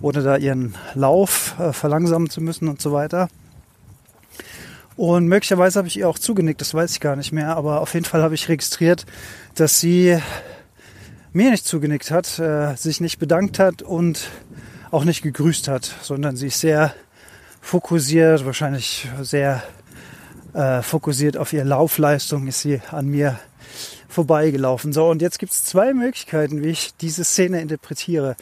ohne 0.00 0.22
da 0.22 0.36
ihren 0.36 0.74
Lauf 0.94 1.54
äh, 1.60 1.72
verlangsamen 1.72 2.30
zu 2.30 2.40
müssen 2.40 2.68
und 2.68 2.80
so 2.80 2.92
weiter. 2.92 3.28
Und 4.96 5.28
möglicherweise 5.28 5.78
habe 5.78 5.88
ich 5.88 5.98
ihr 5.98 6.08
auch 6.08 6.18
zugenickt, 6.18 6.60
das 6.60 6.74
weiß 6.74 6.92
ich 6.92 7.00
gar 7.00 7.16
nicht 7.16 7.32
mehr, 7.32 7.56
aber 7.56 7.80
auf 7.80 7.94
jeden 7.94 8.06
Fall 8.06 8.22
habe 8.22 8.34
ich 8.34 8.48
registriert, 8.48 9.06
dass 9.54 9.78
sie 9.78 10.18
mir 11.32 11.50
nicht 11.50 11.66
zugenickt 11.66 12.10
hat, 12.10 12.38
äh, 12.38 12.74
sich 12.76 13.00
nicht 13.00 13.18
bedankt 13.18 13.58
hat 13.58 13.82
und 13.82 14.28
auch 14.90 15.04
nicht 15.04 15.22
gegrüßt 15.22 15.68
hat, 15.68 15.94
sondern 16.02 16.36
sie 16.36 16.48
ist 16.48 16.60
sehr 16.60 16.94
fokussiert, 17.60 18.44
wahrscheinlich 18.46 19.08
sehr 19.20 19.62
äh, 20.54 20.82
fokussiert 20.82 21.36
auf 21.36 21.52
ihre 21.52 21.64
Laufleistung, 21.64 22.46
ist 22.46 22.62
sie 22.62 22.80
an 22.90 23.06
mir 23.06 23.38
vorbeigelaufen. 24.10 24.92
So, 24.92 25.08
und 25.08 25.22
jetzt 25.22 25.38
gibt 25.38 25.52
es 25.52 25.64
zwei 25.64 25.94
Möglichkeiten, 25.94 26.62
wie 26.62 26.68
ich 26.68 26.94
diese 27.00 27.24
Szene 27.24 27.60
interpretiere. 27.60 28.36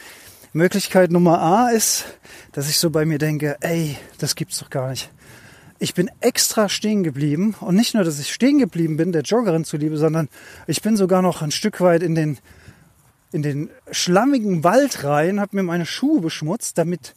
Möglichkeit 0.53 1.11
Nummer 1.11 1.41
A 1.41 1.71
ist, 1.71 2.07
dass 2.53 2.69
ich 2.69 2.79
so 2.79 2.91
bei 2.91 3.05
mir 3.05 3.19
denke, 3.19 3.57
ey, 3.61 3.97
das 4.19 4.35
gibt's 4.35 4.59
doch 4.59 4.71
gar 4.71 4.91
nicht. 4.91 5.11
Ich 5.79 5.95
bin 5.95 6.11
extra 6.21 6.69
stehen 6.69 7.05
geblieben 7.05 7.55
und 7.61 7.77
nicht 7.77 7.95
nur, 7.95 8.03
dass 8.03 8.19
ich 8.19 8.33
stehen 8.33 8.59
geblieben 8.59 8.97
bin, 8.97 9.13
der 9.13 9.23
Joggerin 9.23 9.65
zuliebe, 9.65 9.97
sondern 9.97 10.29
ich 10.67 10.83
bin 10.83 10.97
sogar 10.97 11.23
noch 11.23 11.43
ein 11.43 11.53
Stück 11.53 11.81
weit 11.81 12.03
in 12.03 12.15
den 12.15 12.39
in 13.31 13.43
den 13.43 13.69
schlammigen 13.91 14.65
Wald 14.65 15.05
rein, 15.05 15.39
habe 15.39 15.57
mir 15.57 15.63
meine 15.63 15.85
Schuhe 15.85 16.23
beschmutzt, 16.23 16.79
damit 16.79 17.15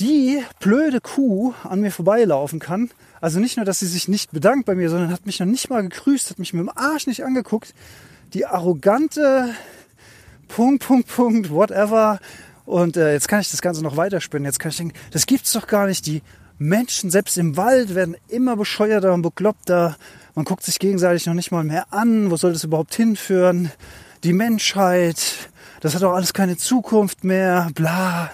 die 0.00 0.42
blöde 0.58 1.00
Kuh 1.00 1.54
an 1.62 1.80
mir 1.80 1.92
vorbeilaufen 1.92 2.58
kann 2.58 2.90
also 3.20 3.40
nicht 3.40 3.56
nur, 3.56 3.64
dass 3.64 3.78
sie 3.78 3.86
sich 3.86 4.08
nicht 4.08 4.32
bedankt 4.32 4.66
bei 4.66 4.74
mir, 4.74 4.90
sondern 4.90 5.12
hat 5.12 5.26
mich 5.26 5.40
noch 5.40 5.46
nicht 5.46 5.70
mal 5.70 5.82
gegrüßt, 5.82 6.30
hat 6.30 6.38
mich 6.38 6.52
mit 6.52 6.60
dem 6.60 6.70
Arsch 6.74 7.06
nicht 7.06 7.24
angeguckt. 7.24 7.74
Die 8.34 8.46
arrogante 8.46 9.50
Punkt, 10.48 10.86
Punkt, 10.86 11.08
Punkt, 11.08 11.50
whatever. 11.50 12.20
Und 12.64 12.96
äh, 12.96 13.12
jetzt 13.12 13.28
kann 13.28 13.40
ich 13.40 13.50
das 13.50 13.62
Ganze 13.62 13.82
noch 13.82 13.96
weiterspinnen. 13.96 14.44
Jetzt 14.44 14.58
kann 14.58 14.70
ich 14.70 14.76
denken, 14.76 14.94
das 15.12 15.26
gibt's 15.26 15.52
doch 15.52 15.66
gar 15.66 15.86
nicht. 15.86 16.06
Die 16.06 16.22
Menschen, 16.58 17.10
selbst 17.10 17.38
im 17.38 17.56
Wald, 17.56 17.94
werden 17.94 18.16
immer 18.28 18.56
bescheuerter 18.56 19.14
und 19.14 19.22
bekloppter. 19.22 19.96
Man 20.34 20.44
guckt 20.44 20.64
sich 20.64 20.78
gegenseitig 20.78 21.26
noch 21.26 21.34
nicht 21.34 21.52
mal 21.52 21.64
mehr 21.64 21.92
an. 21.92 22.30
Wo 22.30 22.36
soll 22.36 22.52
das 22.52 22.64
überhaupt 22.64 22.94
hinführen? 22.94 23.70
Die 24.24 24.32
Menschheit, 24.32 25.50
das 25.80 25.94
hat 25.94 26.02
doch 26.02 26.14
alles 26.14 26.32
keine 26.32 26.56
Zukunft 26.56 27.24
mehr. 27.24 27.70
Bla, 27.74 28.32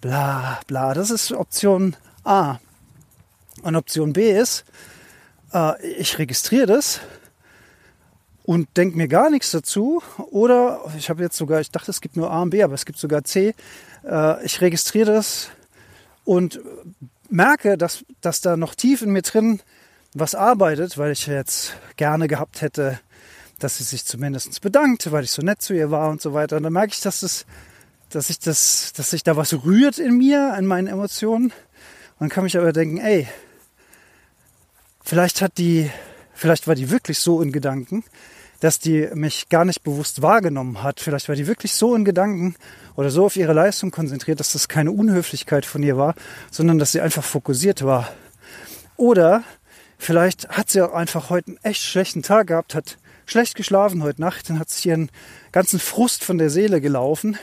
bla, 0.00 0.60
bla. 0.66 0.94
Das 0.94 1.10
ist 1.10 1.32
Option 1.32 1.96
A. 2.24 2.58
Und 3.62 3.76
Option 3.76 4.12
B 4.12 4.30
ist, 4.30 4.64
äh, 5.52 5.84
ich 5.86 6.18
registriere 6.18 6.66
das 6.66 7.00
und 8.44 8.76
denke 8.76 8.96
mir 8.96 9.08
gar 9.08 9.30
nichts 9.30 9.52
dazu. 9.52 10.02
Oder 10.30 10.80
ich 10.98 11.08
habe 11.10 11.22
jetzt 11.22 11.36
sogar, 11.36 11.60
ich 11.60 11.70
dachte, 11.70 11.90
es 11.90 12.00
gibt 12.00 12.16
nur 12.16 12.30
A 12.30 12.42
und 12.42 12.50
B, 12.50 12.62
aber 12.62 12.74
es 12.74 12.84
gibt 12.84 12.98
sogar 12.98 13.24
C. 13.24 13.54
Äh, 14.04 14.44
ich 14.44 14.60
registriere 14.60 15.12
das 15.12 15.48
und 16.24 16.60
merke, 17.30 17.78
dass, 17.78 18.04
dass 18.20 18.40
da 18.40 18.56
noch 18.56 18.74
tief 18.74 19.02
in 19.02 19.10
mir 19.10 19.22
drin 19.22 19.60
was 20.14 20.34
arbeitet, 20.34 20.98
weil 20.98 21.12
ich 21.12 21.26
jetzt 21.26 21.74
gerne 21.96 22.28
gehabt 22.28 22.60
hätte, 22.60 23.00
dass 23.58 23.78
sie 23.78 23.84
sich 23.84 24.04
zumindest 24.04 24.60
bedankt, 24.60 25.10
weil 25.10 25.24
ich 25.24 25.30
so 25.30 25.40
nett 25.40 25.62
zu 25.62 25.72
ihr 25.72 25.90
war 25.90 26.10
und 26.10 26.20
so 26.20 26.34
weiter. 26.34 26.56
Und 26.56 26.64
dann 26.64 26.72
merke 26.72 26.92
ich, 26.92 27.00
dass 27.00 27.20
das, 27.20 27.46
dass 28.10 28.28
ich 28.28 28.38
das, 28.38 28.92
dass 28.92 29.10
sich 29.10 29.22
da 29.22 29.36
was 29.36 29.64
rührt 29.64 29.98
in 29.98 30.18
mir, 30.18 30.54
in 30.58 30.66
meinen 30.66 30.88
Emotionen. 30.88 31.46
Und 31.46 32.20
dann 32.20 32.28
kann 32.28 32.44
ich 32.44 32.58
aber 32.58 32.72
denken, 32.72 32.98
ey, 32.98 33.26
Vielleicht 35.04 35.42
hat 35.42 35.58
die, 35.58 35.90
vielleicht 36.34 36.66
war 36.66 36.74
die 36.74 36.90
wirklich 36.90 37.18
so 37.18 37.42
in 37.42 37.52
Gedanken, 37.52 38.04
dass 38.60 38.78
die 38.78 39.08
mich 39.14 39.48
gar 39.48 39.64
nicht 39.64 39.82
bewusst 39.82 40.22
wahrgenommen 40.22 40.84
hat. 40.84 41.00
Vielleicht 41.00 41.28
war 41.28 41.34
die 41.34 41.48
wirklich 41.48 41.74
so 41.74 41.96
in 41.96 42.04
Gedanken 42.04 42.54
oder 42.94 43.10
so 43.10 43.24
auf 43.24 43.34
ihre 43.34 43.52
Leistung 43.52 43.90
konzentriert, 43.90 44.38
dass 44.38 44.52
das 44.52 44.68
keine 44.68 44.92
Unhöflichkeit 44.92 45.66
von 45.66 45.82
ihr 45.82 45.96
war, 45.96 46.14
sondern 46.50 46.78
dass 46.78 46.92
sie 46.92 47.00
einfach 47.00 47.24
fokussiert 47.24 47.84
war. 47.84 48.12
Oder 48.96 49.42
vielleicht 49.98 50.48
hat 50.50 50.70
sie 50.70 50.80
auch 50.80 50.92
einfach 50.92 51.28
heute 51.28 51.48
einen 51.48 51.58
echt 51.64 51.82
schlechten 51.82 52.22
Tag 52.22 52.46
gehabt, 52.46 52.76
hat 52.76 52.98
schlecht 53.26 53.56
geschlafen 53.56 54.04
heute 54.04 54.20
Nacht 54.20 54.48
und 54.48 54.60
hat 54.60 54.70
sich 54.70 54.86
ihren 54.86 55.10
ganzen 55.50 55.80
Frust 55.80 56.22
von 56.22 56.38
der 56.38 56.50
Seele 56.50 56.80
gelaufen 56.80 57.36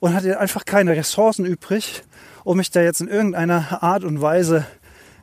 und 0.00 0.14
hat 0.14 0.26
einfach 0.26 0.66
keine 0.66 0.96
Ressourcen 0.96 1.46
übrig, 1.46 2.02
um 2.44 2.58
mich 2.58 2.70
da 2.70 2.82
jetzt 2.82 3.00
in 3.00 3.08
irgendeiner 3.08 3.82
Art 3.82 4.04
und 4.04 4.20
Weise 4.20 4.66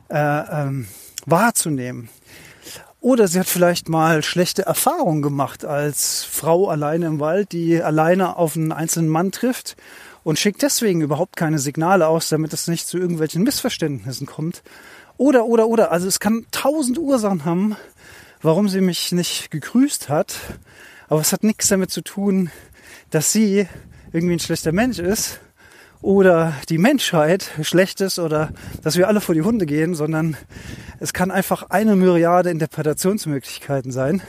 äh, 0.08 0.16
ähm, 0.16 0.88
wahrzunehmen. 1.26 2.08
Oder 3.00 3.28
sie 3.28 3.40
hat 3.40 3.46
vielleicht 3.46 3.88
mal 3.88 4.22
schlechte 4.22 4.62
Erfahrungen 4.62 5.22
gemacht 5.22 5.64
als 5.64 6.22
Frau 6.22 6.68
alleine 6.68 7.06
im 7.06 7.18
Wald, 7.18 7.52
die 7.52 7.82
alleine 7.82 8.36
auf 8.36 8.56
einen 8.56 8.72
einzelnen 8.72 9.08
Mann 9.08 9.32
trifft 9.32 9.76
und 10.22 10.38
schickt 10.38 10.60
deswegen 10.60 11.00
überhaupt 11.00 11.36
keine 11.36 11.58
Signale 11.58 12.08
aus, 12.08 12.28
damit 12.28 12.52
es 12.52 12.68
nicht 12.68 12.86
zu 12.86 12.98
irgendwelchen 12.98 13.42
Missverständnissen 13.42 14.26
kommt. 14.26 14.62
Oder, 15.16 15.46
oder, 15.46 15.66
oder. 15.68 15.92
Also 15.92 16.08
es 16.08 16.20
kann 16.20 16.46
tausend 16.50 16.98
Ursachen 16.98 17.46
haben, 17.46 17.76
warum 18.42 18.68
sie 18.68 18.82
mich 18.82 19.12
nicht 19.12 19.50
gegrüßt 19.50 20.10
hat. 20.10 20.36
Aber 21.08 21.22
es 21.22 21.32
hat 21.32 21.42
nichts 21.42 21.68
damit 21.68 21.90
zu 21.90 22.02
tun, 22.02 22.50
dass 23.08 23.32
sie 23.32 23.66
irgendwie 24.12 24.34
ein 24.34 24.40
schlechter 24.40 24.72
Mensch 24.72 24.98
ist 24.98 25.40
oder 26.02 26.54
die 26.68 26.78
Menschheit 26.78 27.50
schlecht 27.62 28.00
ist 28.00 28.18
oder 28.18 28.50
dass 28.82 28.96
wir 28.96 29.08
alle 29.08 29.20
vor 29.20 29.34
die 29.34 29.42
Hunde 29.42 29.66
gehen, 29.66 29.94
sondern 29.94 30.36
es 30.98 31.12
kann 31.12 31.30
einfach 31.30 31.70
eine 31.70 31.96
Myriade 31.96 32.50
Interpretationsmöglichkeiten 32.50 33.92
sein. 33.92 34.22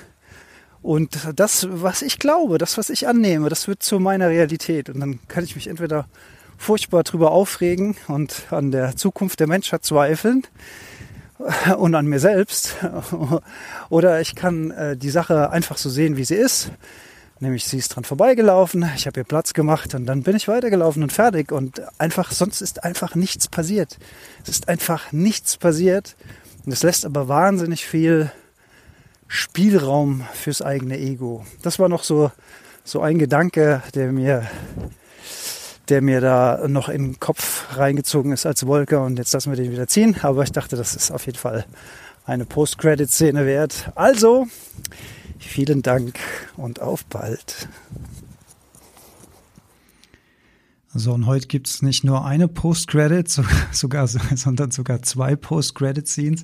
Und 0.82 1.18
das, 1.36 1.68
was 1.70 2.02
ich 2.02 2.20
glaube, 2.20 2.58
das, 2.58 2.78
was 2.78 2.90
ich 2.90 3.08
annehme, 3.08 3.50
das 3.50 3.68
wird 3.68 3.84
zu 3.84 4.00
meiner 4.00 4.30
Realität. 4.30 4.90
Und 4.90 5.00
dann 5.00 5.20
kann 5.28 5.44
ich 5.44 5.56
mich 5.56 5.68
entweder 5.68 6.08
furchtbar 6.58 7.04
drüber 7.04 7.32
aufregen 7.32 7.96
und 8.08 8.48
an 8.50 8.72
der 8.72 8.96
Zukunft 8.96 9.40
der 9.40 9.48
Menschheit 9.48 9.86
zweifeln 9.86 10.44
und 11.78 11.96
an 11.96 12.08
mir 12.08 12.20
selbst. 12.20 12.76
Oder 13.90 14.22
ich 14.22 14.36
kann 14.36 14.72
äh, 14.72 14.98
die 14.98 15.10
Sache 15.10 15.52
einfach 15.52 15.78
so 15.78 15.90
sehen, 15.90 16.18
wie 16.18 16.26
sie 16.26 16.36
ist 16.36 16.72
Nämlich 17.42 17.66
sie 17.66 17.80
ist 17.80 17.96
dran 17.96 18.04
vorbeigelaufen, 18.04 18.88
ich 18.96 19.08
habe 19.08 19.20
ihr 19.20 19.24
Platz 19.24 19.54
gemacht 19.54 19.96
und 19.96 20.06
dann 20.06 20.22
bin 20.22 20.36
ich 20.36 20.48
weitergelaufen 20.48 21.02
und 21.02 21.12
fertig. 21.12 21.52
Und 21.52 21.82
einfach, 22.00 22.32
sonst 22.32 22.62
ist 22.62 22.84
einfach 22.84 23.16
nichts 23.16 23.48
passiert. 23.48 23.98
Es 24.44 24.50
ist 24.50 24.70
einfach 24.70 25.12
nichts 25.12 25.58
passiert. 25.58 26.16
Und 26.64 26.72
es 26.72 26.84
lässt 26.84 27.04
aber 27.04 27.28
wahnsinnig 27.28 27.88
viel 27.88 28.32
Spielraum 29.28 30.24
fürs 30.34 30.62
eigene 30.62 31.00
Ego. 31.00 31.44
Das 31.64 31.80
war 31.80 31.90
noch 31.90 32.04
so, 32.04 32.32
so 32.84 33.02
ein 33.02 33.18
Gedanke, 33.18 33.82
der 33.96 34.12
mir, 34.12 34.48
der 35.90 36.04
mir 36.04 36.22
da 36.22 36.68
noch 36.68 36.90
in 36.90 37.14
den 37.14 37.20
Kopf 37.20 37.76
reingezogen 37.76 38.34
ist 38.34 38.46
als 38.46 38.68
Wolke. 38.68 39.00
Und 39.00 39.18
jetzt 39.18 39.34
lassen 39.34 39.52
wir 39.52 39.58
den 39.58 39.72
wieder 39.72 39.88
ziehen. 39.88 40.16
Aber 40.22 40.44
ich 40.44 40.52
dachte, 40.52 40.76
das 40.76 40.94
ist 40.94 41.10
auf 41.10 41.26
jeden 41.26 41.40
Fall 41.40 41.66
eine 42.24 42.46
Post-Credit-Szene 42.46 43.48
wert. 43.48 43.92
Also, 43.96 44.46
Vielen 45.42 45.82
Dank 45.82 46.18
und 46.56 46.82
auf 46.82 47.06
bald. 47.06 47.68
So, 50.94 51.14
und 51.14 51.26
heute 51.26 51.48
gibt 51.48 51.68
es 51.68 51.82
nicht 51.82 52.04
nur 52.04 52.26
eine 52.26 52.48
Post-Credit, 52.48 53.30
sogar, 53.72 54.08
sondern 54.08 54.72
sogar 54.72 55.02
zwei 55.02 55.36
Post-Credit-Scenes. 55.36 56.44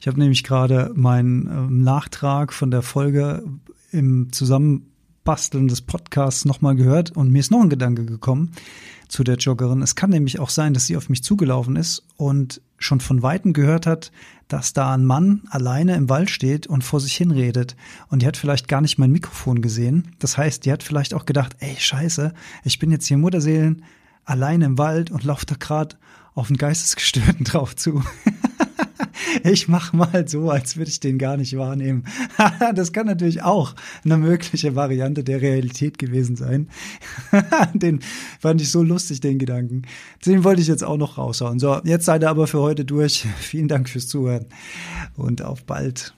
Ich 0.00 0.06
habe 0.06 0.18
nämlich 0.18 0.44
gerade 0.44 0.90
meinen 0.94 1.46
ähm, 1.46 1.82
Nachtrag 1.82 2.52
von 2.52 2.70
der 2.70 2.82
Folge 2.82 3.42
im 3.90 4.32
Zusammenbasteln 4.32 5.68
des 5.68 5.82
Podcasts 5.82 6.44
nochmal 6.44 6.74
gehört 6.74 7.10
und 7.10 7.30
mir 7.30 7.40
ist 7.40 7.50
noch 7.50 7.62
ein 7.62 7.70
Gedanke 7.70 8.04
gekommen 8.04 8.52
zu 9.12 9.24
der 9.24 9.36
Joggerin. 9.36 9.82
Es 9.82 9.94
kann 9.94 10.08
nämlich 10.08 10.40
auch 10.40 10.48
sein, 10.48 10.72
dass 10.72 10.86
sie 10.86 10.96
auf 10.96 11.10
mich 11.10 11.22
zugelaufen 11.22 11.76
ist 11.76 12.02
und 12.16 12.62
schon 12.78 12.98
von 12.98 13.22
Weitem 13.22 13.52
gehört 13.52 13.86
hat, 13.86 14.10
dass 14.48 14.72
da 14.72 14.94
ein 14.94 15.04
Mann 15.04 15.42
alleine 15.50 15.96
im 15.96 16.08
Wald 16.08 16.30
steht 16.30 16.66
und 16.66 16.82
vor 16.82 16.98
sich 16.98 17.14
hinredet. 17.14 17.76
Und 18.08 18.22
die 18.22 18.26
hat 18.26 18.38
vielleicht 18.38 18.68
gar 18.68 18.80
nicht 18.80 18.98
mein 18.98 19.12
Mikrofon 19.12 19.60
gesehen. 19.60 20.16
Das 20.18 20.38
heißt, 20.38 20.64
die 20.64 20.72
hat 20.72 20.82
vielleicht 20.82 21.12
auch 21.12 21.26
gedacht, 21.26 21.56
ey, 21.58 21.76
scheiße, 21.78 22.32
ich 22.64 22.78
bin 22.78 22.90
jetzt 22.90 23.06
hier 23.06 23.18
Mutterseelen 23.18 23.84
alleine 24.24 24.64
im 24.64 24.78
Wald 24.78 25.10
und 25.10 25.24
laufe 25.24 25.44
da 25.44 25.56
gerade 25.58 25.96
auf 26.34 26.48
einen 26.48 26.56
Geistesgestörten 26.56 27.44
drauf 27.44 27.76
zu. 27.76 28.02
ich 29.44 29.68
mach 29.68 29.92
mal 29.92 30.26
so, 30.28 30.50
als 30.50 30.76
würde 30.76 30.90
ich 30.90 31.00
den 31.00 31.18
gar 31.18 31.36
nicht 31.36 31.56
wahrnehmen. 31.56 32.04
das 32.74 32.92
kann 32.92 33.06
natürlich 33.06 33.42
auch 33.42 33.74
eine 34.04 34.16
mögliche 34.16 34.74
Variante 34.74 35.24
der 35.24 35.40
Realität 35.40 35.98
gewesen 35.98 36.36
sein. 36.36 36.68
den 37.74 38.00
fand 38.40 38.60
ich 38.60 38.70
so 38.70 38.82
lustig, 38.82 39.20
den 39.20 39.38
Gedanken. 39.38 39.82
Den 40.26 40.44
wollte 40.44 40.62
ich 40.62 40.68
jetzt 40.68 40.84
auch 40.84 40.96
noch 40.96 41.18
raushauen. 41.18 41.58
So, 41.58 41.80
jetzt 41.84 42.04
seid 42.04 42.22
ihr 42.22 42.30
aber 42.30 42.46
für 42.46 42.60
heute 42.60 42.84
durch. 42.84 43.26
Vielen 43.38 43.68
Dank 43.68 43.88
fürs 43.88 44.08
Zuhören 44.08 44.46
und 45.16 45.42
auf 45.42 45.64
bald. 45.64 46.14